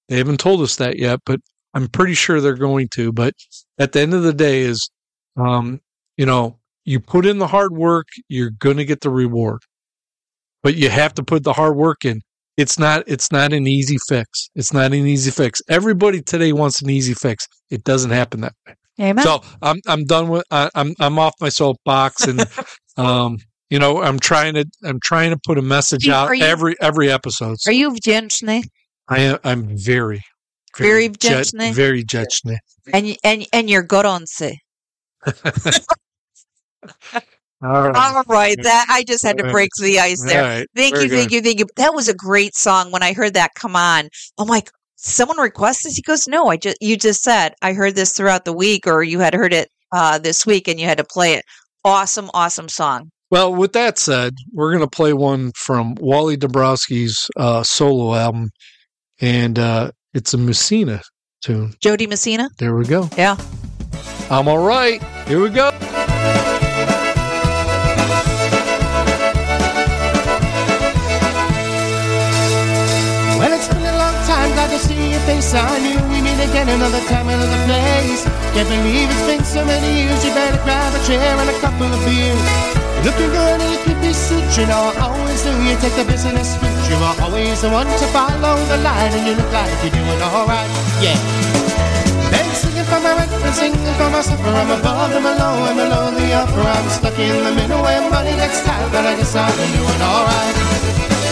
They 0.08 0.18
haven't 0.18 0.40
told 0.40 0.60
us 0.62 0.76
that 0.76 0.98
yet, 0.98 1.20
but 1.24 1.40
I'm 1.74 1.88
pretty 1.88 2.14
sure 2.14 2.40
they're 2.40 2.54
going 2.54 2.88
to. 2.94 3.12
But 3.12 3.34
at 3.78 3.92
the 3.92 4.00
end 4.00 4.14
of 4.14 4.22
the 4.22 4.32
day, 4.34 4.60
is 4.60 4.90
um, 5.36 5.80
you 6.16 6.26
know, 6.26 6.58
you 6.84 7.00
put 7.00 7.24
in 7.26 7.38
the 7.38 7.46
hard 7.46 7.72
work, 7.72 8.08
you're 8.28 8.50
going 8.50 8.76
to 8.76 8.84
get 8.84 9.00
the 9.00 9.10
reward. 9.10 9.62
But 10.62 10.76
you 10.76 10.90
have 10.90 11.14
to 11.14 11.22
put 11.22 11.44
the 11.44 11.52
hard 11.52 11.76
work 11.76 12.04
in. 12.04 12.20
It's 12.56 12.78
not 12.78 13.04
it's 13.06 13.32
not 13.32 13.52
an 13.52 13.66
easy 13.66 13.96
fix. 14.08 14.50
It's 14.54 14.72
not 14.72 14.86
an 14.92 15.06
easy 15.06 15.30
fix. 15.30 15.62
Everybody 15.68 16.20
today 16.20 16.52
wants 16.52 16.82
an 16.82 16.90
easy 16.90 17.14
fix. 17.14 17.48
It 17.70 17.82
doesn't 17.84 18.10
happen 18.10 18.42
that 18.42 18.52
way. 18.66 18.74
Amen. 19.00 19.24
So 19.24 19.42
I'm 19.62 19.80
I'm 19.88 20.04
done 20.04 20.28
with 20.28 20.44
I, 20.50 20.68
I'm 20.74 20.94
I'm 21.00 21.18
off 21.18 21.32
my 21.40 21.48
soapbox 21.48 22.26
and 22.26 22.44
um 22.98 23.38
you 23.70 23.78
know 23.78 24.02
I'm 24.02 24.18
trying 24.18 24.54
to 24.54 24.66
I'm 24.84 25.00
trying 25.02 25.30
to 25.30 25.38
put 25.44 25.56
a 25.56 25.62
message 25.62 26.08
out 26.08 26.36
you- 26.36 26.44
every 26.44 26.76
every 26.80 27.10
episode. 27.10 27.56
Are 27.66 27.72
you 27.72 27.90
wdzięczny? 27.90 28.62
I 29.08 29.18
am 29.20 29.38
I'm 29.44 29.76
very 29.78 30.20
Very 30.78 31.08
jet- 31.08 31.18
wdzięczny? 31.18 31.74
very 31.74 32.04
wdzięczny. 32.04 32.56
And 32.92 33.06
and 33.24 33.46
and 33.52 33.70
you're 33.70 33.86
gorący. 33.86 34.56
All 37.64 37.70
right. 37.90 37.94
All 37.94 38.22
right, 38.26 38.56
that 38.64 38.86
I 38.88 39.04
just 39.04 39.22
had 39.24 39.38
to 39.38 39.44
break 39.52 39.70
the 39.80 40.00
ice 40.00 40.20
there. 40.24 40.42
Right, 40.42 40.66
Thank 40.74 40.94
very 40.96 41.04
you, 41.06 41.10
thank 41.10 41.28
good. 41.30 41.34
you, 41.36 41.42
thank 41.42 41.58
you. 41.60 41.66
That 41.76 41.94
was 41.94 42.08
a 42.08 42.14
great 42.14 42.56
song. 42.56 42.90
When 42.90 43.04
I 43.04 43.12
heard 43.12 43.34
that 43.34 43.54
come 43.54 43.76
on, 43.76 44.08
I'm 44.36 44.48
like, 44.48 44.68
someone 44.96 45.38
requested 45.38 45.90
this. 45.90 45.96
He 45.96 46.02
goes, 46.02 46.26
no, 46.26 46.48
I 46.48 46.56
just 46.56 46.76
you 46.80 46.96
just 46.96 47.22
said 47.22 47.54
I 47.62 47.72
heard 47.72 47.94
this 47.94 48.12
throughout 48.16 48.44
the 48.44 48.52
week, 48.52 48.88
or 48.88 49.04
you 49.04 49.20
had 49.20 49.32
heard 49.32 49.52
it 49.52 49.68
uh, 49.92 50.18
this 50.18 50.44
week, 50.44 50.66
and 50.66 50.80
you 50.80 50.86
had 50.86 50.98
to 50.98 51.04
play 51.04 51.34
it. 51.34 51.44
Awesome, 51.84 52.30
awesome 52.34 52.68
song. 52.68 53.10
Well, 53.30 53.54
with 53.54 53.72
that 53.74 53.96
said, 53.96 54.34
we're 54.52 54.70
going 54.72 54.82
to 54.84 54.90
play 54.90 55.12
one 55.12 55.52
from 55.56 55.94
Wally 56.00 56.36
Dombrowski's 56.36 57.30
uh, 57.36 57.62
solo 57.62 58.14
album, 58.16 58.50
and 59.20 59.58
uh, 59.58 59.90
it's 60.14 60.34
a 60.34 60.38
Messina 60.38 61.02
tune. 61.42 61.74
Jody 61.80 62.06
Messina. 62.06 62.48
There 62.58 62.74
we 62.74 62.84
go. 62.84 63.08
Yeah. 63.16 63.36
I'm 64.30 64.48
all 64.48 64.64
right. 64.64 65.02
Here 65.28 65.40
we 65.40 65.50
go. 65.50 65.70
Well, 73.38 73.52
it's 73.52 73.66
been 73.68 73.82
a 73.82 73.96
long 73.98 74.14
time, 74.24 74.50
glad 74.54 74.70
to 74.70 74.78
see 74.78 75.10
your 75.10 75.20
face 75.26 75.52
on 75.54 75.82
you. 75.82 75.98
We 76.12 76.22
meet 76.22 76.38
again 76.38 76.68
another 76.68 77.00
time, 77.10 77.26
another 77.28 77.60
place. 77.66 78.22
Can't 78.54 78.68
believe 78.68 79.10
it's 79.10 79.26
been 79.26 79.42
so 79.44 79.64
many 79.64 80.06
years. 80.06 80.24
You 80.24 80.30
better 80.30 80.62
grab 80.62 80.94
a 80.94 81.00
chair 81.06 81.18
and 81.42 81.50
a 81.50 81.58
couple 81.58 81.90
of 81.90 82.00
beers. 82.06 82.38
Looking 83.02 83.30
good 83.34 83.58
and 83.60 83.70
you 83.74 83.78
keep 83.82 83.88
your 83.88 83.91
suit, 84.12 84.44
you 84.58 84.66
know 84.66 84.92
I 84.92 85.08
always 85.08 85.42
do. 85.42 85.50
You 85.64 85.76
take 85.80 85.96
the 85.96 86.04
business 86.04 86.56
route. 86.60 86.84
You 86.88 86.96
are 87.00 87.16
always 87.24 87.60
the 87.62 87.70
one 87.70 87.86
to 87.86 88.06
follow 88.12 88.56
the 88.68 88.78
line, 88.84 89.12
and 89.12 89.24
you 89.26 89.34
look 89.34 89.52
like 89.52 89.72
you're 89.82 89.92
doing 89.96 90.20
alright. 90.22 90.68
Yeah. 91.00 91.16
Been 92.30 92.48
singing 92.52 92.84
for 92.84 93.00
my 93.00 93.16
rent 93.16 93.32
and 93.32 93.54
singing 93.54 93.94
for 93.96 94.08
my 94.12 94.20
supper. 94.20 94.52
I'm 94.52 94.70
above 94.70 95.12
and 95.12 95.24
below 95.24 95.54
and 95.68 95.76
below 95.76 96.10
the 96.12 96.28
upper. 96.32 96.60
I'm 96.60 96.88
stuck 96.88 97.18
in 97.18 97.44
the 97.44 97.52
middle 97.52 97.82
where 97.82 98.04
money 98.10 98.32
gets 98.36 98.62
tight, 98.64 98.88
but 98.92 99.04
I 99.04 99.16
guess 99.16 99.34
I'm 99.34 99.52
doing 99.76 100.02
alright. 100.02 100.56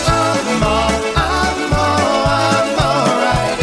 I'm 0.08 0.62
all, 0.64 0.94
I'm 1.16 1.72
all, 1.72 2.24
I'm 2.28 2.68
alright. 2.80 3.58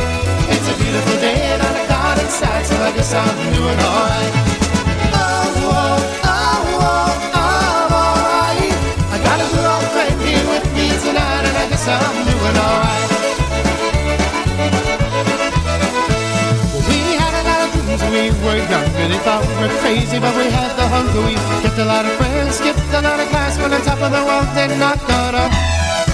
It's 0.53 0.67
a 0.69 0.75
beautiful 0.77 1.17
day 1.21 1.53
and 1.53 1.61
I'm 1.61 1.75
a 1.75 1.87
god 1.89 2.17
inside, 2.19 2.65
so 2.65 2.75
I 2.77 2.91
guess 2.93 3.13
I'm 3.13 3.53
doing 3.53 3.79
alright. 3.79 4.46
I'm 11.87 12.19
doing 12.27 12.57
alright. 12.59 13.07
We 16.83 16.99
had 17.15 17.31
a 17.31 17.43
lot 17.47 17.63
of 17.63 17.71
when 17.87 18.11
we 18.11 18.23
were 18.43 18.59
younger. 18.59 19.07
They 19.07 19.21
thought 19.23 19.47
we 19.47 19.55
were 19.55 19.71
crazy, 19.79 20.19
but 20.19 20.35
we 20.35 20.51
had 20.51 20.75
the 20.75 20.83
hunger. 20.83 21.23
We 21.23 21.39
kept 21.63 21.79
a 21.79 21.87
lot 21.87 22.03
of 22.03 22.11
friends, 22.19 22.59
skipped 22.59 22.91
a 22.91 22.99
lot 22.99 23.19
of 23.23 23.27
class, 23.31 23.55
but 23.55 23.71
on 23.71 23.79
top 23.87 24.03
of 24.03 24.11
the 24.11 24.19
world, 24.19 24.51
they 24.51 24.67
knocked 24.75 25.07
on 25.07 25.35
up. 25.39 25.51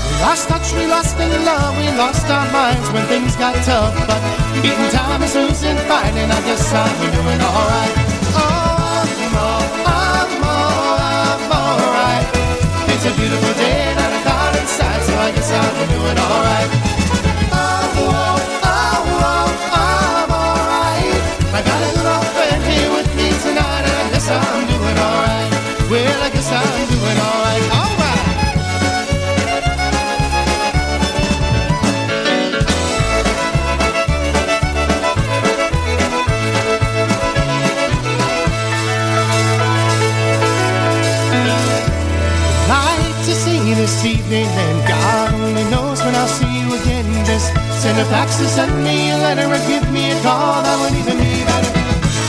We 0.06 0.14
lost 0.22 0.48
touch, 0.48 0.70
we 0.78 0.86
lost 0.86 1.18
in 1.18 1.34
love, 1.42 1.74
we 1.82 1.90
lost 1.98 2.30
our 2.30 2.46
minds 2.54 2.88
when 2.94 3.06
things 3.10 3.36
got 3.36 3.58
tough. 3.66 3.98
But 4.06 4.22
beating 4.62 4.94
time 4.94 5.24
is 5.26 5.34
losing 5.34 5.78
fight, 5.90 6.14
and 6.14 6.32
I 6.32 6.40
guess 6.46 6.70
I'm 6.70 6.94
doing 7.18 7.42
alright. 7.42 8.03
I'm 15.52 15.90
doing 15.90 16.18
alright. 16.18 16.70
Oh, 17.52 18.00
oh, 18.00 18.40
oh, 18.64 19.52
I'm 19.74 20.32
alright. 20.32 21.22
I 21.52 21.60
got 21.68 21.80
a 21.84 21.90
good 21.96 22.08
old 22.08 22.28
friend 22.34 22.64
here 22.64 22.90
with 22.96 23.10
me 23.16 23.28
tonight, 23.44 23.84
and 23.84 24.16
I'm 24.16 24.68
doing 24.68 24.98
alright. 24.98 25.52
Well, 25.92 26.22
I 26.24 26.30
guess 26.30 26.50
I'm 26.52 26.88
doing 26.90 27.20
alright. 27.20 27.64
Alright. 27.72 28.02
This 43.76 44.06
evening, 44.06 44.46
and 44.46 44.83
send 47.84 48.00
a 48.00 48.06
fax 48.06 48.40
or 48.40 48.48
send 48.48 48.72
me 48.82 49.12
a 49.12 49.18
letter 49.18 49.44
or 49.44 49.60
give 49.68 49.84
me 49.92 50.08
a 50.16 50.18
call. 50.24 50.64
That 50.64 50.80
would 50.80 50.96
even 50.96 51.20
be 51.20 51.44
better. 51.44 51.72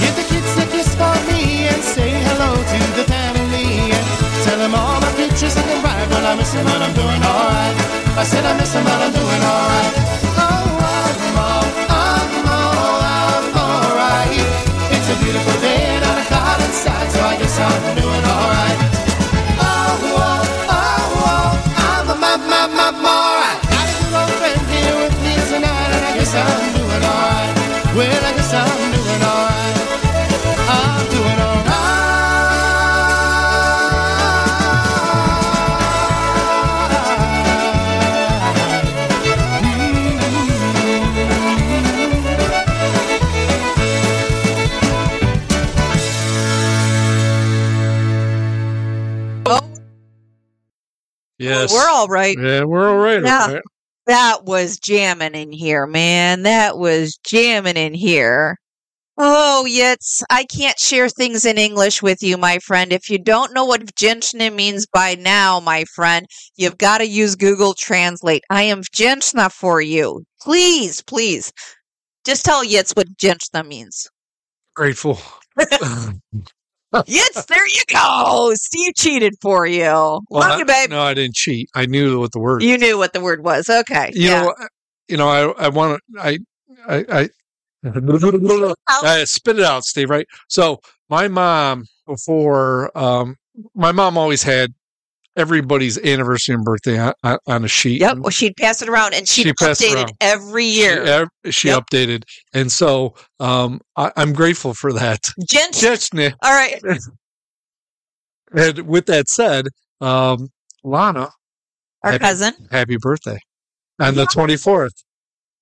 Give 0.02 0.14
the 0.18 0.26
kids 0.26 0.50
a 0.58 0.66
kiss 0.66 0.90
for 0.98 1.14
me 1.30 1.70
and 1.70 1.78
say 1.78 2.10
hello 2.26 2.58
to 2.58 2.78
the 2.98 3.06
family. 3.06 3.94
And 3.94 4.04
tell 4.42 4.58
them 4.58 4.74
all 4.74 4.98
my 4.98 5.12
pictures 5.14 5.54
looking 5.54 5.78
bright. 5.78 6.10
Well, 6.10 6.26
I 6.26 6.34
miss 6.34 6.50
them, 6.50 6.66
but 6.66 6.82
I'm 6.82 6.90
doing 6.98 7.22
alright. 7.22 7.76
I 8.18 8.24
said 8.26 8.42
I 8.42 8.58
miss 8.58 8.74
them, 8.74 8.82
but 8.82 8.98
I'm 8.98 9.14
doing 9.14 9.42
alright. 9.46 9.94
Oh, 10.42 10.74
I'm 10.90 11.38
all, 11.38 11.66
I'm 11.86 12.34
all, 12.50 12.98
I'm 13.14 13.46
alright. 13.54 14.34
It's 14.90 15.06
a 15.06 15.16
beautiful 15.22 15.54
day 15.62 15.86
and 15.94 16.02
I'm 16.02 16.18
a 16.18 16.24
cloud 16.34 16.60
inside, 16.66 17.08
so 17.14 17.20
I 17.30 17.34
guess 17.38 17.54
I'm 17.62 17.94
doing 17.94 18.24
alright. 18.26 18.78
Oh, 19.62 20.02
oh, 20.18 20.42
oh, 20.66 21.30
oh, 21.30 21.50
I'm, 21.78 22.10
I'm, 22.10 22.42
I'm, 22.42 22.74
I'm 22.74 23.06
alright. 23.06 23.63
Got 24.14 24.30
old 24.30 24.38
friend 24.38 24.60
here 24.70 24.94
with 25.02 25.16
me 25.24 25.34
tonight, 25.50 25.90
and 25.90 26.04
I 26.06 26.14
guess 26.14 26.34
I'm 26.36 26.74
doing 26.76 27.02
alright. 27.02 27.96
Well, 27.96 28.24
I 28.24 28.32
guess 28.36 28.54
I'm 28.54 28.92
doing 28.94 29.22
alright. 29.26 29.74
I'm 30.70 31.10
doing 31.10 31.44
Yes. 51.36 51.72
We're 51.72 51.88
all 51.90 52.06
right. 52.06 52.36
Yeah, 52.40 52.62
we're 52.64 52.88
all 52.88 52.96
right. 52.96 53.22
Yeah. 53.22 53.42
all 53.42 53.54
right. 53.54 53.62
That 54.06 54.44
was 54.44 54.78
jamming 54.78 55.34
in 55.34 55.52
here, 55.52 55.86
man. 55.86 56.42
That 56.42 56.78
was 56.78 57.18
jamming 57.24 57.76
in 57.76 57.94
here. 57.94 58.58
Oh, 59.16 59.64
Yitz, 59.68 60.22
I 60.28 60.44
can't 60.44 60.78
share 60.78 61.08
things 61.08 61.44
in 61.44 61.56
English 61.56 62.02
with 62.02 62.20
you, 62.20 62.36
my 62.36 62.58
friend. 62.58 62.92
If 62.92 63.08
you 63.08 63.18
don't 63.18 63.54
know 63.54 63.64
what 63.64 63.86
Vjenchna 63.86 64.52
means 64.52 64.86
by 64.86 65.14
now, 65.14 65.60
my 65.60 65.84
friend, 65.94 66.26
you've 66.56 66.78
got 66.78 66.98
to 66.98 67.06
use 67.06 67.36
Google 67.36 67.74
Translate. 67.74 68.42
I 68.50 68.62
am 68.64 68.82
Vjenchna 68.82 69.52
for 69.52 69.80
you. 69.80 70.24
Please, 70.40 71.00
please. 71.02 71.52
Just 72.26 72.44
tell 72.44 72.64
Yitz 72.64 72.96
what 72.96 73.06
Vjenchna 73.16 73.64
means. 73.64 74.08
Grateful. 74.74 75.20
Yitz, 77.02 77.46
there 77.46 77.66
you 77.66 77.82
go. 77.92 78.52
Steve 78.54 78.94
cheated 78.94 79.34
for 79.40 79.66
you. 79.66 79.82
Well, 79.82 80.22
Love 80.30 80.58
you, 80.58 80.64
babe. 80.64 80.90
No, 80.90 81.02
I 81.02 81.14
didn't 81.14 81.34
cheat. 81.34 81.68
I 81.74 81.86
knew 81.86 82.20
what 82.20 82.32
the 82.32 82.38
word. 82.38 82.62
You 82.62 82.78
knew 82.78 82.98
what 82.98 83.12
the 83.12 83.20
word 83.20 83.42
was. 83.42 83.68
Okay. 83.68 84.10
You 84.14 84.28
yeah. 84.28 84.42
know, 84.42 84.54
you 85.08 85.16
know, 85.16 85.28
I 85.28 85.66
I 85.66 85.68
want 85.68 86.00
to 86.14 86.20
I 86.20 86.38
I 86.88 87.04
I, 87.10 87.28
I 89.02 89.24
spit 89.24 89.58
it 89.58 89.64
out, 89.64 89.84
Steve. 89.84 90.10
Right. 90.10 90.26
So 90.48 90.80
my 91.08 91.28
mom 91.28 91.84
before 92.06 92.96
um 92.96 93.36
my 93.74 93.92
mom 93.92 94.16
always 94.18 94.42
had 94.42 94.72
everybody's 95.36 95.98
anniversary 95.98 96.54
and 96.54 96.64
birthday 96.64 96.98
on, 96.98 97.38
on- 97.46 97.64
a 97.64 97.68
sheet. 97.68 98.00
Yep. 98.00 98.18
Well, 98.18 98.30
she'd 98.30 98.56
pass 98.56 98.82
it 98.82 98.88
around 98.88 99.14
and 99.14 99.26
she'd 99.28 99.42
She 99.44 99.52
passed 99.54 99.82
it 99.82 99.90
update 99.90 99.92
it 99.92 99.96
around. 99.96 100.12
every 100.20 100.64
year. 100.64 101.28
She, 101.46 101.50
she 101.52 101.68
Yep. 101.68 101.84
updated, 101.86 102.22
and 102.52 102.70
so 102.70 103.14
um, 103.40 103.80
I, 103.96 104.12
I'm 104.16 104.32
grateful 104.32 104.74
for 104.74 104.92
that. 104.92 105.28
Gent- 105.48 105.82
All 106.42 106.52
right. 106.52 106.80
And 108.56 108.86
with 108.86 109.06
that 109.06 109.28
said, 109.28 109.66
um, 110.00 110.48
Lana, 110.84 111.30
Our 112.04 112.12
happy- 112.12 112.22
cousin. 112.22 112.52
happy 112.70 112.96
birthday 113.00 113.38
on 114.00 114.14
the 114.14 114.26
24th, 114.26 114.90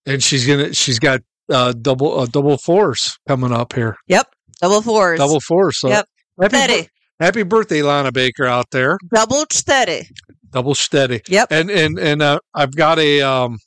and 0.05 0.23
she's 0.23 0.47
gonna 0.47 0.75
she's 0.75 0.99
got 0.99 1.21
uh, 1.51 1.73
double 1.73 2.21
uh, 2.21 2.27
double 2.27 2.59
fours 2.59 3.19
coming 3.27 3.53
up 3.53 3.73
here. 3.73 3.97
Yep. 4.09 4.27
Double 4.61 4.83
fours. 4.83 5.19
Double 5.19 5.41
fours. 5.41 5.79
So 5.81 5.89
Yep. 5.89 6.07
happy, 6.41 6.57
Steady. 6.57 6.89
Happy 7.23 7.43
birthday, 7.43 7.83
Lana 7.83 8.13
Baker 8.13 8.45
out 8.45 8.71
there. 8.71 8.99
Double 9.15 9.45
steady. 9.51 10.09
Double 10.51 10.75
steady. 10.75 11.23
Yep. 11.29 11.49
And 11.51 11.71
and 11.71 11.99
and 11.99 12.23
uh, 12.23 12.39
I've 12.55 12.75
got 12.75 12.99
a 12.99 13.23
um, 13.23 13.59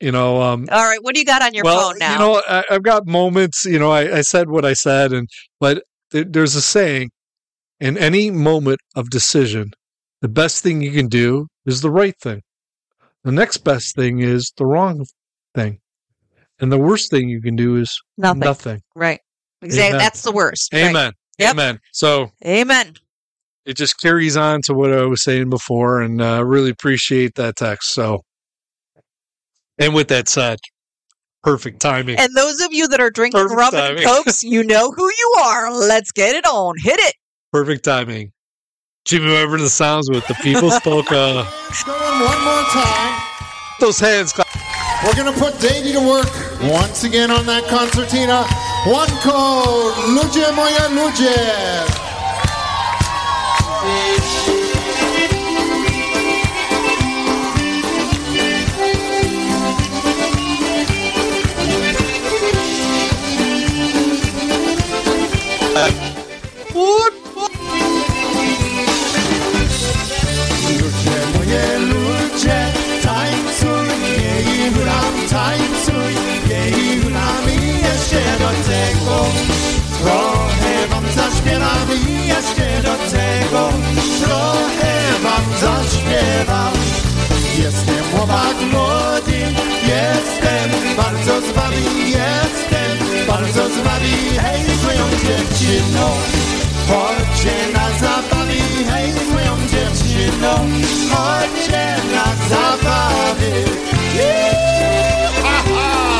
you 0.00 0.10
know 0.10 0.40
um, 0.42 0.66
All 0.70 0.82
right. 0.82 1.02
What 1.02 1.14
do 1.14 1.20
you 1.20 1.26
got 1.26 1.42
on 1.42 1.54
your 1.54 1.64
well, 1.64 1.90
phone 1.90 1.98
now? 1.98 2.12
you 2.12 2.18
know, 2.18 2.42
I, 2.48 2.64
I've 2.70 2.82
got 2.82 3.06
moments. 3.06 3.64
You 3.64 3.78
know, 3.78 3.90
I, 3.90 4.18
I 4.18 4.20
said 4.22 4.48
what 4.50 4.64
I 4.64 4.72
said, 4.72 5.12
and 5.12 5.28
but 5.60 5.84
th- 6.10 6.26
there's 6.30 6.54
a 6.56 6.62
saying: 6.62 7.10
in 7.78 7.96
any 7.98 8.30
moment 8.30 8.80
of 8.96 9.10
decision, 9.10 9.70
the 10.22 10.28
best 10.28 10.62
thing 10.62 10.80
you 10.82 10.90
can 10.92 11.08
do 11.08 11.46
is 11.66 11.82
the 11.82 11.90
right 11.90 12.18
thing. 12.20 12.42
The 13.22 13.32
next 13.32 13.58
best 13.58 13.94
thing 13.94 14.20
is 14.20 14.50
the 14.56 14.66
wrong 14.66 15.04
thing, 15.54 15.78
and 16.58 16.72
the 16.72 16.78
worst 16.78 17.10
thing 17.10 17.28
you 17.28 17.42
can 17.42 17.54
do 17.54 17.76
is 17.76 18.00
Nothing. 18.16 18.40
nothing. 18.40 18.80
right. 18.94 19.20
Exactly. 19.62 19.88
Amen. 19.88 19.98
That's 19.98 20.22
the 20.22 20.32
worst. 20.32 20.72
Right. 20.72 21.12
Amen. 21.40 21.48
Yep. 21.48 21.54
Amen. 21.54 21.80
So 21.92 22.32
Amen. 22.46 22.94
it 23.64 23.74
just 23.74 24.00
carries 24.00 24.36
on 24.36 24.62
to 24.62 24.74
what 24.74 24.92
I 24.92 25.04
was 25.04 25.22
saying 25.22 25.50
before, 25.50 26.02
and 26.02 26.20
uh, 26.20 26.44
really 26.44 26.70
appreciate 26.70 27.34
that 27.36 27.56
text. 27.56 27.90
So, 27.90 28.24
and 29.78 29.94
with 29.94 30.08
that 30.08 30.28
said, 30.28 30.58
perfect 31.42 31.80
timing. 31.80 32.18
And 32.18 32.34
those 32.36 32.60
of 32.60 32.72
you 32.72 32.88
that 32.88 33.00
are 33.00 33.10
drinking 33.10 33.40
Perfect 33.40 33.58
rum 33.58 33.74
and 33.74 34.00
cokes, 34.00 34.42
you 34.42 34.62
know 34.64 34.90
who 34.90 35.04
you 35.04 35.34
are. 35.44 35.72
Let's 35.72 36.12
get 36.12 36.34
it 36.36 36.44
on. 36.46 36.74
Hit 36.78 36.98
it. 37.00 37.14
Perfect 37.52 37.84
timing. 37.84 38.32
Jimmy 39.06 39.32
Weber 39.32 39.58
the 39.58 39.70
sounds 39.70 40.10
with 40.10 40.26
the 40.28 40.34
People's 40.34 40.78
Polka. 40.80 41.46
Going 41.86 42.20
one 42.20 42.44
more 42.44 42.62
time. 42.70 43.22
Those 43.80 43.98
hands. 43.98 44.34
We're 45.02 45.14
going 45.14 45.32
to 45.32 45.40
put 45.40 45.58
Davey 45.58 45.92
to 45.92 46.00
work 46.06 46.28
once 46.70 47.04
again 47.04 47.30
on 47.30 47.46
that 47.46 47.64
concertina. 47.68 48.44
Łatko, 48.86 49.62
ludzie 50.06 50.52
moje 50.52 50.88
ludzie! 50.88 51.34
What? 66.72 67.19
Dziewczyną. 95.70 96.10
Chodźcie 96.88 97.52
na 97.72 97.90
zabawy, 97.98 98.54
hej, 98.90 99.12
swoją 99.12 99.56
dziewczyną, 99.70 100.54
chodźcie 101.10 101.96
na 102.14 102.24
zabawy. 102.48 103.64
Aha! 105.44 106.10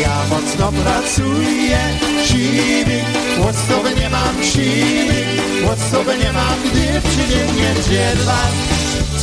Ja 0.00 0.24
mocno 0.30 0.72
pracuję, 0.82 1.78
siwy, 2.26 2.95
głosowy 3.56 3.94
nie 3.94 4.10
mam 4.10 4.44
siwy, 4.44 5.24
głosowy 5.62 6.18
nie 6.18 6.32
mam, 6.32 6.58
gdy 6.64 7.00
przyjdzie 7.08 7.46
niedziela. 7.46 8.40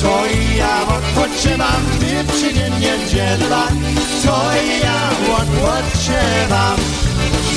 To 0.01 0.25
i 0.25 0.57
ja 0.57 0.81
odpoczywam, 0.81 1.81
gdy 1.95 2.33
przyjdzie 2.33 2.69
niedziela. 2.69 3.67
To 4.25 4.41
i 4.65 4.79
ja 4.79 4.99
odpoczywam. 5.37 6.77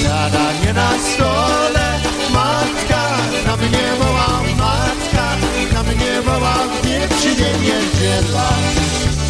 Zadanie 0.03 0.73
na 0.75 0.91
stole, 0.99 2.01
matka 2.33 3.03
na 3.47 3.57
mnie 3.57 3.87
woła, 3.99 4.43
matka 4.59 5.27
na 5.73 5.83
mnie 5.83 6.23
woła, 6.23 6.55
gdy 6.81 7.17
przyjdzie 7.17 7.51
niedziela. 7.59 8.49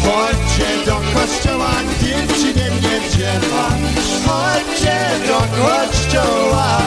Chodźcie 0.03 0.85
do 0.85 0.95
kościoła, 0.95 1.71
gdy 1.91 2.33
przyjdzie 2.33 2.71
niedziela. 2.71 3.67
Chodźcie 4.25 4.97
do 5.27 5.39
kościoła. 5.63 6.79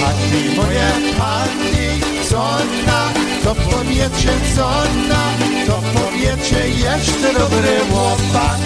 Panny 0.00 0.56
moje 0.56 0.90
panny, 1.18 2.00
co 2.28 2.42
na 2.86 3.12
to 3.44 3.54
powiecie, 3.54 4.32
co 4.56 4.68
na 5.08 5.24
to 5.66 5.82
powiecie, 5.94 6.68
jeszcze 6.68 7.32
dobry 7.38 7.80
chłopak. 7.90 8.58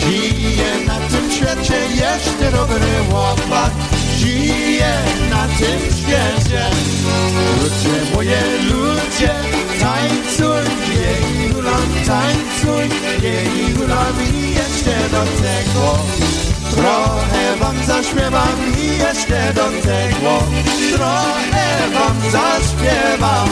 Żyje 0.00 0.72
na 0.86 0.94
tym 0.94 1.05
świecie, 1.36 1.78
jeszcze 1.94 2.52
dobry 2.52 2.86
chłopak. 3.10 3.70
Żyje 4.18 4.94
na 5.30 5.42
tym 5.58 5.80
świecie. 5.98 6.64
Ludzie 7.62 8.14
moje 8.14 8.42
ludzie, 8.70 9.34
tańcuj, 9.80 10.64
jej 10.96 11.52
hulam, 11.52 11.88
tańcuj, 12.06 12.88
jej 13.22 13.74
hulam 13.76 14.14
i 14.34 14.54
jeszcze 14.54 15.08
do 15.10 15.22
tego. 15.42 15.98
Trochę 16.70 17.56
wam 17.60 17.76
zaśpiewam 17.86 18.56
i 18.78 18.98
jeszcze 18.98 19.54
do 19.54 19.64
tego 19.64 20.42
Trochę 20.92 21.66
wam 21.94 22.30
zaśpiewam 22.30 23.48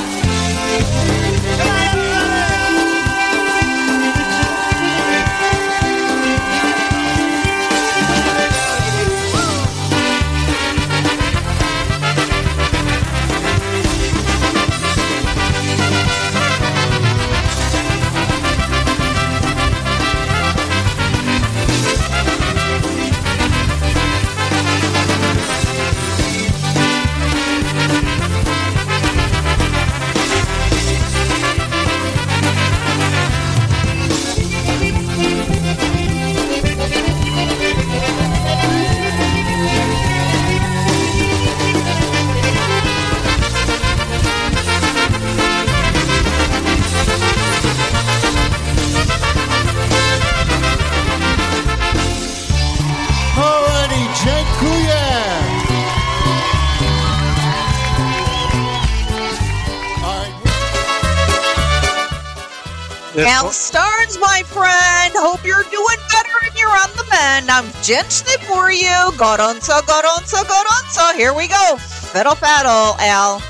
gently 67.84 68.36
for 68.48 68.72
you. 68.72 69.12
Gorąco, 69.20 69.76
gorąco, 69.84 70.40
gorąco. 70.48 71.12
Here 71.16 71.34
we 71.34 71.46
go. 71.46 71.76
Fiddle 71.76 72.34
faddle, 72.34 72.96
Al. 72.98 73.40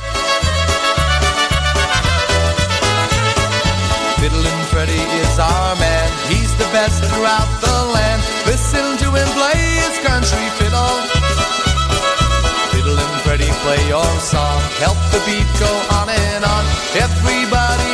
Fiddlin' 4.18 4.62
Freddy 4.72 5.02
is 5.22 5.38
our 5.38 5.76
man. 5.76 6.10
He's 6.26 6.50
the 6.58 6.66
best 6.74 6.98
throughout 7.04 7.46
the 7.60 7.76
land. 7.94 8.22
Listen 8.46 8.98
to 8.98 9.08
him 9.14 9.28
play 9.38 9.60
his 9.78 9.98
country 10.02 10.46
fiddle. 10.58 10.98
Fiddlin' 12.72 13.14
Freddy, 13.22 13.50
play 13.62 13.86
your 13.86 14.10
song. 14.18 14.60
Help 14.82 14.98
the 15.14 15.22
beat 15.26 15.46
go 15.60 15.70
on 15.94 16.08
and 16.10 16.44
on. 16.44 16.64
Everybody 16.98 17.93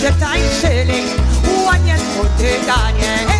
że 0.00 0.12
tańczyli, 0.12 1.02
łanie 1.64 1.96
spotykanie. 1.98 3.37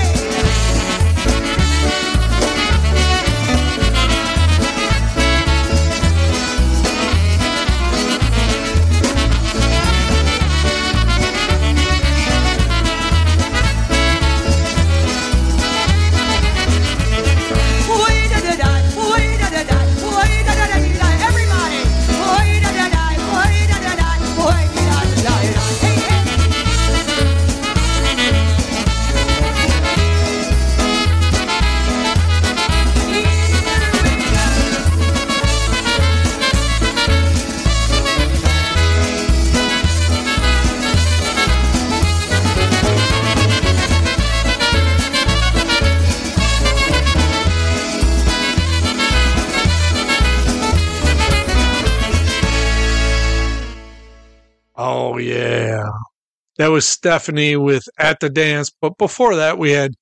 That 56.68 56.72
was 56.72 56.86
Stephanie 56.86 57.56
with 57.56 57.84
At 57.98 58.20
the 58.20 58.28
Dance. 58.28 58.70
But 58.82 58.98
before 58.98 59.34
that, 59.36 59.56
we 59.56 59.70
had 59.70 59.94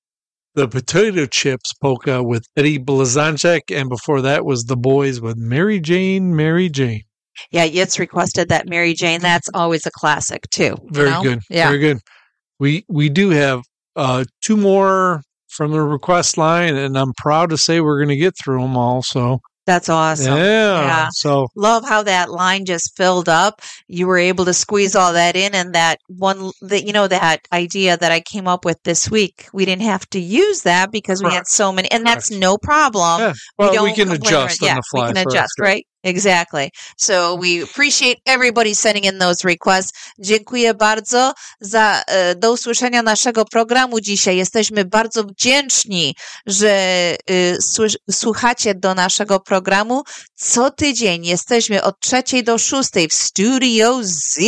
the 0.56 0.66
Potato 0.66 1.24
Chips 1.24 1.72
polka 1.74 2.24
with 2.24 2.44
Eddie 2.56 2.80
Blazonczyk. 2.80 3.70
And 3.70 3.88
before 3.88 4.20
that 4.22 4.44
was 4.44 4.64
The 4.64 4.76
Boys 4.76 5.20
with 5.20 5.36
Mary 5.36 5.78
Jane, 5.78 6.34
Mary 6.34 6.68
Jane. 6.68 7.04
Yeah, 7.52 7.66
it's 7.66 8.00
requested 8.00 8.48
that 8.48 8.68
Mary 8.68 8.94
Jane. 8.94 9.20
That's 9.20 9.48
always 9.54 9.86
a 9.86 9.92
classic 9.92 10.50
too. 10.50 10.74
you 10.82 10.88
Very 10.90 11.10
know? 11.10 11.22
good. 11.22 11.40
Yeah. 11.48 11.68
Very 11.68 11.78
good. 11.78 11.98
We 12.58 12.84
we 12.88 13.10
do 13.10 13.30
have 13.30 13.62
uh, 13.94 14.24
two 14.42 14.56
more 14.56 15.22
from 15.46 15.70
the 15.70 15.82
request 15.82 16.36
line, 16.36 16.74
and 16.74 16.98
I'm 16.98 17.12
proud 17.16 17.50
to 17.50 17.58
say 17.58 17.80
we're 17.80 18.00
going 18.00 18.08
to 18.08 18.16
get 18.16 18.34
through 18.36 18.62
them 18.62 18.76
all. 18.76 19.04
So 19.04 19.38
That's 19.66 19.88
awesome. 19.88 20.36
Yeah. 20.36 21.08
So 21.10 21.48
love 21.56 21.84
how 21.84 22.04
that 22.04 22.30
line 22.30 22.64
just 22.64 22.96
filled 22.96 23.28
up. 23.28 23.60
You 23.88 24.06
were 24.06 24.18
able 24.18 24.44
to 24.44 24.54
squeeze 24.54 24.94
all 24.94 25.12
that 25.14 25.34
in, 25.34 25.54
and 25.54 25.74
that 25.74 25.98
one, 26.06 26.52
that 26.62 26.84
you 26.84 26.92
know, 26.92 27.08
that 27.08 27.40
idea 27.52 27.96
that 27.96 28.12
I 28.12 28.20
came 28.20 28.46
up 28.46 28.64
with 28.64 28.80
this 28.84 29.10
week, 29.10 29.48
we 29.52 29.64
didn't 29.64 29.82
have 29.82 30.08
to 30.10 30.20
use 30.20 30.62
that 30.62 30.92
because 30.92 31.22
we 31.22 31.32
had 31.32 31.48
so 31.48 31.72
many, 31.72 31.90
and 31.90 32.06
that's 32.06 32.30
no 32.30 32.56
problem. 32.58 33.20
Yeah. 33.20 33.32
Well, 33.58 33.70
we 33.70 33.76
don't 33.76 33.94
can 33.96 34.12
adjust 34.12 34.62
on 34.62 34.68
yeah, 34.68 34.74
the 34.76 34.82
fly, 34.90 35.08
We 35.08 35.14
can 35.14 35.26
adjust, 35.26 35.58
right? 35.58 35.84
Exactly. 36.06 36.70
So 36.96 37.36
we 37.36 37.62
appreciate 37.62 38.20
everybody 38.26 38.74
sending 38.74 39.04
in 39.04 39.18
those 39.18 39.44
requests. 39.44 39.92
Dziękuję 40.18 40.74
bardzo 40.74 41.34
za 41.60 42.02
e, 42.06 42.34
do 42.34 42.52
usłyszenia 42.52 43.02
naszego 43.02 43.44
programu 43.44 44.00
dzisiaj. 44.00 44.36
Jesteśmy 44.36 44.84
bardzo 44.84 45.24
wdzięczni, 45.24 46.14
że 46.46 46.70
e, 46.70 47.16
słuchacie 48.10 48.74
do 48.74 48.94
naszego 48.94 49.40
programu 49.40 50.02
co 50.34 50.70
tydzień. 50.70 51.26
Jesteśmy 51.26 51.82
od 51.82 52.00
trzeciej 52.00 52.44
do 52.44 52.58
szóstej 52.58 53.08
w 53.08 53.14
Studio 53.14 54.00
Z. 54.02 54.38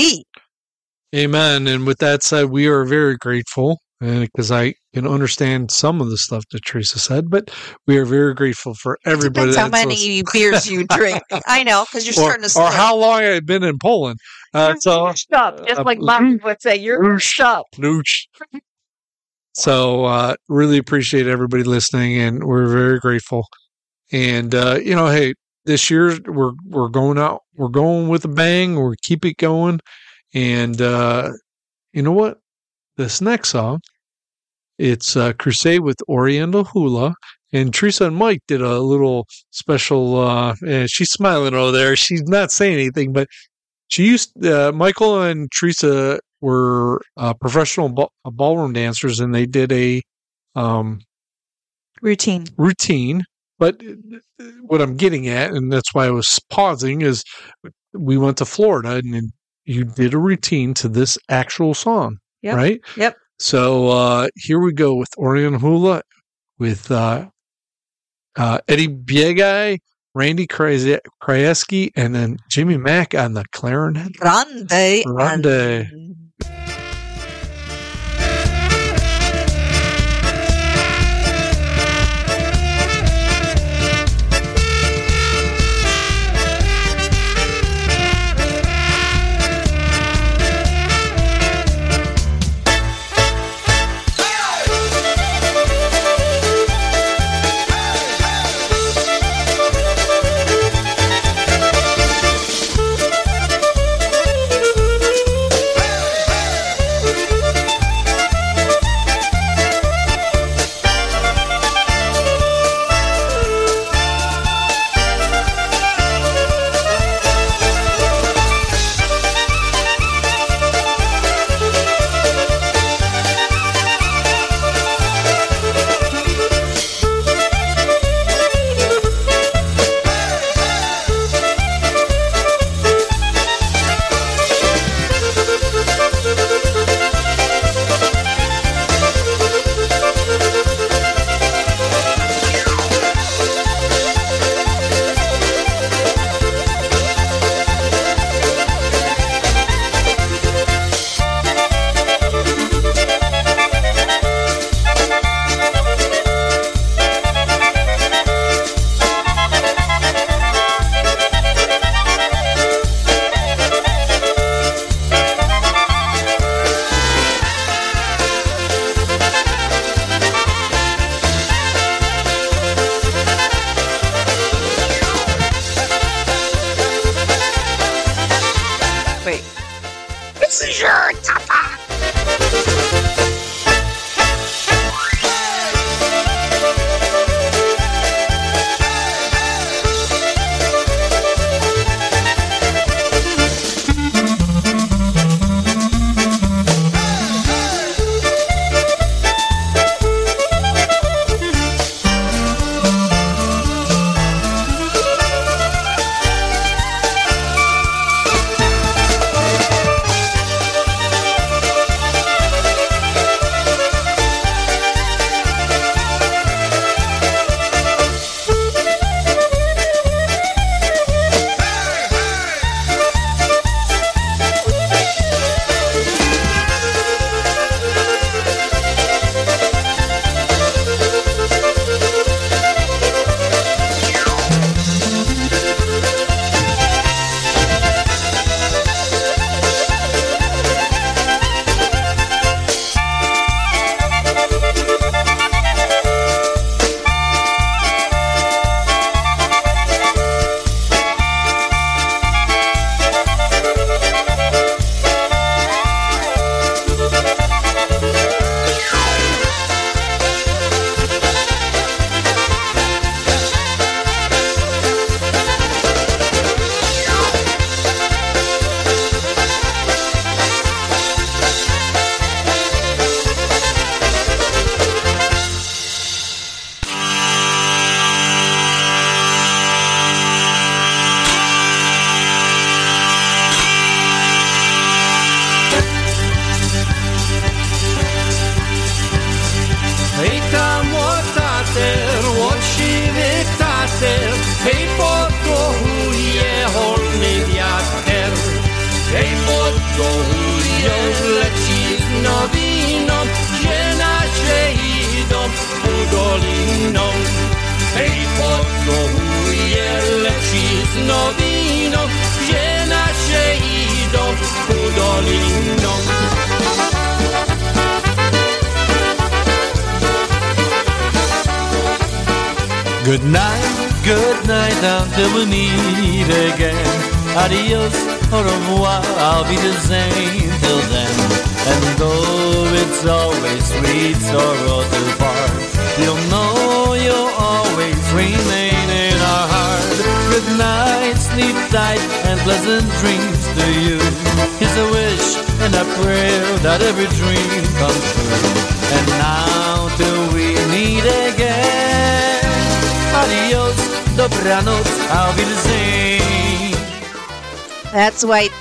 Amen. 1.24 1.68
And 1.68 1.88
with 1.88 1.98
that 1.98 2.24
said, 2.24 2.50
we 2.50 2.68
are 2.68 2.84
very 2.84 3.16
grateful 3.16 3.87
because 4.00 4.52
I 4.52 4.74
can 4.94 5.06
understand 5.06 5.70
some 5.70 6.00
of 6.00 6.10
the 6.10 6.16
stuff 6.16 6.44
that 6.52 6.64
Teresa 6.64 6.98
said, 6.98 7.30
but 7.30 7.50
we 7.86 7.98
are 7.98 8.04
very 8.04 8.34
grateful 8.34 8.74
for 8.74 8.98
everybody. 9.04 9.50
Depends 9.50 9.56
how 9.56 9.68
many 9.68 10.22
listening. 10.22 10.24
beers 10.32 10.70
you 10.70 10.86
drink. 10.86 11.22
I 11.46 11.64
know, 11.64 11.84
because 11.84 12.06
you're 12.06 12.12
or, 12.12 12.28
starting 12.28 12.42
to 12.42 12.46
or 12.46 12.70
slip. 12.70 12.72
how 12.72 12.96
long 12.96 13.22
I've 13.22 13.46
been 13.46 13.64
in 13.64 13.78
Poland. 13.78 14.20
Uh, 14.54 14.76
so 14.76 15.06
up, 15.06 15.66
just 15.66 15.80
uh, 15.80 15.82
like 15.84 15.98
Martin 15.98 16.40
would 16.44 16.62
say, 16.62 16.76
you're 16.76 17.18
up. 17.40 17.66
Nooch. 17.76 18.26
So 19.54 20.04
uh, 20.04 20.36
really 20.48 20.78
appreciate 20.78 21.26
everybody 21.26 21.64
listening, 21.64 22.18
and 22.18 22.44
we're 22.44 22.68
very 22.68 23.00
grateful. 23.00 23.46
And 24.12 24.54
uh, 24.54 24.78
you 24.82 24.94
know, 24.94 25.08
hey, 25.08 25.34
this 25.64 25.90
year 25.90 26.16
we're 26.26 26.52
we're 26.64 26.88
going 26.88 27.18
out, 27.18 27.42
we're 27.56 27.68
going 27.68 28.08
with 28.08 28.24
a 28.24 28.28
bang. 28.28 28.76
We're 28.76 28.94
keep 29.02 29.24
it 29.24 29.36
going, 29.36 29.80
and 30.32 30.80
uh, 30.80 31.32
you 31.92 32.02
know 32.02 32.12
what? 32.12 32.38
This 32.98 33.20
next 33.20 33.50
song, 33.50 33.80
it's 34.76 35.16
uh, 35.16 35.32
Crusade 35.34 35.80
with 35.80 35.96
Oriental 36.08 36.64
Hula. 36.64 37.14
And 37.52 37.72
Teresa 37.72 38.06
and 38.06 38.16
Mike 38.16 38.40
did 38.48 38.60
a 38.60 38.80
little 38.80 39.24
special. 39.50 40.18
Uh, 40.18 40.56
and 40.66 40.90
she's 40.90 41.12
smiling 41.12 41.54
over 41.54 41.70
there. 41.70 41.94
She's 41.94 42.24
not 42.24 42.50
saying 42.50 42.74
anything, 42.74 43.12
but 43.12 43.28
she 43.86 44.04
used 44.04 44.44
uh, 44.44 44.72
Michael 44.72 45.22
and 45.22 45.48
Teresa 45.52 46.18
were 46.40 47.00
uh, 47.16 47.34
professional 47.34 47.88
ball, 47.88 48.12
ballroom 48.24 48.72
dancers, 48.72 49.20
and 49.20 49.32
they 49.32 49.46
did 49.46 49.70
a 49.70 50.02
um, 50.56 51.00
routine. 52.02 52.46
Routine, 52.56 53.22
but 53.60 53.80
uh, 53.80 54.44
what 54.62 54.82
I'm 54.82 54.96
getting 54.96 55.28
at, 55.28 55.52
and 55.52 55.72
that's 55.72 55.94
why 55.94 56.06
I 56.06 56.10
was 56.10 56.38
pausing, 56.50 57.02
is 57.02 57.22
we 57.92 58.18
went 58.18 58.38
to 58.38 58.44
Florida, 58.44 58.96
and 58.96 59.32
you 59.64 59.84
did 59.84 60.14
a 60.14 60.18
routine 60.18 60.74
to 60.74 60.88
this 60.88 61.16
actual 61.28 61.74
song, 61.74 62.18
Yep. 62.42 62.56
right? 62.56 62.80
Yep. 62.96 63.16
So 63.38 63.88
uh, 63.88 64.28
here 64.34 64.58
we 64.58 64.72
go 64.72 64.94
with 64.94 65.10
Orion 65.16 65.54
Hula, 65.54 66.02
with 66.58 66.90
uh, 66.90 67.28
uh, 68.36 68.58
Eddie 68.66 68.88
Biegai, 68.88 69.78
Randy 70.14 70.46
Kraje- 70.46 71.00
Krajewski, 71.22 71.90
and 71.94 72.14
then 72.14 72.38
Jimmy 72.48 72.76
Mack 72.76 73.14
on 73.14 73.34
the 73.34 73.44
clarinet. 73.52 74.14
Grande. 74.16 75.04
Grande. 75.04 75.44
Hey! 75.44 75.90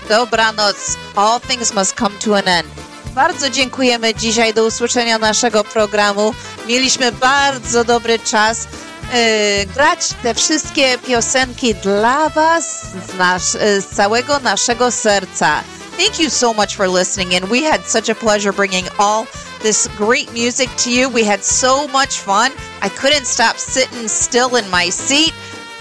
Dobranoc. 0.09 0.75
All 1.15 1.39
things 1.39 1.73
must 1.73 1.95
come 1.95 2.15
to 2.19 2.35
an 2.37 2.47
end. 2.47 2.69
Bardzo 3.15 3.49
dziękujemy 3.49 4.15
dzisiaj. 4.15 4.53
Do 4.53 4.65
usłyszenia 4.65 5.17
naszego 5.17 5.63
programu. 5.63 6.33
Mieliśmy 6.67 7.11
bardzo 7.11 7.83
dobry 7.83 8.19
czas 8.19 8.67
e, 9.13 9.65
grać 9.65 9.99
te 10.23 10.33
wszystkie 10.33 10.97
piosenki 10.97 11.75
dla 11.75 12.29
Was 12.29 12.81
z, 13.07 13.17
nasz, 13.17 13.43
z 13.79 13.85
całego 13.95 14.39
naszego 14.39 14.91
serca. 14.91 15.63
Thank 15.97 16.19
you 16.19 16.29
so 16.29 16.53
much 16.53 16.75
for 16.75 16.87
listening, 16.87 17.33
and 17.33 17.45
we 17.49 17.63
had 17.63 17.81
such 17.87 18.09
a 18.09 18.15
pleasure 18.15 18.53
bringing 18.53 18.87
all 18.99 19.25
this 19.63 19.87
great 19.97 20.31
music 20.31 20.69
to 20.83 20.89
you. 20.91 21.09
We 21.09 21.23
had 21.23 21.43
so 21.43 21.87
much 21.87 22.19
fun. 22.19 22.51
I 22.83 22.89
couldn't 22.89 23.25
stop 23.25 23.57
sitting 23.57 24.07
still 24.07 24.55
in 24.55 24.69
my 24.69 24.91
seat. 24.91 25.33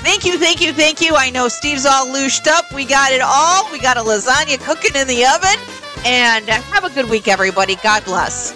Thank 0.07 0.25
you, 0.25 0.39
thank 0.39 0.61
you, 0.61 0.73
thank 0.73 1.01
you. 1.01 1.17
I 1.17 1.31
know 1.31 1.49
Steve's 1.49 1.85
all 1.85 2.09
loosed 2.09 2.47
up. 2.47 2.73
We 2.73 2.85
got 2.85 3.11
it 3.11 3.21
all. 3.21 3.69
We 3.73 3.81
got 3.81 3.97
a 3.97 4.01
lasagna 4.01 4.57
cooking 4.61 4.95
in 4.95 5.09
the 5.09 5.27
oven. 5.27 5.59
And 6.05 6.49
have 6.49 6.85
a 6.85 6.91
good 6.91 7.11
week, 7.11 7.27
everybody. 7.27 7.75
God 7.83 8.05
bless. 8.05 8.53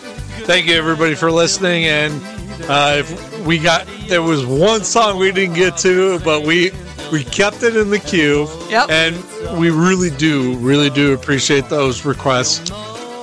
Thank 0.47 0.69
you, 0.69 0.77
everybody, 0.77 1.17
for 1.17 1.29
listening. 1.33 1.87
And 1.87 2.23
uh, 2.69 2.99
if 2.99 3.45
we 3.45 3.59
got 3.59 3.89
there 4.07 4.23
was 4.23 4.47
one 4.47 4.85
song 4.85 5.19
we 5.19 5.33
didn't 5.33 5.57
get 5.57 5.77
to, 5.79 6.21
but 6.21 6.45
we 6.45 6.71
we 7.11 7.25
kept 7.25 7.65
it 7.65 7.75
in 7.75 7.91
the 7.91 7.99
queue. 7.99 8.47
Yep. 8.69 8.89
And 8.89 9.59
we 9.59 9.71
really 9.71 10.11
do, 10.11 10.57
really 10.59 10.89
do 10.89 11.15
appreciate 11.15 11.69
those 11.69 12.05
requests. 12.05 12.71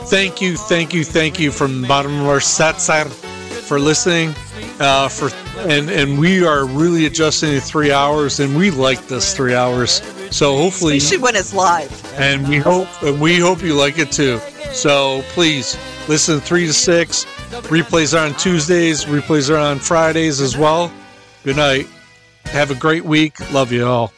Thank 0.09 0.41
you, 0.41 0.57
thank 0.57 0.93
you, 0.93 1.06
thank 1.06 1.39
you 1.39 1.49
from 1.49 1.81
the 1.81 1.88
bottom 1.88 2.19
of 2.19 2.27
our 2.27 2.39
satsar 2.39 3.07
for 3.07 3.80
listening. 3.80 4.35
Uh, 4.81 5.07
for 5.07 5.30
and 5.60 5.90
and 5.90 6.19
we 6.19 6.45
are 6.45 6.66
really 6.66 7.06
adjusting 7.06 7.52
to 7.52 7.61
three 7.61 7.92
hours, 7.92 8.40
and 8.40 8.56
we 8.58 8.72
like 8.72 9.08
this 9.08 9.36
three 9.36 9.53
hours. 9.56 10.02
So 10.32 10.58
hopefully, 10.58 10.98
Especially 10.98 11.24
when 11.24 11.36
it's 11.36 11.53
live. 11.53 12.14
and 12.16 12.48
we 12.48 12.58
hope 12.58 12.88
and 13.03 13.19
we 13.22 13.40
hope 13.40 13.61
you 13.61 13.74
like 13.76 13.98
it 14.00 14.11
too. 14.11 14.40
So 14.74 15.22
please 15.30 15.77
listen 16.08 16.40
three 16.40 16.66
to 16.68 16.74
six. 16.74 17.26
Replays 17.69 18.14
are 18.18 18.26
on 18.26 18.34
Tuesdays. 18.36 19.06
Replays 19.06 19.50
are 19.50 19.58
on 19.58 19.80
Fridays 19.80 20.42
as 20.42 20.58
well. 20.58 20.92
Good 21.44 21.56
night. 21.58 21.88
Have 22.45 22.72
a 22.72 22.76
great 22.76 23.06
week. 23.06 23.40
Love 23.53 23.72
you 23.72 23.86
all. 23.88 24.11